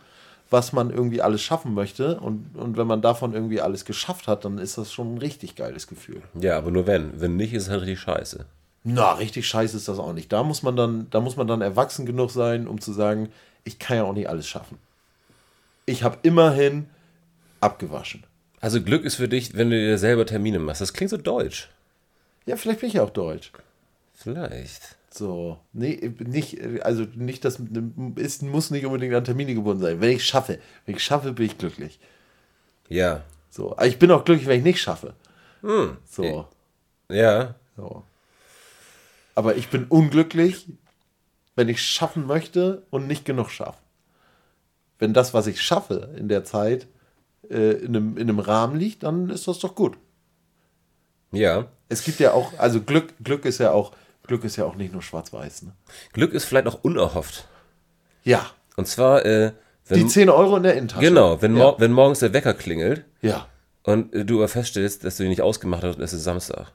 was 0.49 0.73
man 0.73 0.89
irgendwie 0.89 1.21
alles 1.21 1.41
schaffen 1.41 1.73
möchte 1.73 2.19
und, 2.19 2.57
und 2.57 2.75
wenn 2.75 2.87
man 2.87 3.01
davon 3.01 3.33
irgendwie 3.33 3.61
alles 3.61 3.85
geschafft 3.85 4.27
hat, 4.27 4.43
dann 4.45 4.57
ist 4.57 4.77
das 4.77 4.91
schon 4.91 5.13
ein 5.15 5.17
richtig 5.19 5.55
geiles 5.55 5.87
Gefühl. 5.87 6.21
Ja, 6.39 6.57
aber 6.57 6.71
nur 6.71 6.87
wenn. 6.87 7.21
Wenn 7.21 7.35
nicht, 7.37 7.53
ist 7.53 7.63
es 7.63 7.69
halt 7.69 7.81
richtig 7.83 7.99
scheiße. 7.99 8.45
Na, 8.83 9.13
richtig 9.13 9.47
scheiße 9.47 9.77
ist 9.77 9.87
das 9.87 9.99
auch 9.99 10.13
nicht. 10.13 10.33
Da 10.33 10.43
muss 10.43 10.63
man 10.63 10.75
dann, 10.75 11.07
da 11.11 11.21
muss 11.21 11.37
man 11.37 11.47
dann 11.47 11.61
erwachsen 11.61 12.05
genug 12.05 12.31
sein, 12.31 12.67
um 12.67 12.81
zu 12.81 12.91
sagen, 12.93 13.29
ich 13.63 13.79
kann 13.79 13.97
ja 13.97 14.03
auch 14.03 14.13
nicht 14.13 14.29
alles 14.29 14.47
schaffen. 14.47 14.77
Ich 15.85 16.03
habe 16.03 16.17
immerhin 16.23 16.87
abgewaschen. 17.59 18.23
Also 18.59 18.81
Glück 18.81 19.03
ist 19.03 19.15
für 19.15 19.27
dich, 19.27 19.55
wenn 19.55 19.69
du 19.71 19.75
dir 19.77 19.97
selber 19.97 20.25
Termine 20.25 20.59
machst. 20.59 20.81
Das 20.81 20.93
klingt 20.93 21.09
so 21.09 21.17
deutsch. 21.17 21.69
Ja, 22.45 22.55
vielleicht 22.55 22.79
bin 22.81 22.89
ich 22.89 22.95
ja 22.95 23.03
auch 23.03 23.09
deutsch. 23.09 23.51
Vielleicht. 24.13 24.97
So, 25.13 25.59
nee, 25.73 26.13
nicht, 26.19 26.61
also 26.83 27.05
nicht, 27.15 27.43
das 27.43 27.61
ist, 28.15 28.43
muss 28.43 28.71
nicht 28.71 28.85
unbedingt 28.85 29.13
an 29.13 29.25
Termine 29.25 29.53
gebunden 29.53 29.81
sein. 29.81 29.99
Wenn 29.99 30.11
ich 30.11 30.23
schaffe, 30.23 30.59
wenn 30.85 30.95
ich 30.95 31.03
schaffe, 31.03 31.33
bin 31.33 31.47
ich 31.47 31.57
glücklich. 31.57 31.99
Ja. 32.87 33.23
So, 33.49 33.73
aber 33.73 33.87
ich 33.87 33.99
bin 33.99 34.11
auch 34.11 34.23
glücklich, 34.23 34.47
wenn 34.47 34.59
ich 34.59 34.63
nicht 34.63 34.81
schaffe. 34.81 35.13
So, 36.09 36.47
Ja. 37.09 37.55
so. 37.75 38.03
Aber 39.35 39.55
ich 39.57 39.67
bin 39.69 39.85
unglücklich, 39.85 40.67
wenn 41.55 41.69
ich 41.69 41.81
schaffen 41.81 42.25
möchte 42.27 42.83
und 42.89 43.07
nicht 43.07 43.25
genug 43.25 43.49
schaffe. 43.49 43.79
Wenn 44.99 45.13
das, 45.13 45.33
was 45.33 45.47
ich 45.47 45.61
schaffe 45.61 46.09
in 46.17 46.27
der 46.27 46.43
Zeit, 46.43 46.87
äh, 47.49 47.71
in, 47.73 47.95
einem, 47.95 48.17
in 48.17 48.29
einem 48.29 48.39
Rahmen 48.39 48.77
liegt, 48.77 49.03
dann 49.03 49.29
ist 49.29 49.47
das 49.47 49.59
doch 49.59 49.75
gut. 49.75 49.97
Ja. 51.31 51.65
Es 51.89 52.03
gibt 52.03 52.19
ja 52.19 52.33
auch, 52.33 52.57
also 52.57 52.81
Glück, 52.81 53.13
Glück 53.23 53.45
ist 53.45 53.57
ja 53.57 53.71
auch, 53.71 53.93
Glück 54.23 54.43
ist 54.43 54.55
ja 54.57 54.65
auch 54.65 54.75
nicht 54.75 54.93
nur 54.93 55.01
schwarz-weiß. 55.01 55.63
Ne? 55.63 55.71
Glück 56.13 56.33
ist 56.33 56.45
vielleicht 56.45 56.67
auch 56.67 56.83
unerhofft. 56.83 57.47
Ja, 58.23 58.45
Und 58.75 58.87
zwar, 58.87 59.25
äh, 59.25 59.51
wenn, 59.87 59.99
die 59.99 60.07
10 60.07 60.29
Euro 60.29 60.57
in 60.57 60.63
der 60.63 60.75
Innentasche. 60.75 61.01
genau, 61.01 61.41
wenn, 61.41 61.57
ja. 61.57 61.63
mor 61.63 61.79
wenn 61.79 61.91
morgens 61.91 62.19
der 62.19 62.33
Wecker 62.33 62.53
klingelt 62.53 63.03
Ja. 63.21 63.47
und 63.83 64.13
äh, 64.13 64.23
du 64.23 64.37
aber 64.37 64.47
feststellst, 64.47 65.03
dass 65.03 65.17
du 65.17 65.23
ihn 65.23 65.29
nicht 65.29 65.41
ausgemacht 65.41 65.83
hast 65.83 65.95
und 65.97 66.03
es 66.03 66.13
ist 66.13 66.23
Samstag. 66.23 66.71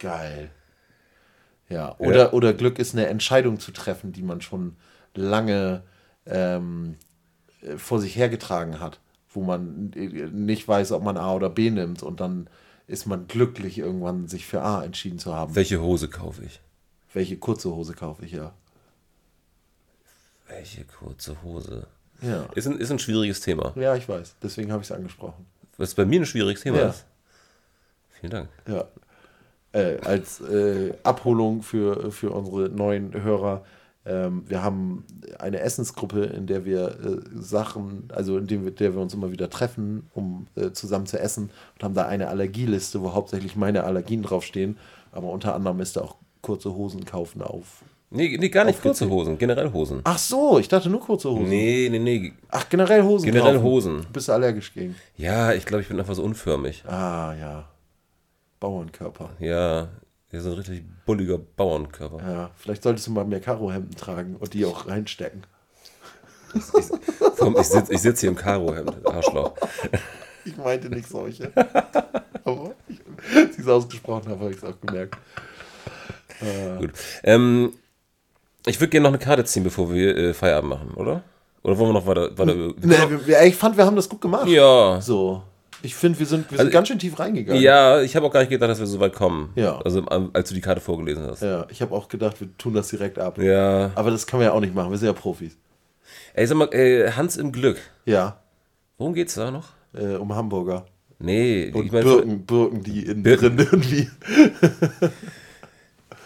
Geil. 0.00 0.50
Ja, 1.68 1.94
oder, 1.98 2.34
oder 2.34 2.52
Glück 2.52 2.80
ist 2.80 2.94
eine 2.94 3.06
Entscheidung 3.06 3.60
zu 3.60 3.70
treffen, 3.70 4.10
die 4.12 4.22
man 4.22 4.40
schon 4.40 4.76
lange 5.14 5.84
ähm, 6.26 6.96
äh, 7.62 7.76
vor 7.76 8.00
sich 8.00 8.16
hergetragen 8.16 8.80
hat, 8.80 8.98
wo 9.32 9.42
man 9.42 9.92
äh, 9.94 10.26
nicht 10.32 10.66
weiß, 10.66 10.90
ob 10.90 11.04
man 11.04 11.16
A 11.16 11.32
oder 11.34 11.48
B 11.48 11.70
nimmt 11.70 12.02
und 12.02 12.18
dann 12.18 12.50
ist 12.88 13.06
man 13.06 13.28
glücklich, 13.28 13.78
irgendwann 13.78 14.26
sich 14.26 14.46
für 14.46 14.62
A 14.62 14.82
entschieden 14.82 15.20
zu 15.20 15.32
haben. 15.32 15.54
Welche 15.54 15.80
Hose 15.80 16.08
kaufe 16.08 16.44
ich? 16.44 16.60
Welche 17.12 17.36
kurze 17.36 17.70
Hose 17.70 17.94
kaufe 17.94 18.24
ich, 18.24 18.32
ja. 18.32 18.52
Welche 20.48 20.84
kurze 20.84 21.40
Hose? 21.44 21.86
Ja, 22.20 22.46
Ist 22.54 22.66
ein, 22.66 22.78
ist 22.78 22.90
ein 22.90 22.98
schwieriges 22.98 23.40
Thema. 23.40 23.72
ja 23.76 23.94
ich 23.94 24.08
weiß, 24.08 24.34
deswegen 24.42 24.72
habe 24.72 24.82
ich 24.82 24.90
es 24.90 24.96
angesprochen. 24.96 25.46
Was 25.76 25.94
bei 25.94 26.04
mir 26.04 26.20
ein 26.20 26.26
schwieriges 26.26 26.62
Thema 26.62 26.78
Ja. 26.78 26.88
ist. 26.88 27.04
Vielen 28.20 28.30
Dank. 28.32 28.48
Ja. 28.66 28.84
Äh, 29.72 29.98
als 30.04 30.40
äh, 30.40 30.94
Abholung 31.04 31.62
für, 31.62 32.10
für 32.10 32.30
unsere 32.30 32.68
neuen 32.70 33.22
Hörer. 33.22 33.62
Ähm, 34.04 34.42
wir 34.48 34.62
haben 34.62 35.04
eine 35.38 35.60
Essensgruppe, 35.60 36.24
in 36.24 36.46
der 36.46 36.64
wir 36.64 36.88
äh, 36.88 37.20
Sachen, 37.34 38.08
also 38.12 38.38
in 38.38 38.46
dem 38.46 38.74
der 38.74 38.94
wir 38.94 39.00
uns 39.00 39.14
immer 39.14 39.30
wieder 39.30 39.50
treffen, 39.50 40.08
um 40.14 40.46
äh, 40.56 40.70
zusammen 40.72 41.06
zu 41.06 41.20
essen 41.20 41.50
und 41.74 41.84
haben 41.84 41.94
da 41.94 42.06
eine 42.06 42.28
Allergieliste, 42.28 43.00
wo 43.02 43.12
hauptsächlich 43.12 43.56
meine 43.56 43.84
Allergien 43.84 44.22
draufstehen. 44.22 44.76
Aber 45.12 45.28
unter 45.28 45.54
anderem 45.54 45.80
ist 45.80 45.96
da 45.96 46.00
auch 46.00 46.16
kurze 46.40 46.74
Hosen 46.74 47.04
kaufen 47.04 47.42
auf. 47.42 47.82
Nee, 48.12 48.36
nee 48.40 48.48
gar 48.48 48.64
nicht 48.64 48.82
Kurze? 48.82 49.08
Hosen, 49.08 49.38
generell 49.38 49.72
Hosen. 49.72 50.00
Ach 50.02 50.18
so, 50.18 50.58
ich 50.58 50.66
dachte 50.66 50.90
nur 50.90 51.00
kurze 51.00 51.30
Hosen. 51.30 51.48
Nee, 51.48 51.88
nee, 51.90 51.98
nee. 52.00 52.32
Ach, 52.48 52.68
generell 52.68 53.04
Hosen. 53.04 53.26
Generell 53.26 53.54
kaufen. 53.54 53.64
Hosen. 53.64 54.06
Bist 54.12 54.26
du 54.26 54.32
allergisch 54.32 54.74
gegen? 54.74 54.96
Ja, 55.16 55.52
ich 55.52 55.64
glaube, 55.64 55.82
ich 55.82 55.88
bin 55.88 55.98
einfach 56.00 56.14
so 56.14 56.24
unförmig. 56.24 56.82
Ah, 56.86 57.34
ja. 57.38 57.68
Bauernkörper. 58.60 59.30
Ja, 59.40 59.88
hier 60.30 60.40
so 60.40 60.50
ein 60.50 60.56
richtig 60.56 60.84
bulliger 61.06 61.38
Bauernkörper. 61.38 62.18
Ja, 62.30 62.50
vielleicht 62.56 62.82
solltest 62.82 63.06
du 63.06 63.10
mal 63.10 63.24
mehr 63.24 63.40
Karohemden 63.40 63.96
tragen 63.96 64.36
und 64.36 64.54
die 64.54 64.64
auch 64.64 64.86
reinstecken. 64.86 65.44
Komm, 67.38 67.56
ich 67.58 67.66
sitze 67.68 67.92
ich 67.92 68.00
sitz 68.00 68.20
hier 68.20 68.28
im 68.28 68.36
Karohemd, 68.36 69.06
Arschloch. 69.06 69.54
Ich 70.44 70.56
meinte 70.56 70.88
nicht 70.88 71.08
solche. 71.08 71.52
Aber 72.44 72.74
ich, 72.88 73.00
als 73.36 73.52
ich 73.52 73.58
es 73.58 73.68
ausgesprochen 73.68 74.28
habe, 74.28 74.40
habe 74.40 74.50
ich 74.50 74.56
es 74.56 74.64
auch 74.64 74.80
gemerkt. 74.80 75.16
Gut. 76.78 76.92
Ähm, 77.22 77.72
ich 78.66 78.80
würde 78.80 78.90
gerne 78.90 79.04
noch 79.04 79.10
eine 79.10 79.18
Karte 79.18 79.44
ziehen, 79.44 79.64
bevor 79.64 79.92
wir 79.92 80.16
äh, 80.16 80.34
Feierabend 80.34 80.70
machen, 80.70 80.94
oder? 80.94 81.22
Oder 81.62 81.78
wollen 81.78 81.90
wir 81.90 82.00
noch 82.00 82.06
weiter? 82.06 82.36
weiter 82.38 82.54
Nee, 82.54 83.26
wir, 83.26 83.42
ich 83.42 83.54
fand, 83.56 83.76
wir 83.76 83.84
haben 83.84 83.96
das 83.96 84.08
gut 84.08 84.20
gemacht. 84.20 84.48
ja. 84.48 85.00
So. 85.00 85.42
Ich 85.82 85.94
finde, 85.94 86.18
wir 86.18 86.26
sind, 86.26 86.50
wir 86.50 86.58
sind 86.58 86.66
Also- 86.66 86.70
ganz 86.72 86.88
schön 86.88 86.98
tief 86.98 87.18
reingegangen. 87.18 87.62
Ja, 87.62 88.02
ich 88.02 88.14
habe 88.16 88.26
auch 88.26 88.30
gar 88.32 88.40
nicht 88.40 88.50
gedacht, 88.50 88.70
dass 88.70 88.78
wir 88.80 88.86
so 88.86 89.00
weit 89.00 89.14
kommen. 89.14 89.50
Ja. 89.56 89.78
Also 89.80 90.04
ähm, 90.10 90.30
als 90.32 90.48
du 90.50 90.54
die 90.54 90.60
Karte 90.60 90.80
vorgelesen 90.80 91.26
hast. 91.26 91.42
Ja, 91.42 91.66
ich 91.70 91.80
habe 91.82 91.94
auch 91.94 92.08
gedacht, 92.08 92.40
wir 92.40 92.48
tun 92.58 92.74
das 92.74 92.88
direkt 92.88 93.18
ab. 93.18 93.38
Ja. 93.38 93.90
Aber 93.94 94.10
das 94.10 94.26
können 94.26 94.40
wir 94.40 94.46
ja 94.48 94.52
auch 94.52 94.60
nicht 94.60 94.74
machen, 94.74 94.90
wir 94.90 94.98
sind 94.98 95.06
ja 95.06 95.12
Profis. 95.14 95.56
Ey, 96.34 96.46
sag 96.46 96.56
mal, 96.58 96.72
äh, 96.74 97.10
Hans 97.12 97.36
im 97.36 97.50
Glück. 97.52 97.78
Ja, 98.04 98.40
Worum 98.98 99.14
geht's 99.14 99.34
da 99.34 99.50
noch? 99.50 99.68
äh, 99.94 100.16
um 100.16 100.34
Hamburger. 100.34 100.84
Nee, 101.18 101.70
Und 101.74 101.86
ich 101.86 101.92
meine. 101.92 102.04
Birken, 102.04 102.46
Birken, 102.46 102.82
die 102.82 103.04
innen 103.06 103.22
Birken. 103.22 103.56
drin 103.56 103.66
irgendwie. 103.72 104.08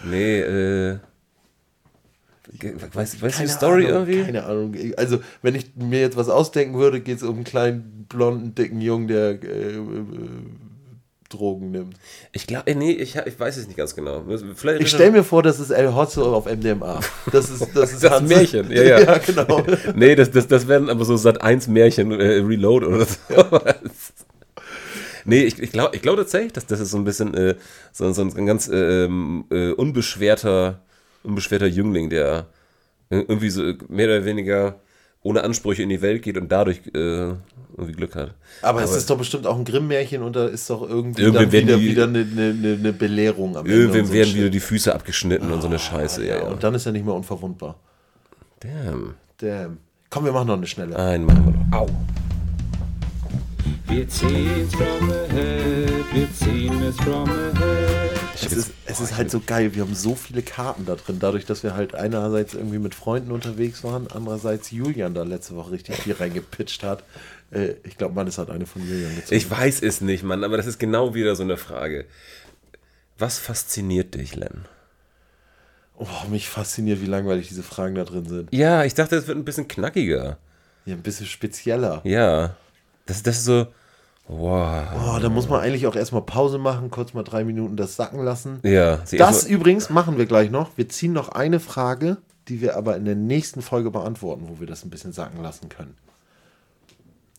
Nee, 0.04 0.40
äh. 0.40 0.98
Weißt, 2.92 3.20
weißt 3.20 3.38
du 3.40 3.42
die 3.42 3.48
Story 3.48 3.86
Ahnung, 3.86 4.06
irgendwie? 4.06 4.22
Keine 4.24 4.44
Ahnung. 4.44 4.74
Also, 4.96 5.18
wenn 5.42 5.54
ich 5.54 5.74
mir 5.74 6.00
jetzt 6.00 6.16
was 6.16 6.28
ausdenken 6.28 6.78
würde, 6.78 7.00
geht 7.00 7.16
es 7.16 7.22
um 7.22 7.36
einen 7.36 7.44
kleinen, 7.44 8.06
blonden, 8.08 8.54
dicken 8.54 8.80
Jungen, 8.80 9.08
der 9.08 9.42
äh, 9.42 9.76
äh, 9.76 9.80
Drogen 11.34 11.70
nimmt. 11.70 11.96
Ich 12.32 12.46
glaube, 12.46 12.74
nee, 12.74 12.92
ich, 12.92 13.16
ich 13.16 13.40
weiß 13.40 13.56
es 13.56 13.66
nicht 13.66 13.76
ganz 13.76 13.94
genau. 13.94 14.24
Vielleicht 14.54 14.82
Ich 14.82 14.90
stelle 14.90 15.10
mir 15.10 15.24
vor, 15.24 15.42
das 15.42 15.58
ist 15.58 15.70
El 15.70 15.94
Hotzo 15.94 16.34
auf 16.34 16.46
MDMA. 16.46 17.00
Das 17.32 17.50
ist 17.50 17.66
das, 17.74 17.92
ist 17.92 18.04
Das 18.04 18.22
Märchen, 18.22 18.70
ja, 18.70 18.82
ja. 18.82 19.00
ja, 19.00 19.18
genau. 19.18 19.64
Nee, 19.94 20.14
das, 20.14 20.30
das, 20.30 20.46
das 20.46 20.68
werden 20.68 20.90
aber 20.90 21.04
so 21.04 21.16
Sat 21.16 21.42
1 21.42 21.68
Märchen 21.68 22.12
äh, 22.12 22.36
Reload 22.36 22.86
oder 22.86 23.04
so. 23.04 23.60
nee, 25.24 25.42
ich, 25.42 25.58
ich 25.58 25.72
glaube 25.72 25.96
ich 25.96 26.02
glaub 26.02 26.16
tatsächlich, 26.16 26.52
dass 26.52 26.66
das 26.66 26.80
ist 26.80 26.90
so 26.90 26.98
ein 26.98 27.04
bisschen 27.04 27.34
äh, 27.34 27.56
so, 27.92 28.10
so 28.12 28.22
ein 28.22 28.46
ganz 28.46 28.68
äh, 28.68 29.04
ähm, 29.04 29.44
äh, 29.50 29.70
unbeschwerter, 29.70 30.82
unbeschwerter 31.24 31.66
Jüngling, 31.66 32.10
der 32.10 32.46
irgendwie 33.10 33.50
so 33.50 33.62
mehr 33.88 34.06
oder 34.06 34.24
weniger 34.24 34.76
ohne 35.22 35.42
Ansprüche 35.42 35.82
in 35.82 35.88
die 35.88 36.02
Welt 36.02 36.22
geht 36.22 36.36
und 36.36 36.52
dadurch 36.52 36.80
äh, 36.94 37.32
irgendwie 37.76 37.92
Glück 37.92 38.14
hat. 38.14 38.34
Aber, 38.60 38.82
es 38.82 38.94
ist 38.94 39.08
doch 39.08 39.16
bestimmt 39.16 39.46
auch 39.46 39.56
ein 39.56 39.64
Grimm-Märchen 39.64 40.22
und 40.22 40.36
da 40.36 40.46
ist 40.46 40.68
doch 40.68 40.82
irgendwie 40.88 41.22
Irgendwann 41.22 41.44
dann 41.44 41.52
werden 41.52 41.66
wieder, 41.68 41.78
die- 41.78 41.88
wieder 41.88 42.04
eine, 42.04 42.50
eine, 42.52 42.74
eine 42.78 42.92
Belehrung 42.92 43.56
am 43.56 43.64
Ende. 43.64 43.76
Irgendwem 43.78 44.02
und 44.02 44.06
so 44.08 44.12
werden 44.12 44.34
wieder 44.34 44.50
die 44.50 44.60
Füße 44.60 44.94
abgeschnitten 44.94 45.50
und 45.50 45.60
so 45.62 45.66
eine 45.68 45.78
Scheiße. 45.78 46.26
Ja, 46.26 46.36
ja. 46.40 46.42
Und 46.44 46.62
dann 46.62 46.74
ist 46.74 46.84
er 46.86 46.92
nicht 46.92 47.06
mehr 47.06 47.14
unverwundbar. 47.14 47.76
Damn. 48.60 49.14
Damn. 49.38 49.78
Komm, 50.10 50.26
wir 50.26 50.32
machen 50.32 50.46
noch 50.48 50.56
eine 50.58 50.66
schnelle. 50.66 50.94
Einen 50.96 51.24
machen 51.24 51.44
wir 51.46 51.52
noch. 51.52 51.80
Au. 51.80 51.86
Wir 53.88 54.08
ziehen's 54.08 54.74
from 54.74 55.08
the 55.08 55.34
head, 55.34 56.04
wir 56.12 56.32
ziehen 56.32 56.82
es 56.82 56.96
from 56.96 57.26
the 57.26 57.58
head. 57.60 57.93
Es 58.46 58.52
ist, 58.52 58.72
es 58.86 59.00
ist 59.00 59.16
halt 59.16 59.30
so 59.30 59.40
geil, 59.40 59.74
wir 59.74 59.82
haben 59.82 59.94
so 59.94 60.14
viele 60.14 60.42
Karten 60.42 60.86
da 60.86 60.94
drin, 60.96 61.18
dadurch, 61.20 61.46
dass 61.46 61.62
wir 61.62 61.74
halt 61.74 61.94
einerseits 61.94 62.54
irgendwie 62.54 62.78
mit 62.78 62.94
Freunden 62.94 63.32
unterwegs 63.32 63.84
waren, 63.84 64.06
andererseits 64.10 64.70
Julian 64.70 65.14
da 65.14 65.22
letzte 65.22 65.56
Woche 65.56 65.72
richtig 65.72 65.96
viel 65.96 66.14
reingepitcht 66.14 66.82
hat. 66.82 67.04
Äh, 67.50 67.74
ich 67.84 67.96
glaube, 67.96 68.14
Mannes 68.14 68.38
hat 68.38 68.50
eine 68.50 68.66
von 68.66 68.82
Julian 68.82 69.14
gezogen. 69.14 69.36
Ich 69.36 69.50
weiß 69.50 69.82
es 69.82 70.00
nicht, 70.00 70.22
Mann, 70.22 70.44
aber 70.44 70.56
das 70.56 70.66
ist 70.66 70.78
genau 70.78 71.14
wieder 71.14 71.36
so 71.36 71.42
eine 71.42 71.56
Frage. 71.56 72.06
Was 73.18 73.38
fasziniert 73.38 74.14
dich, 74.14 74.34
Len? 74.34 74.66
oh, 75.96 76.28
mich 76.28 76.48
fasziniert, 76.48 77.00
wie 77.00 77.06
langweilig 77.06 77.48
diese 77.48 77.62
Fragen 77.62 77.94
da 77.94 78.04
drin 78.04 78.26
sind. 78.26 78.52
Ja, 78.52 78.84
ich 78.84 78.94
dachte, 78.94 79.16
es 79.16 79.26
wird 79.26 79.38
ein 79.38 79.44
bisschen 79.44 79.68
knackiger. 79.68 80.38
Ja, 80.86 80.94
ein 80.94 81.02
bisschen 81.02 81.26
spezieller. 81.26 82.00
Ja. 82.04 82.56
Das, 83.06 83.22
das 83.22 83.38
ist 83.38 83.44
so. 83.44 83.66
Wow. 84.26 85.16
Oh, 85.16 85.18
da 85.20 85.28
muss 85.28 85.48
man 85.48 85.60
eigentlich 85.60 85.86
auch 85.86 85.96
erstmal 85.96 86.22
Pause 86.22 86.56
machen, 86.58 86.90
kurz 86.90 87.12
mal 87.12 87.24
drei 87.24 87.44
Minuten 87.44 87.76
das 87.76 87.96
sacken 87.96 88.24
lassen. 88.24 88.60
Ja. 88.62 89.00
Das 89.12 89.44
übrigens 89.44 89.90
machen 89.90 90.16
wir 90.16 90.24
gleich 90.26 90.50
noch. 90.50 90.70
Wir 90.76 90.88
ziehen 90.88 91.12
noch 91.12 91.28
eine 91.28 91.60
Frage, 91.60 92.16
die 92.48 92.62
wir 92.62 92.76
aber 92.76 92.96
in 92.96 93.04
der 93.04 93.16
nächsten 93.16 93.60
Folge 93.60 93.90
beantworten, 93.90 94.46
wo 94.48 94.60
wir 94.60 94.66
das 94.66 94.84
ein 94.84 94.90
bisschen 94.90 95.12
sacken 95.12 95.42
lassen 95.42 95.68
können. 95.68 95.94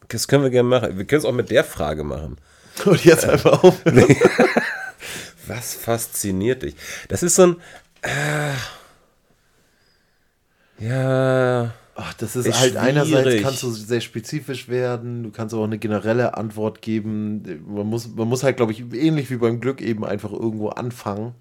das 0.09 0.27
können 0.27 0.43
wir 0.43 0.51
gerne 0.51 0.69
machen. 0.69 0.97
Wir 0.97 1.05
können 1.05 1.19
es 1.19 1.25
auch 1.25 1.33
mit 1.33 1.49
der 1.49 1.63
Frage 1.63 2.03
machen. 2.03 2.38
Und 2.86 3.03
jetzt 3.03 3.25
einfach 3.25 3.63
auf. 3.63 3.81
Was 5.47 5.73
fasziniert 5.75 6.63
dich? 6.63 6.75
Das 7.07 7.23
ist 7.23 7.36
so 7.36 7.43
ein. 7.47 7.55
Äh, 8.01 8.53
ja. 10.88 11.73
Das 12.18 12.36
ist, 12.36 12.45
Ist 12.47 12.59
halt 12.59 12.78
einerseits 12.78 13.24
schwierig. 13.28 13.43
kannst 13.43 13.63
du 13.63 13.70
sehr 13.72 14.01
spezifisch 14.01 14.70
werden, 14.70 15.24
du 15.24 15.32
kannst 15.32 15.53
auch 15.53 15.63
eine 15.63 15.78
generelle 15.78 16.38
Antwort 16.38 16.82
geben. 16.82 17.43
Man 17.68 17.88
muss, 17.88 18.07
man 18.16 18.28
muss 18.28 18.43
halt, 18.43 18.57
glaube 18.57 18.72
ich, 18.72 18.84
ähnlich 18.93 19.30
wie 19.32 19.36
beim 19.38 19.59
Glück 19.59 19.82
eben 19.82 20.05
einfach 20.05 20.32
irgendwo 20.32 20.70
anfangen 20.70 21.34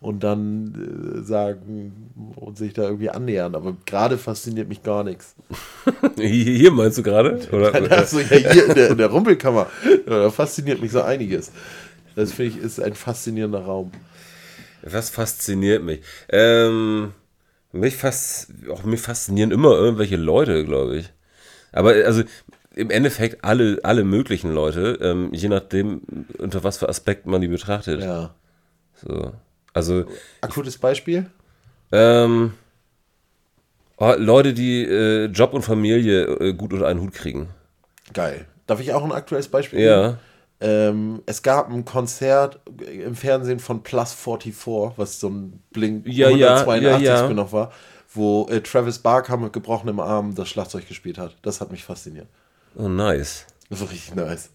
und 0.00 0.22
dann 0.22 1.18
äh, 1.18 1.22
sagen 1.22 2.10
und 2.36 2.58
sich 2.58 2.72
da 2.72 2.82
irgendwie 2.82 3.10
annähern. 3.10 3.54
Aber 3.54 3.76
gerade 3.86 4.18
fasziniert 4.18 4.68
mich 4.68 4.82
gar 4.82 5.02
nichts. 5.02 5.34
Hier, 6.16 6.26
hier 6.28 6.70
meinst 6.72 6.98
du 6.98 7.02
gerade? 7.02 7.40
Also 7.90 8.20
ja, 8.20 8.26
hier 8.26 8.66
in 8.66 8.74
der, 8.74 8.90
in 8.90 8.98
der 8.98 9.08
Rumpelkammer, 9.08 9.66
da 10.06 10.30
fasziniert 10.30 10.80
mich 10.80 10.92
so 10.92 11.02
einiges. 11.02 11.50
Das 12.14 12.32
finde 12.32 12.56
ich 12.56 12.62
ist 12.62 12.80
ein 12.80 12.94
faszinierender 12.94 13.60
Raum. 13.60 13.92
Was 14.82 15.10
fasziniert 15.10 15.82
mich? 15.82 16.00
Ähm, 16.28 17.12
mich, 17.72 17.96
fas 17.96 18.48
auch 18.70 18.84
mich 18.84 19.00
faszinieren 19.00 19.50
immer 19.50 19.72
irgendwelche 19.72 20.16
Leute, 20.16 20.64
glaube 20.64 20.98
ich. 20.98 21.12
Aber 21.72 21.90
also 21.90 22.22
im 22.74 22.90
Endeffekt 22.90 23.44
alle, 23.44 23.78
alle 23.82 24.04
möglichen 24.04 24.52
Leute, 24.52 24.98
ähm, 25.02 25.30
je 25.32 25.48
nachdem, 25.48 26.02
unter 26.38 26.64
was 26.64 26.78
für 26.78 26.88
Aspekten 26.88 27.30
man 27.30 27.40
die 27.40 27.48
betrachtet. 27.48 28.02
Ja. 28.02 28.34
So. 28.94 29.32
Also, 29.74 30.04
Akutes 30.40 30.78
Beispiel? 30.78 31.26
ähm, 31.92 32.52
oh, 33.96 34.14
Leute, 34.16 34.54
die 34.54 34.84
äh, 34.84 35.26
Job 35.26 35.54
und 35.54 35.62
Familie 35.62 36.24
äh, 36.24 36.52
gut 36.52 36.72
unter 36.72 36.86
einen 36.86 37.00
Hut 37.00 37.12
kriegen. 37.12 37.48
Geil. 38.12 38.46
Darf 38.66 38.80
ich 38.80 38.92
auch 38.92 39.04
ein 39.04 39.12
aktuelles 39.12 39.48
Beispiel 39.48 39.78
geben? 39.78 39.90
Ja. 39.90 40.18
Ähm, 40.60 41.22
es 41.26 41.42
gab 41.42 41.70
ein 41.70 41.84
Konzert 41.84 42.60
im 42.90 43.14
Fernsehen 43.14 43.60
von 43.60 43.82
Plus 43.82 44.12
44, 44.12 44.98
was 44.98 45.20
so 45.20 45.28
ein 45.28 45.62
Blink 45.70 46.06
Ja, 46.06 46.30
ja, 46.30 46.60
182 46.60 46.82
ja, 46.82 46.98
ja. 46.98 47.24
Spin-off 47.24 47.52
war, 47.52 47.72
wo 48.12 48.48
äh, 48.50 48.60
Travis 48.60 48.98
Barker 48.98 49.36
mit 49.36 49.52
gebrochenem 49.52 50.00
Arm 50.00 50.34
das 50.34 50.48
Schlagzeug 50.48 50.88
gespielt 50.88 51.18
hat. 51.18 51.36
Das 51.42 51.60
hat 51.60 51.70
mich 51.70 51.84
fasziniert. 51.84 52.26
Oh, 52.74 52.88
nice. 52.88 53.46
Das 53.70 53.80
war 53.80 53.90
richtig 53.90 54.14
nice. 54.16 54.50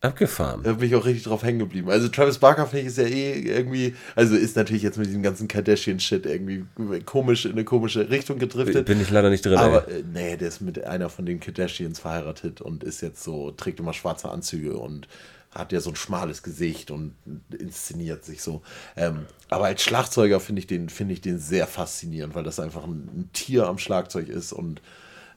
Abgefahren. 0.00 0.62
Da 0.62 0.74
bin 0.74 0.88
ich 0.88 0.94
auch 0.94 1.04
richtig 1.04 1.24
drauf 1.24 1.42
hängen 1.42 1.58
geblieben. 1.58 1.90
Also 1.90 2.06
Travis 2.06 2.38
Barker 2.38 2.66
finde 2.66 2.82
ich 2.82 2.86
ist 2.86 2.98
ja 2.98 3.04
eh 3.04 3.40
irgendwie, 3.40 3.96
also 4.14 4.36
ist 4.36 4.54
natürlich 4.54 4.84
jetzt 4.84 4.96
mit 4.96 5.08
diesem 5.08 5.24
ganzen 5.24 5.48
Kardashian-Shit 5.48 6.24
irgendwie 6.24 6.66
komisch 7.04 7.46
in 7.46 7.52
eine 7.52 7.64
komische 7.64 8.08
Richtung 8.08 8.38
gedriftet. 8.38 8.86
Bin 8.86 9.00
ich 9.00 9.10
leider 9.10 9.28
nicht 9.28 9.44
drin. 9.44 9.56
Aber 9.56 9.88
ey. 9.88 10.00
äh, 10.00 10.04
nee, 10.12 10.36
der 10.36 10.48
ist 10.48 10.60
mit 10.60 10.84
einer 10.84 11.08
von 11.08 11.26
den 11.26 11.40
Kardashians 11.40 11.98
verheiratet 11.98 12.60
und 12.60 12.84
ist 12.84 13.00
jetzt 13.00 13.24
so, 13.24 13.50
trägt 13.50 13.80
immer 13.80 13.92
schwarze 13.92 14.28
Anzüge 14.28 14.78
und 14.78 15.08
hat 15.54 15.72
ja 15.72 15.80
so 15.80 15.90
ein 15.90 15.96
schmales 15.96 16.42
Gesicht 16.42 16.90
und 16.90 17.14
inszeniert 17.58 18.24
sich 18.24 18.42
so. 18.42 18.62
Ähm, 18.96 19.26
aber 19.48 19.66
als 19.66 19.82
Schlagzeuger 19.82 20.40
finde 20.40 20.60
ich, 20.60 20.66
den 20.66 20.88
finde 20.88 21.14
ich 21.14 21.20
den 21.20 21.38
sehr 21.38 21.66
faszinierend, 21.66 22.34
weil 22.34 22.44
das 22.44 22.60
einfach 22.60 22.84
ein, 22.84 23.08
ein 23.14 23.30
Tier 23.32 23.66
am 23.66 23.78
Schlagzeug 23.78 24.28
ist 24.28 24.52
und 24.52 24.82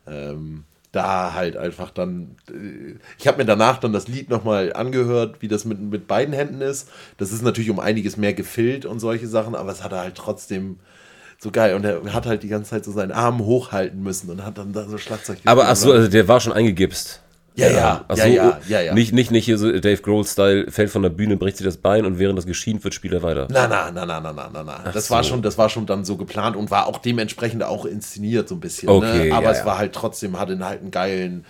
ähm, 0.08 0.66
da 0.92 1.34
halt 1.34 1.56
einfach 1.56 1.90
dann, 1.92 2.36
äh, 2.50 2.96
ich 3.18 3.28
habe 3.28 3.38
mir 3.38 3.46
danach 3.46 3.78
dann 3.78 3.94
das 3.94 4.08
Lied 4.08 4.30
nochmal 4.30 4.74
angehört, 4.74 5.42
wie 5.42 5.48
das 5.48 5.64
mit, 5.64 5.80
mit 5.80 6.08
beiden 6.08 6.34
Händen 6.34 6.62
ist. 6.62 6.90
Das 7.18 7.32
ist 7.32 7.42
natürlich 7.42 7.70
um 7.70 7.80
einiges 7.80 8.18
mehr 8.18 8.34
gefillt 8.34 8.86
und 8.86 9.00
solche 9.00 9.28
Sachen, 9.28 9.56
aber 9.56 9.72
es 9.72 9.84
hat 9.84 9.94
er 9.94 10.02
halt 10.02 10.16
trotzdem 10.16 10.80
so 11.40 11.50
geil. 11.52 11.76
Und 11.76 11.86
er 11.86 12.14
hat 12.14 12.26
halt 12.26 12.44
die 12.44 12.50
ganze 12.50 12.72
Zeit 12.72 12.86
so 12.86 12.92
seinen 12.92 13.12
Arm 13.14 13.40
hochhalten 13.40 14.04
müssen 14.04 14.30
und 14.30 14.44
hat 14.44 14.58
dann 14.58 14.74
da 14.74 14.88
so 14.88 14.98
Schlagzeug 14.98 15.40
Aber 15.46 15.62
gespielt. 15.62 15.78
ach 15.78 15.82
so, 15.82 15.92
also 15.94 16.08
der 16.10 16.28
war 16.28 16.40
schon 16.42 16.54
eingegipst. 16.54 17.22
Ja, 17.56 17.68
ja, 17.68 18.06
ja, 18.10 18.16
so, 18.16 18.28
ja, 18.28 18.60
ja, 18.70 18.82
ja. 18.82 18.94
Nicht, 18.94 19.12
nicht, 19.14 19.30
nicht 19.30 19.44
hier 19.44 19.58
so 19.58 19.70
Dave 19.72 20.02
Grohl-Style, 20.02 20.72
fällt 20.72 20.90
von 20.90 21.02
der 21.02 21.10
Bühne, 21.10 21.36
bricht 21.36 21.58
sich 21.58 21.66
das 21.66 21.76
Bein 21.76 22.06
und 22.06 22.18
während 22.18 22.38
das 22.38 22.46
geschient 22.46 22.84
wird, 22.86 22.94
spielt 22.94 23.14
er 23.14 23.24
weiter. 23.24 23.48
Na, 23.52 23.68
na, 23.68 23.92
na, 23.92 24.06
na, 24.06 24.22
na, 24.22 24.32
na, 24.32 24.50
na, 24.54 24.64
na. 24.64 24.92
Das 24.94 25.08
so. 25.08 25.14
war 25.16 25.24
schon, 25.24 25.42
das 25.42 25.58
war 25.58 25.68
schon 25.70 25.86
dann 25.86 26.06
so 26.06 26.16
geplant 26.16 26.56
und 26.56 26.72
war 26.72 26.88
auch 26.88 26.98
dementsprechend 27.00 27.64
auch 27.64 27.84
inszeniert 27.86 28.48
so 28.48 28.56
ein 28.56 28.62
bisschen. 28.62 28.88
Okay, 28.88 29.30
ne? 29.30 29.36
Aber 29.36 29.48
ja, 29.48 29.52
es 29.52 29.66
war 29.66 29.78
halt 29.78 29.92
trotzdem, 29.94 30.40
hatte 30.40 30.58
halt 30.66 30.80
einen 30.80 30.92
geilen, 30.92 31.46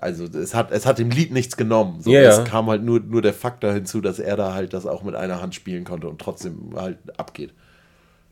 also 0.00 0.24
es 0.26 0.54
hat, 0.54 0.70
es 0.70 0.84
hat 0.84 0.98
dem 0.98 1.10
Lied 1.10 1.32
nichts 1.32 1.56
genommen. 1.56 2.02
So, 2.02 2.10
ja. 2.10 2.20
Es 2.20 2.44
kam 2.44 2.68
halt 2.68 2.82
nur, 2.84 3.00
nur 3.00 3.22
der 3.22 3.32
Fakt 3.32 3.64
da 3.64 3.72
hinzu, 3.72 4.02
dass 4.02 4.18
er 4.18 4.36
da 4.36 4.52
halt 4.52 4.74
das 4.74 4.84
auch 4.84 5.02
mit 5.02 5.14
einer 5.14 5.40
Hand 5.40 5.54
spielen 5.54 5.84
konnte 5.84 6.08
und 6.08 6.20
trotzdem 6.20 6.74
halt 6.76 6.98
abgeht. 7.16 7.54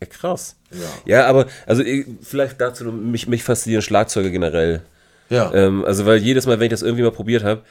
Ja, 0.02 0.06
krass. 0.06 0.56
Ja. 0.70 0.78
Ja, 1.20 1.26
aber, 1.26 1.46
also 1.64 1.82
ich- 1.82 2.04
vielleicht 2.20 2.60
dazu, 2.60 2.84
mich, 2.92 3.26
mich 3.26 3.42
faszinieren 3.42 3.80
Schlagzeuge 3.82 4.30
generell. 4.30 4.82
Ja. 5.30 5.52
Ähm, 5.52 5.84
also, 5.84 6.06
weil 6.06 6.18
jedes 6.18 6.46
Mal, 6.46 6.58
wenn 6.58 6.66
ich 6.66 6.70
das 6.70 6.82
irgendwie 6.82 7.02
mal 7.02 7.12
probiert 7.12 7.44
habe, 7.44 7.62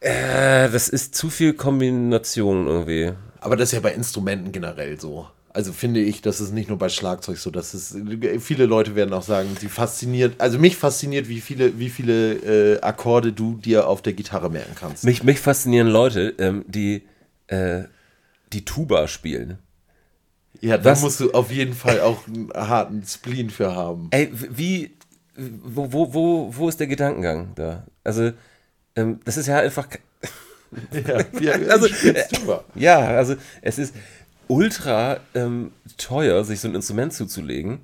äh, 0.00 0.68
das 0.70 0.88
ist 0.88 1.14
zu 1.14 1.30
viel 1.30 1.54
Kombination 1.54 2.66
irgendwie. 2.66 3.12
Aber 3.40 3.56
das 3.56 3.68
ist 3.68 3.72
ja 3.72 3.80
bei 3.80 3.92
Instrumenten 3.92 4.52
generell 4.52 5.00
so. 5.00 5.26
Also 5.54 5.72
finde 5.72 6.00
ich, 6.00 6.22
das 6.22 6.40
ist 6.40 6.52
nicht 6.52 6.70
nur 6.70 6.78
bei 6.78 6.88
Schlagzeug 6.88 7.36
so, 7.36 7.50
dass 7.50 7.74
es 7.74 7.94
viele 8.40 8.64
Leute 8.64 8.94
werden 8.94 9.12
auch 9.12 9.22
sagen, 9.22 9.54
sie 9.60 9.68
fasziniert, 9.68 10.34
also 10.38 10.58
mich 10.58 10.76
fasziniert, 10.76 11.28
wie 11.28 11.42
viele, 11.42 11.78
wie 11.78 11.90
viele 11.90 12.76
äh, 12.76 12.80
Akkorde 12.80 13.32
du 13.32 13.56
dir 13.58 13.86
auf 13.86 14.00
der 14.00 14.14
Gitarre 14.14 14.48
merken 14.48 14.74
kannst. 14.74 15.04
Mich, 15.04 15.22
mich 15.24 15.40
faszinieren 15.40 15.88
Leute, 15.88 16.34
ähm, 16.38 16.64
die, 16.66 17.02
äh, 17.48 17.82
die 18.52 18.64
Tuba 18.64 19.08
spielen. 19.08 19.58
Ja, 20.62 20.78
da 20.78 20.94
musst 20.96 21.20
du 21.20 21.32
auf 21.32 21.50
jeden 21.50 21.74
Fall 21.74 22.00
auch 22.00 22.26
einen 22.26 22.50
harten 22.54 23.02
Spleen 23.04 23.50
für 23.50 23.74
haben. 23.74 24.08
Ey, 24.10 24.30
wie, 24.32 24.92
wo, 25.36 25.92
wo, 25.92 26.14
wo, 26.14 26.54
wo 26.56 26.68
ist 26.68 26.80
der 26.80 26.86
Gedankengang 26.86 27.54
da? 27.54 27.86
Also, 28.04 28.32
ähm, 28.96 29.20
das 29.24 29.36
ist 29.36 29.46
ja 29.46 29.58
einfach, 29.58 29.88
Ja, 31.06 31.20
ja, 31.40 31.52
Also, 31.68 31.86
Tuba. 32.32 32.64
ja, 32.74 32.98
also 32.98 33.36
es 33.60 33.78
ist 33.78 33.94
ultra 34.48 35.20
ähm, 35.34 35.72
teuer, 35.98 36.44
sich 36.44 36.60
so 36.60 36.68
ein 36.68 36.74
Instrument 36.74 37.12
zuzulegen 37.12 37.80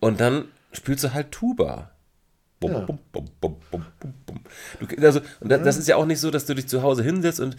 und 0.00 0.20
dann 0.20 0.46
spielst 0.72 1.04
du 1.04 1.12
halt 1.12 1.30
Tuba. 1.32 1.90
Bum, 2.60 2.72
Ja. 2.72 2.78
bum, 2.80 2.98
bum, 3.12 3.28
bum, 3.40 3.56
bum, 3.70 4.14
bum. 4.26 4.40
Du, 4.80 5.06
also, 5.06 5.20
und 5.40 5.48
da, 5.50 5.58
das 5.58 5.76
ist 5.76 5.88
ja 5.88 5.96
auch 5.96 6.06
nicht 6.06 6.20
so, 6.20 6.30
dass 6.30 6.46
du 6.46 6.54
dich 6.54 6.68
zu 6.68 6.82
Hause 6.82 7.02
hinsetzt 7.02 7.40
und 7.40 7.56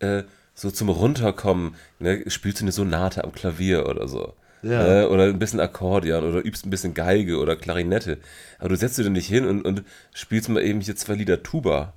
äh, 0.00 0.24
so 0.54 0.70
zum 0.70 0.88
Runterkommen 0.88 1.74
ne, 1.98 2.24
spielst 2.28 2.60
du 2.60 2.64
eine 2.64 2.72
Sonate 2.72 3.24
am 3.24 3.32
Klavier 3.32 3.88
oder 3.88 4.08
so. 4.08 4.34
Ja. 4.62 4.82
Ne, 4.82 5.08
oder 5.08 5.24
ein 5.24 5.38
bisschen 5.38 5.60
Akkordeon 5.60 6.24
oder 6.24 6.44
übst 6.44 6.64
ein 6.64 6.70
bisschen 6.70 6.94
Geige 6.94 7.38
oder 7.38 7.56
Klarinette. 7.56 8.18
Aber 8.58 8.68
du 8.68 8.76
setzt 8.76 8.96
dich 8.98 9.08
nicht 9.08 9.26
hin 9.26 9.44
und, 9.44 9.62
und 9.62 9.82
spielst 10.14 10.48
mal 10.48 10.62
eben 10.62 10.80
hier 10.80 10.94
zwei 10.94 11.14
Lieder 11.14 11.42
Tuba. 11.42 11.94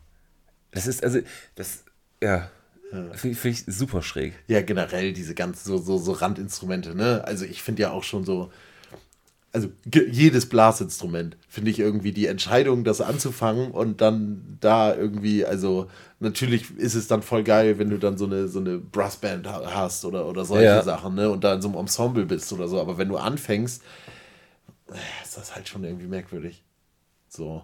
Das 0.71 0.87
ist, 0.87 1.03
also, 1.03 1.19
das, 1.55 1.83
ja, 2.21 2.49
finde 3.13 3.35
find 3.35 3.45
ich 3.45 3.65
super 3.67 4.01
schräg. 4.01 4.33
Ja, 4.47 4.61
generell 4.61 5.13
diese 5.13 5.35
ganzen 5.35 5.65
so, 5.65 5.77
so, 5.77 5.97
so 5.97 6.11
Randinstrumente, 6.11 6.95
ne? 6.95 7.23
Also 7.25 7.45
ich 7.45 7.61
finde 7.61 7.83
ja 7.83 7.91
auch 7.91 8.03
schon 8.03 8.25
so, 8.25 8.51
also 9.55 9.69
jedes 9.93 10.47
Blasinstrument 10.49 11.37
finde 11.47 11.71
ich 11.71 11.79
irgendwie 11.79 12.11
die 12.11 12.27
Entscheidung, 12.27 12.83
das 12.83 12.99
anzufangen 12.99 13.71
und 13.71 14.01
dann 14.01 14.57
da 14.59 14.93
irgendwie, 14.93 15.45
also 15.45 15.87
natürlich 16.19 16.77
ist 16.77 16.93
es 16.93 17.07
dann 17.07 17.21
voll 17.21 17.43
geil, 17.43 17.79
wenn 17.79 17.89
du 17.89 17.97
dann 17.97 18.17
so 18.17 18.25
eine, 18.25 18.49
so 18.49 18.59
eine 18.59 18.77
Brassband 18.79 19.47
ha- 19.47 19.73
hast 19.73 20.03
oder, 20.03 20.27
oder 20.27 20.43
solche 20.43 20.65
Ja. 20.65 20.83
Sachen, 20.83 21.15
ne? 21.15 21.29
Und 21.29 21.43
da 21.45 21.53
in 21.53 21.61
so 21.61 21.69
einem 21.69 21.77
Ensemble 21.77 22.25
bist 22.25 22.51
oder 22.51 22.67
so. 22.67 22.81
Aber 22.81 22.97
wenn 22.97 23.07
du 23.07 23.15
anfängst, 23.17 23.81
äh, 24.91 25.23
ist 25.23 25.37
das 25.37 25.55
halt 25.55 25.67
schon 25.69 25.83
irgendwie 25.85 26.07
merkwürdig. 26.07 26.63
So. 27.29 27.63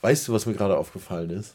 Weißt 0.00 0.26
du, 0.26 0.32
was 0.32 0.46
mir 0.46 0.54
gerade 0.54 0.76
aufgefallen 0.76 1.30
ist? 1.30 1.54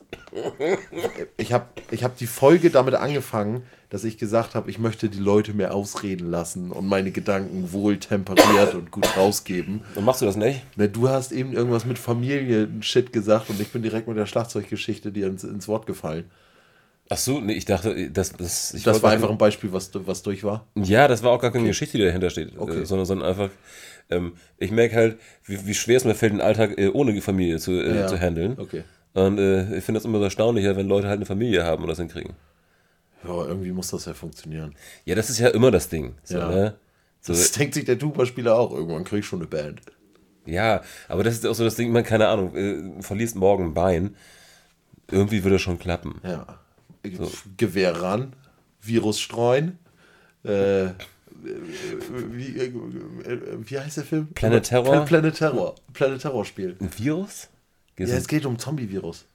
Ich 1.38 1.54
habe 1.54 1.66
ich 1.92 2.04
hab 2.04 2.18
die 2.18 2.28
Folge 2.28 2.70
damit 2.70 2.94
angefangen, 2.96 3.64
dass 3.90 4.04
ich 4.04 4.18
gesagt 4.18 4.54
habe, 4.56 4.70
ich 4.70 4.80
möchte 4.80 5.10
die 5.10 5.20
Leute 5.20 5.54
mehr 5.54 5.74
ausreden 5.74 6.30
lassen 6.30 6.72
und 6.72 6.88
meine 6.88 7.12
Gedanken 7.12 7.72
wohl 7.72 7.98
temperiert 7.98 8.74
und 8.76 8.92
gut 8.92 9.08
rausgeben. 9.18 9.82
Und 9.96 10.06
machst 10.06 10.22
du 10.22 10.26
das 10.26 10.36
nicht? 10.36 10.62
Ne, 10.78 10.90
du 10.90 11.10
hast 11.10 11.32
eben 11.32 11.54
irgendwas 11.54 11.86
mit 11.86 11.98
Familie-Shit 11.98 13.12
gesagt 13.14 13.50
und 13.50 13.60
ich 13.60 13.70
bin 13.70 13.82
direkt 13.82 14.08
mit 14.08 14.18
der 14.18 14.26
Schlagzeuggeschichte 14.26 15.12
dir 15.12 15.28
ins, 15.28 15.44
ins 15.44 15.68
Wort 15.68 15.86
gefallen. 15.86 16.30
Ach 17.10 17.18
so, 17.18 17.40
nee, 17.40 17.54
ich 17.54 17.64
dachte, 17.64 18.12
das, 18.12 18.34
das, 18.34 18.74
ich 18.74 18.84
Das 18.84 19.02
war 19.02 19.12
einfach 19.12 19.30
ein 19.30 19.38
Beispiel, 19.38 19.72
was, 19.72 19.90
was 19.94 20.24
durch 20.24 20.44
war. 20.44 20.68
Ja, 20.76 21.08
das 21.08 21.24
war 21.24 21.32
auch 21.32 21.40
gar 21.40 21.52
keine 21.52 21.68
Geschichte, 21.68 21.98
die 21.98 22.04
dahinter 22.04 22.30
steht, 22.30 22.58
Okay. 22.58 22.82
äh, 22.82 22.86
sondern, 22.86 23.06
sondern 23.06 23.30
einfach, 23.30 23.50
ähm, 24.10 24.34
ich 24.58 24.72
merke 24.72 24.96
halt, 24.96 25.20
wie, 25.46 25.66
wie 25.66 25.74
schwer 25.74 25.98
es 25.98 26.06
mir 26.06 26.16
fällt, 26.16 26.34
den 26.34 26.42
Alltag 26.42 26.78
äh, 26.78 26.90
ohne 26.90 27.20
Familie 27.22 27.60
zu, 27.60 27.72
äh, 27.74 28.00
Ja. 28.00 28.08
zu 28.08 28.20
handeln. 28.20 28.58
Okay. 28.60 28.84
Und 29.14 29.40
äh, 29.40 29.78
ich 29.78 29.84
finde 29.84 30.00
das 30.00 30.06
immer 30.06 30.20
so 30.20 30.26
erstaunlicher, 30.26 30.76
wenn 30.76 30.88
Leute 30.88 31.08
halt 31.08 31.18
eine 31.18 31.26
Familie 31.26 31.64
haben 31.66 31.82
und 31.84 31.90
das 31.90 31.98
hinkriegen. 31.98 32.34
Ja, 33.24 33.46
irgendwie 33.46 33.72
muss 33.72 33.90
das 33.90 34.06
ja 34.06 34.14
funktionieren. 34.14 34.76
Ja, 35.06 35.16
das 35.16 35.30
ist 35.30 35.40
ja 35.40 35.48
immer 35.50 35.72
das 35.72 35.90
Ding. 35.90 36.16
So, 36.24 36.38
Ja. 36.38 36.50
ne? 36.50 36.76
so, 37.22 37.34
Das 37.34 37.52
denkt 37.52 37.74
sich 37.74 37.86
der 37.86 37.98
Tuba-Spieler 37.98 38.58
auch. 38.58 38.72
Irgendwann 38.72 39.04
krieg 39.04 39.20
ich 39.20 39.26
schon 39.26 39.40
eine 39.40 39.48
Band. 39.48 39.82
ja, 40.46 40.82
aber 41.08 41.24
das 41.24 41.34
ist 41.34 41.46
auch 41.46 41.56
so 41.56 41.64
das 41.64 41.76
Ding, 41.76 41.92
man, 41.92 42.04
keine 42.04 42.28
Ahnung, 42.28 42.56
äh, 42.56 43.02
verlierst 43.02 43.36
morgen 43.36 43.66
ein 43.66 43.74
Bein, 43.74 44.16
irgendwie 45.12 45.44
würde 45.44 45.56
es 45.56 45.62
schon 45.62 45.80
klappen. 45.80 46.22
Ja. 46.24 46.60
Gewehr 47.58 48.02
ran, 48.02 48.34
Virus 48.82 49.20
streuen. 49.20 49.80
Äh, 50.44 50.90
wie, 51.44 52.58
äh, 52.60 52.72
wie 53.60 53.80
heißt 53.80 53.98
der 53.98 54.04
Film? 54.04 54.28
Planet 54.34 54.64
Terror? 54.66 54.92
Plan- 54.92 55.06
Planet 55.06 55.36
Terror. 55.36 55.76
Planet 55.94 56.22
Terror 56.22 56.46
Spiel. 56.46 56.76
Ein 56.80 56.90
Virus? 56.98 57.48
Geht's 57.96 58.12
Ja, 58.12 58.18
es 58.18 58.28
geht 58.28 58.46
um 58.46 58.58
Zombie-Virus. 58.60 59.26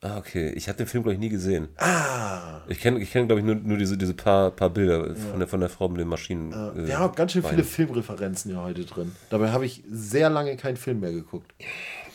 ah, 0.00 0.18
okay. 0.18 0.50
Ich 0.56 0.68
habe 0.68 0.76
den 0.78 0.86
Film, 0.86 1.04
glaube 1.04 1.14
ich, 1.14 1.20
nie 1.20 1.28
gesehen. 1.28 1.68
Ah. 1.76 2.60
Ich 2.68 2.80
kenne, 2.80 2.98
ich 3.00 3.10
kenn, 3.12 3.26
glaube 3.28 3.40
ich, 3.40 3.46
nur, 3.46 3.54
nur 3.54 3.78
diese, 3.78 3.96
diese 3.96 4.14
paar, 4.14 4.50
paar 4.50 4.70
Bilder 4.70 5.14
von, 5.14 5.38
der, 5.38 5.46
von 5.48 5.60
der 5.60 5.68
Frau 5.68 5.88
mit 5.88 6.00
den 6.00 6.08
Maschinen. 6.08 6.52
äh, 6.52 6.86
Wir 6.88 6.98
haben 6.98 7.14
ganz 7.14 7.32
schön 7.32 7.42
viele 7.42 7.56
Beinen. 7.56 7.64
Filmreferenzen 7.64 8.50
hier 8.50 8.60
heute 8.62 8.84
drin. 8.84 9.12
Dabei 9.30 9.50
habe 9.52 9.64
ich 9.66 9.82
sehr 9.88 10.28
lange 10.30 10.56
keinen 10.56 10.76
Film 10.76 11.00
mehr 11.00 11.12
geguckt. 11.12 11.52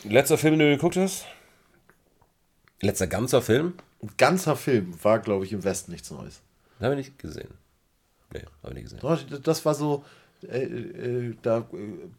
Letzter 0.04 0.36
Film, 0.38 0.58
den 0.58 0.68
du 0.70 0.76
geguckt 0.76 0.96
hast? 0.96 1.24
Letzter 2.80 3.06
ganzer 3.06 3.42
Film? 3.42 3.74
Ein 4.02 4.10
ganzer 4.16 4.54
Film 4.56 4.92
war, 5.02 5.18
glaube 5.18 5.44
ich, 5.44 5.52
im 5.52 5.64
Westen 5.64 5.90
nichts 5.90 6.10
Neues. 6.10 6.40
Habe 6.80 6.92
ich 6.94 6.98
nicht 7.08 7.18
gesehen. 7.18 7.48
Nee, 8.32 8.42
habe 8.62 8.74
ich 8.78 8.90
nicht 8.92 9.00
gesehen. 9.00 9.40
Das 9.42 9.64
war 9.64 9.74
so, 9.74 10.04
äh, 10.42 10.58
äh, 10.62 11.34
da 11.42 11.58
äh, 11.58 11.64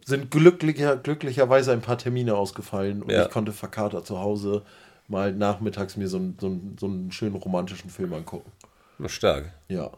sind 0.05 0.31
glücklicher, 0.31 0.97
glücklicherweise 0.97 1.71
ein 1.71 1.81
paar 1.81 1.97
Termine 1.97 2.35
ausgefallen 2.35 3.03
und 3.03 3.11
Ja. 3.11 3.23
ich 3.25 3.29
konnte 3.31 3.51
verkatert 3.51 4.05
zu 4.07 4.19
Hause 4.19 4.63
mal 5.07 5.33
nachmittags 5.33 5.97
mir 5.97 6.07
so, 6.07 6.17
einen- 6.17 6.37
so, 6.39 6.59
so 6.79 6.85
einen 6.87 7.11
schönen 7.11 7.35
romantischen 7.35 7.89
Film 7.89 8.13
angucken. 8.13 8.51
Stark. 9.07 9.53
Ja. 9.67 9.89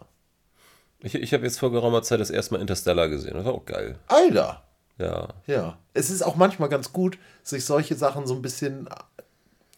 Ich, 1.00 1.16
ich 1.16 1.34
habe 1.34 1.44
jetzt 1.44 1.60
vor 1.60 1.72
geraumer 1.72 2.04
Zeit 2.04 2.20
das 2.20 2.30
erste 2.30 2.54
Mal 2.54 2.62
Interstellar 2.62 3.10
gesehen. 3.10 3.34
Das 3.34 3.44
war 3.46 3.54
auch 3.54 3.66
geil. 3.66 3.98
Alter! 4.08 4.62
Ja. 5.00 5.30
Ja. 5.48 5.78
Es 5.96 6.10
ist 6.12 6.22
auch 6.22 6.36
manchmal 6.36 6.70
ganz 6.70 6.94
gut, 6.94 7.18
sich 7.42 7.66
solche 7.66 7.96
Sachen 7.96 8.28
so 8.28 8.36
ein 8.36 8.42
bisschen 8.44 8.88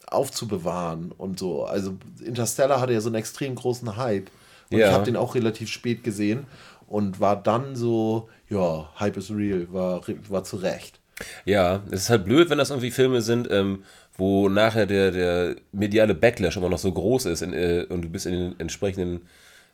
aufzubewahren 0.08 1.12
und 1.12 1.40
so. 1.40 1.66
Also 1.66 1.98
Interstellar 2.24 2.82
hatte 2.82 2.94
ja 2.94 3.02
so 3.02 3.10
einen 3.10 3.16
extrem 3.16 3.56
großen 3.56 3.96
Hype. 3.98 4.30
Und 4.74 4.80
Ja. 4.80 4.88
ich 4.88 4.94
habe 4.94 5.06
den 5.06 5.16
auch 5.16 5.36
relativ 5.36 5.70
spät 5.70 6.04
gesehen 6.04 6.46
und 6.88 7.20
war 7.20 7.42
dann 7.42 7.76
so, 7.76 8.30
ja, 8.50 8.90
Hype 9.00 9.18
is 9.18 9.32
real, 9.32 9.68
war, 9.72 10.02
war 10.30 10.44
zu 10.44 10.58
Recht. 10.58 11.00
Ja, 11.46 11.82
es 11.92 12.02
ist 12.04 12.10
halt 12.10 12.26
blöd, 12.26 12.50
wenn 12.50 12.58
das 12.58 12.70
irgendwie 12.72 12.92
Filme 12.92 13.22
sind, 13.22 13.48
ähm, 13.52 13.84
wo 14.18 14.50
nachher 14.50 14.86
der, 14.86 15.12
der 15.12 15.56
mediale 15.72 16.14
Backlash 16.16 16.58
immer 16.58 16.70
noch 16.70 16.78
so 16.80 16.92
groß 16.92 17.26
ist 17.28 17.42
in, 17.42 17.54
äh, 17.54 17.86
und 17.90 18.02
du 18.04 18.10
bist 18.10 18.26
in 18.26 18.34
den 18.34 18.60
entsprechenden 18.60 19.22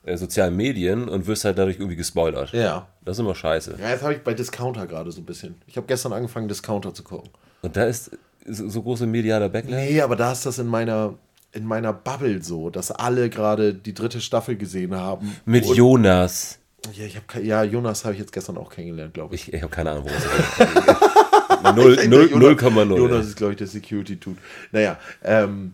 äh, 0.03 0.15
sozialen 0.17 0.55
Medien 0.55 1.09
und 1.09 1.27
wirst 1.27 1.43
halt 1.45 1.57
dadurch 1.57 1.77
irgendwie 1.77 1.95
gespoilert. 1.97 2.53
Ja. 2.53 2.87
Das 3.03 3.17
ist 3.17 3.19
immer 3.21 3.35
scheiße. 3.35 3.75
Ja, 3.81 3.89
jetzt 3.89 4.03
habe 4.03 4.13
ich 4.13 4.21
bei 4.21 4.33
Discounter 4.33 4.85
gerade 4.87 5.11
so 5.11 5.19
ein 5.21 5.25
bisschen. 5.25 5.55
Ich 5.67 5.75
habe 5.77 5.87
gestern 5.87 6.13
angefangen, 6.13 6.47
Discounter 6.47 6.93
zu 6.93 7.03
gucken. 7.03 7.29
Und 7.61 7.75
da 7.75 7.83
ist 7.85 8.11
so, 8.45 8.69
so 8.69 8.81
große 8.81 9.05
medialer 9.07 9.49
Backlash. 9.49 9.89
Nee, 9.89 10.01
aber 10.01 10.15
da 10.15 10.31
ist 10.31 10.45
das 10.45 10.57
in 10.59 10.67
meiner, 10.67 11.15
in 11.51 11.65
meiner 11.65 11.93
Bubble 11.93 12.41
so, 12.43 12.69
dass 12.69 12.91
alle 12.91 13.29
gerade 13.29 13.73
die 13.73 13.93
dritte 13.93 14.21
Staffel 14.21 14.55
gesehen 14.55 14.95
haben. 14.95 15.35
Mit 15.45 15.65
Und- 15.65 15.75
Jonas. 15.75 16.59
Ja, 16.93 17.03
ich 17.05 17.17
hab, 17.17 17.35
ja, 17.43 17.63
Jonas 17.63 18.05
habe 18.05 18.13
ich 18.13 18.21
jetzt 18.21 18.31
gestern 18.31 18.57
auch 18.57 18.69
kennengelernt, 18.69 19.13
glaube 19.13 19.35
ich. 19.35 19.49
Ich, 19.49 19.53
ich 19.53 19.61
habe 19.61 19.71
keine 19.71 19.91
Ahnung, 19.91 20.05
worum 20.05 20.17
es 20.17 20.57
geht. 20.57 21.75
Null- 21.75 22.07
null- 22.07 22.29
Jonas- 22.31 22.61
0,0. 22.61 22.97
Jonas 22.97 23.25
ist, 23.27 23.35
glaube 23.35 23.51
ich, 23.53 23.57
der 23.57 23.67
Security-Tut. 23.67 24.37
Naja, 24.71 24.97
ähm, 25.23 25.73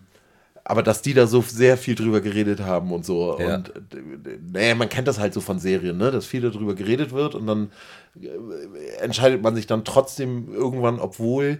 aber 0.64 0.82
dass 0.82 1.04
die 1.04 1.14
da 1.14 1.28
so 1.28 1.42
sehr 1.42 1.78
viel 1.78 1.94
drüber 1.94 2.22
geredet 2.22 2.62
haben 2.62 2.92
und 2.92 3.06
so. 3.06 3.38
Ja. 3.40 3.56
Und 3.58 3.72
naja, 4.52 4.74
man 4.74 4.90
kennt 4.90 5.08
das 5.08 5.20
halt 5.20 5.34
so 5.36 5.42
von 5.42 5.60
Serien, 5.60 5.98
ne? 5.98 6.10
dass 6.10 6.26
viel 6.26 6.42
darüber 6.42 6.74
geredet 6.74 7.12
wird 7.12 7.36
und 7.36 7.46
dann 7.46 7.72
äh, 8.20 8.28
entscheidet 9.00 9.44
man 9.44 9.54
sich 9.54 9.68
dann 9.68 9.86
trotzdem 9.86 10.52
irgendwann, 10.52 11.00
obwohl, 11.00 11.60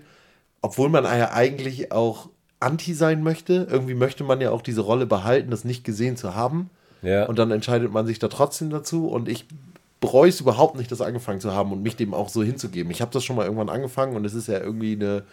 obwohl 0.62 0.90
man 0.90 1.04
ja 1.04 1.32
eigentlich 1.34 1.92
auch 1.92 2.30
anti 2.66 2.94
sein 2.94 3.24
möchte. 3.24 3.68
Irgendwie 3.70 3.94
möchte 3.94 4.24
man 4.24 4.42
ja 4.42 4.52
auch 4.52 4.62
diese 4.62 4.82
Rolle 4.82 5.06
behalten, 5.06 5.52
das 5.52 5.64
nicht 5.64 5.84
gesehen 5.84 6.18
zu 6.18 6.36
haben. 6.36 6.70
Ja. 7.02 7.28
Und 7.28 7.38
dann 7.38 7.52
entscheidet 7.52 7.92
man 7.92 8.08
sich 8.08 8.18
da 8.18 8.28
trotzdem 8.28 8.72
dazu. 8.72 9.08
Und 9.08 9.30
ich 9.30 9.46
bereue 10.02 10.30
es 10.30 10.42
überhaupt 10.42 10.76
nicht, 10.76 10.92
das 10.92 11.02
angefangen 11.02 11.40
zu 11.40 11.54
haben 11.54 11.72
und 11.72 11.84
mich 11.84 11.96
dem 11.96 12.14
auch 12.14 12.30
so 12.30 12.44
hinzugeben. 12.44 12.92
Ich 12.92 13.02
habe 13.02 13.12
das 13.12 13.24
schon 13.24 13.36
mal 13.36 13.46
irgendwann 13.46 13.70
angefangen 13.70 14.16
und 14.16 14.26
es 14.26 14.34
ist 14.34 14.48
ja 14.48 14.60
irgendwie 14.60 14.94
eine, 14.94 15.24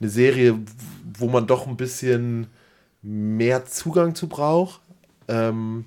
eine 0.00 0.08
Serie, 0.08 0.58
wo 1.18 1.28
man 1.28 1.46
doch 1.46 1.66
ein 1.66 1.76
bisschen 1.76 2.46
mehr 3.02 3.64
Zugang 3.64 4.14
zu 4.14 4.28
braucht. 4.28 4.80
Ähm, 5.28 5.84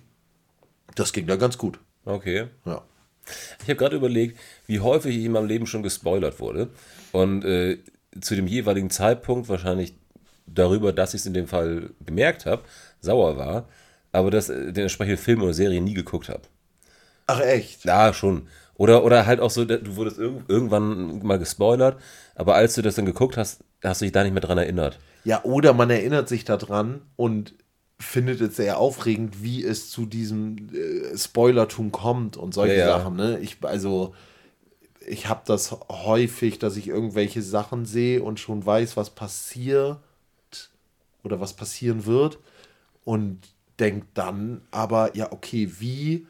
das 0.95 1.14
ging 1.14 1.26
da 1.28 1.38
ganz 1.38 1.57
gut. 1.57 1.80
Okay. 2.05 2.47
Ja. 2.66 2.82
Ich 3.62 3.70
habe 3.70 3.76
gerade 3.76 3.95
überlegt, 3.95 4.39
wie 4.66 4.80
häufig 4.80 5.16
ich 5.16 5.24
in 5.24 5.32
meinem 5.32 5.47
Leben 5.47 5.68
schon 5.68 5.84
gespoilert 5.84 6.39
wurde. 6.39 6.70
Und 7.12 7.45
äh, 7.45 7.78
zu 8.20 8.36
dem 8.36 8.47
jeweiligen 8.47 8.89
Zeitpunkt 8.89 9.49
wahrscheinlich 9.49 9.93
darüber, 10.53 10.93
dass 10.93 11.13
ich 11.13 11.21
es 11.21 11.25
in 11.25 11.33
dem 11.33 11.47
Fall 11.47 11.91
gemerkt 12.05 12.45
habe, 12.45 12.63
sauer 13.01 13.37
war, 13.37 13.67
aber 14.11 14.31
dass 14.31 14.49
äh, 14.49 14.71
den 14.73 14.83
entsprechenden 14.83 15.17
Film 15.17 15.41
oder 15.41 15.53
Serie 15.53 15.81
nie 15.81 15.93
geguckt 15.93 16.29
habe. 16.29 16.41
Ach 17.27 17.39
echt? 17.41 17.85
Ja, 17.85 18.13
schon. 18.13 18.47
Oder, 18.75 19.03
oder 19.03 19.25
halt 19.25 19.39
auch 19.39 19.51
so, 19.51 19.65
du 19.65 19.95
wurdest 19.97 20.17
irg 20.19 20.43
irgendwann 20.47 21.19
mal 21.25 21.37
gespoilert, 21.37 21.99
aber 22.35 22.55
als 22.55 22.75
du 22.75 22.81
das 22.81 22.95
dann 22.95 23.05
geguckt 23.05 23.35
hast, 23.37 23.63
hast 23.83 24.01
du 24.01 24.05
dich 24.05 24.13
da 24.13 24.23
nicht 24.23 24.33
mehr 24.33 24.41
dran 24.41 24.57
erinnert. 24.57 24.99
Ja, 25.25 25.43
oder 25.43 25.73
man 25.73 25.89
erinnert 25.89 26.29
sich 26.29 26.45
daran 26.45 27.01
und 27.17 27.53
findet 27.99 28.39
es 28.39 28.55
sehr 28.55 28.77
aufregend, 28.77 29.43
wie 29.43 29.63
es 29.65 29.89
zu 29.89 30.05
diesem 30.05 30.69
äh, 30.73 31.17
Spoilertum 31.17 31.91
kommt 31.91 32.37
und 32.37 32.53
solche 32.53 32.75
Ja, 32.75 32.87
ja. 32.87 32.97
Sachen. 32.99 33.17
Ne? 33.17 33.39
Ich, 33.41 33.57
also, 33.63 34.15
ich 35.05 35.27
habe 35.27 35.41
das 35.45 35.75
häufig, 35.89 36.59
dass 36.59 36.77
ich 36.77 36.87
irgendwelche 36.87 37.41
Sachen 37.41 37.85
sehe 37.85 38.23
und 38.23 38.39
schon 38.39 38.65
weiß, 38.65 38.95
was 38.95 39.09
passiert 39.09 39.99
oder 41.24 41.39
was 41.39 41.53
passieren 41.53 42.05
wird 42.05 42.38
und 43.05 43.39
denke 43.80 44.05
dann 44.13 44.61
aber, 44.72 45.15
ja, 45.15 45.32
okay, 45.32 45.72
wie 45.80 46.28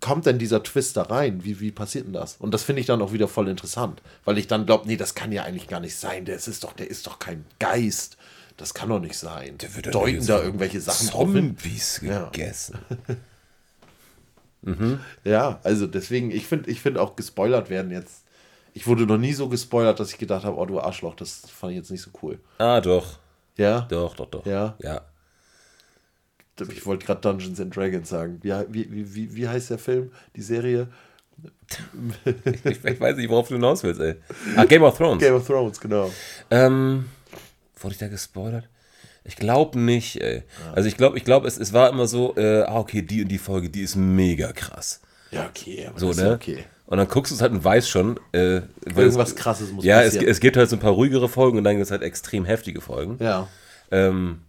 kommt 0.00 0.26
denn 0.26 0.38
dieser 0.38 0.62
Twist 0.62 0.96
da 0.96 1.02
rein? 1.02 1.44
Wie, 1.44 1.60
wie 1.60 1.70
passiert 1.70 2.06
denn 2.06 2.12
das? 2.12 2.36
Und 2.38 2.52
das 2.52 2.62
finde 2.64 2.80
ich 2.80 2.86
dann 2.86 3.02
auch 3.02 3.12
wieder 3.12 3.28
voll 3.28 3.48
interessant, 3.48 4.02
weil 4.24 4.38
ich 4.38 4.46
dann 4.46 4.66
glaube, 4.66 4.86
nee, 4.88 4.96
das 4.96 5.14
kann 5.14 5.32
ja 5.32 5.44
eigentlich 5.44 5.68
gar 5.68 5.80
nicht 5.80 5.96
sein. 5.96 6.24
Der 6.24 6.36
ist 6.36 6.64
doch, 6.64 6.72
der 6.72 6.90
ist 6.90 7.06
doch 7.06 7.18
kein 7.18 7.44
Geist. 7.58 8.16
Das 8.56 8.72
kann 8.72 8.88
doch 8.88 9.00
nicht 9.00 9.16
sein. 9.16 9.58
Der 9.58 9.74
wird 9.76 9.94
Deuten 9.94 10.26
da 10.26 10.42
irgendwelche 10.42 10.80
Sachen 10.80 11.08
drauf 11.08 11.28
hin. 11.32 11.56
Zombies 11.58 12.00
Ja. 12.02 12.24
gegessen. 12.30 12.78
Ja, 15.22 15.60
also 15.62 15.86
deswegen, 15.86 16.32
ich 16.32 16.46
finde 16.48 16.68
ich 16.70 16.80
find 16.80 16.98
auch 16.98 17.14
gespoilert 17.14 17.70
werden 17.70 17.92
jetzt. 17.92 18.24
Ich 18.74 18.88
wurde 18.88 19.06
noch 19.06 19.16
nie 19.16 19.32
so 19.32 19.48
gespoilert, 19.48 20.00
dass 20.00 20.10
ich 20.10 20.18
gedacht 20.18 20.44
habe, 20.44 20.56
oh 20.56 20.66
du 20.66 20.80
Arschloch, 20.80 21.14
das 21.14 21.48
fand 21.48 21.72
ich 21.72 21.76
jetzt 21.78 21.90
nicht 21.92 22.02
so 22.02 22.10
cool. 22.22 22.40
Ah, 22.58 22.80
doch. 22.80 23.20
Ja, 23.56 23.82
Doch, 23.82 24.14
doch, 24.16 24.26
doch. 24.26 24.46
Ja. 24.46 24.76
Ja. 24.82 25.02
ich 26.70 26.84
wollte 26.84 27.06
gerade 27.06 27.20
Dungeons 27.20 27.60
and 27.60 27.74
Dragons 27.74 28.08
sagen. 28.08 28.38
Wie, 28.42 28.52
wie, 28.70 29.14
wie, 29.14 29.34
wie, 29.34 29.48
heißt 29.48 29.70
der 29.70 29.78
Film, 29.78 30.12
die 30.34 30.42
Serie? 30.42 30.88
Ich, 32.64 32.84
ich 32.84 33.00
weiß 33.00 33.16
nicht, 33.16 33.28
worauf 33.28 33.48
du 33.48 33.54
hinaus 33.54 33.82
willst, 33.82 34.00
ey. 34.00 34.16
Ah, 34.56 34.64
Game 34.64 34.82
of 34.82 34.96
Thrones. 34.96 35.22
Game 35.22 35.34
of 35.34 35.46
Thrones, 35.46 35.80
genau. 35.80 36.10
Ähm, 36.50 37.06
wurde 37.80 37.92
ich 37.92 37.98
da 37.98 38.08
gespoilert? 38.08 38.68
Ich 39.24 39.36
glaube 39.36 39.78
nicht, 39.78 40.20
ey. 40.20 40.44
Also 40.74 40.88
ich 40.88 40.96
glaube, 40.96 41.18
ich 41.18 41.24
glaube, 41.24 41.48
es, 41.48 41.58
es 41.58 41.72
war 41.72 41.90
immer 41.90 42.06
so, 42.06 42.36
äh, 42.36 42.62
ah, 42.62 42.78
okay, 42.78 43.02
die 43.02 43.22
und 43.22 43.28
die 43.28 43.38
Folge, 43.38 43.68
die 43.68 43.82
ist 43.82 43.96
mega 43.96 44.52
krass. 44.52 45.00
Ja, 45.30 45.46
okay, 45.46 45.86
aber 45.88 45.98
So, 45.98 46.08
das 46.08 46.16
ne? 46.18 46.22
ist 46.28 46.34
okay. 46.34 46.64
Und 46.86 46.98
dann 46.98 47.08
guckst 47.08 47.32
du 47.32 47.34
es 47.34 47.42
halt 47.42 47.52
und 47.52 47.64
weißt 47.64 47.88
schon, 47.90 48.18
äh, 48.32 48.62
weil 48.84 49.06
Irgendwas 49.06 49.30
es, 49.30 49.36
Krasses 49.36 49.72
muss 49.72 49.84
Ja, 49.84 50.00
es, 50.02 50.14
passieren. 50.14 50.28
es 50.28 50.40
gibt 50.40 50.56
halt 50.56 50.70
so 50.70 50.76
ein 50.76 50.80
paar 50.80 50.92
ruhigere 50.92 51.28
Folgen 51.28 51.58
und 51.58 51.64
dann 51.64 51.74
gibt 51.76 51.84
es 51.86 51.90
halt 51.90 52.02
extrem 52.02 52.44
heftige 52.44 52.80
Folgen. 52.80 53.16
Ja. 53.18 53.48
Ähm, 53.90 54.40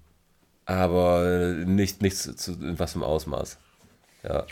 aber 0.65 1.55
nicht, 1.65 2.01
nicht 2.01 2.17
zu, 2.17 2.35
zu 2.35 2.51
in 2.53 2.77
was 2.77 2.93
im 2.95 3.01
Ausmaß. 3.03 3.57
Ja. 4.23 4.45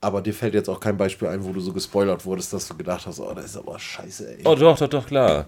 Aber 0.00 0.22
dir 0.22 0.32
fällt 0.32 0.54
jetzt 0.54 0.68
auch 0.68 0.80
kein 0.80 0.96
Beispiel 0.96 1.28
ein, 1.28 1.44
wo 1.44 1.52
du 1.52 1.60
so 1.60 1.72
gespoilert 1.72 2.24
wurdest, 2.24 2.52
dass 2.52 2.66
du 2.66 2.76
gedacht 2.76 3.06
hast, 3.06 3.20
oh, 3.20 3.32
das 3.34 3.44
ist 3.44 3.56
aber 3.56 3.78
scheiße, 3.78 4.38
ey. 4.38 4.42
Oh, 4.44 4.54
doch, 4.54 4.78
doch, 4.78 4.88
doch, 4.88 5.06
klar. 5.06 5.46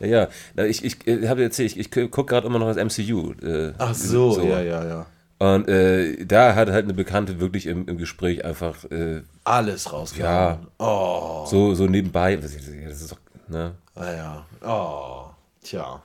Ja, 0.00 0.28
ja. 0.56 0.64
Ich, 0.64 0.84
ich, 0.84 1.06
ich 1.06 1.28
habe 1.28 1.42
erzählt, 1.44 1.70
ich, 1.70 1.78
ich 1.78 1.90
gucke 2.10 2.24
gerade 2.26 2.46
immer 2.48 2.58
noch 2.58 2.72
das 2.74 2.76
MCU. 2.76 3.32
Äh, 3.40 3.72
Ach 3.78 3.94
so, 3.94 4.42
ja, 4.42 4.60
ja, 4.60 4.84
ja. 4.84 5.06
Und 5.44 5.68
äh, 5.68 6.24
da 6.24 6.54
hat 6.54 6.70
halt 6.70 6.84
eine 6.84 6.94
Bekannte 6.94 7.38
wirklich 7.38 7.66
im, 7.66 7.86
im 7.86 7.98
Gespräch 7.98 8.44
einfach 8.44 8.82
äh, 8.90 9.22
Alles 9.44 9.92
rausgehauen. 9.92 10.68
Oh, 10.78 11.44
so, 11.46 11.74
so 11.74 11.86
nebenbei, 11.86 12.36
das 12.36 12.54
ist 12.54 13.12
doch, 13.12 13.18
ne? 13.48 13.74
naja. 13.94 14.46
Oh, 14.64 15.26
tja. 15.62 16.02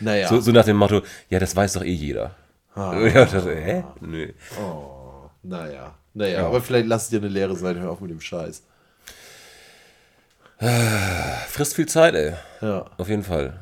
Naja. 0.00 0.28
So, 0.28 0.40
so 0.40 0.52
nach 0.52 0.66
dem 0.66 0.76
Motto, 0.76 1.00
ja, 1.30 1.38
das 1.38 1.56
weiß 1.56 1.74
doch 1.74 1.84
eh 1.84 1.92
jeder. 1.92 2.34
Ja, 2.76 3.24
das, 3.24 3.44
hä? 3.44 3.84
Nö. 4.00 4.32
Naja. 5.42 5.94
Naja, 6.14 6.46
aber 6.46 6.60
vielleicht 6.60 6.86
lass 6.86 7.04
es 7.04 7.08
dir 7.10 7.18
eine 7.18 7.28
Lehre 7.28 7.56
sein, 7.56 7.78
hör 7.78 7.90
auf 7.90 8.00
mit 8.00 8.10
dem 8.10 8.20
Scheiß. 8.20 8.62
Frisst 11.48 11.74
viel 11.74 11.86
Zeit, 11.86 12.14
ey. 12.14 12.34
Ja. 12.60 12.86
Auf 12.98 13.08
jeden 13.08 13.24
Fall. 13.24 13.54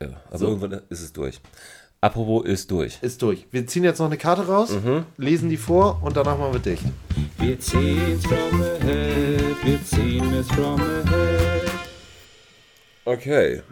Ja, 0.00 0.08
aber 0.30 0.40
irgendwann 0.40 0.80
ist 0.88 1.02
es 1.02 1.12
durch. 1.12 1.40
Apropos 2.02 2.46
ist 2.46 2.70
durch. 2.70 2.98
Ist 3.02 3.20
durch. 3.20 3.46
Wir 3.50 3.66
ziehen 3.66 3.84
jetzt 3.84 3.98
noch 3.98 4.06
eine 4.06 4.16
Karte 4.16 4.46
raus, 4.46 4.74
lesen 5.18 5.50
die 5.50 5.58
vor 5.58 6.00
und 6.02 6.16
danach 6.16 6.38
machen 6.38 6.54
wir 6.54 6.60
dicht. 6.60 6.82
Wir 7.36 7.60
ziehen's 7.60 8.24
from 8.24 8.62
the 8.62 8.86
head, 8.86 9.56
wir 9.62 9.84
ziehen 9.84 10.32
es 10.32 10.48
from 10.48 10.78
the 10.78 11.10
head. 11.10 11.70
Okay. 13.04 13.62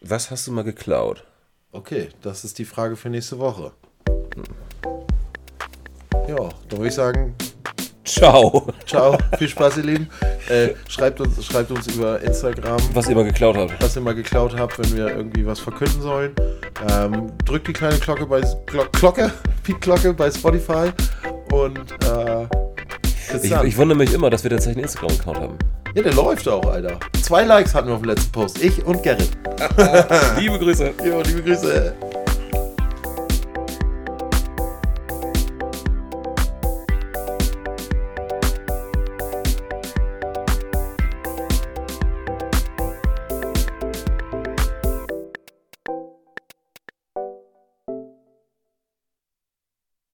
Was 0.00 0.32
hast 0.32 0.48
du 0.48 0.52
mal 0.52 0.64
geklaut? 0.64 1.24
Okay, 1.70 2.08
das 2.22 2.44
ist 2.44 2.58
die 2.58 2.64
Frage 2.64 2.96
für 2.96 3.08
nächste 3.08 3.38
Woche. 3.38 3.70
Ja, 6.28 6.36
dann 6.68 6.78
würde 6.78 6.88
ich 6.88 6.94
sagen, 6.94 7.36
Ciao. 8.06 8.66
ciao, 8.86 9.18
viel 9.36 9.48
Spaß, 9.48 9.78
ihr 9.78 9.82
Lieben. 9.82 10.08
Äh, 10.48 10.68
schreibt, 10.88 11.20
uns, 11.20 11.44
schreibt 11.44 11.70
uns 11.72 11.86
über 11.88 12.20
Instagram, 12.22 12.78
Was 12.94 13.08
ihr 13.08 13.16
mal 13.16 13.24
geklaut 13.24 13.56
habt. 13.56 13.82
was 13.82 13.96
ihr 13.96 14.02
mal 14.02 14.14
geklaut 14.14 14.56
habt, 14.58 14.78
wenn 14.78 14.96
wir 14.96 15.08
irgendwie 15.08 15.44
was 15.44 15.58
verkünden 15.58 16.00
sollen. 16.00 16.32
Ähm, 16.90 17.32
drückt 17.44 17.66
die 17.68 17.72
kleine 17.72 17.98
Glocke 17.98 18.24
bei 18.26 18.40
Glo 18.66 18.84
Glocke, 18.92 19.32
Glocke 19.80 20.14
bei 20.14 20.30
Spotify 20.30 20.90
und 21.52 21.78
äh, 22.04 22.46
Ich, 23.42 23.52
ich 23.52 23.76
wundere 23.76 23.98
mich 23.98 24.12
immer, 24.14 24.30
dass 24.30 24.44
wir 24.44 24.50
tatsächlich 24.50 24.76
einen 24.76 24.84
Instagram-Account 24.84 25.38
haben. 25.40 25.58
ja, 25.94 26.02
der 26.02 26.14
läuft 26.14 26.48
auch, 26.48 26.64
Alter. 26.70 26.98
Zwei 27.22 27.42
Likes 27.44 27.74
hatten 27.74 27.88
wir 27.88 27.94
auf 27.94 28.00
dem 28.02 28.10
letzten 28.10 28.30
Post. 28.30 28.62
Ich 28.62 28.84
und 28.86 29.02
Gerrit. 29.02 29.30
Liebe 30.38 30.58
Grüße. 30.58 30.92
Jo, 31.04 31.22
liebe 31.22 31.42
Grüße. 31.42 31.94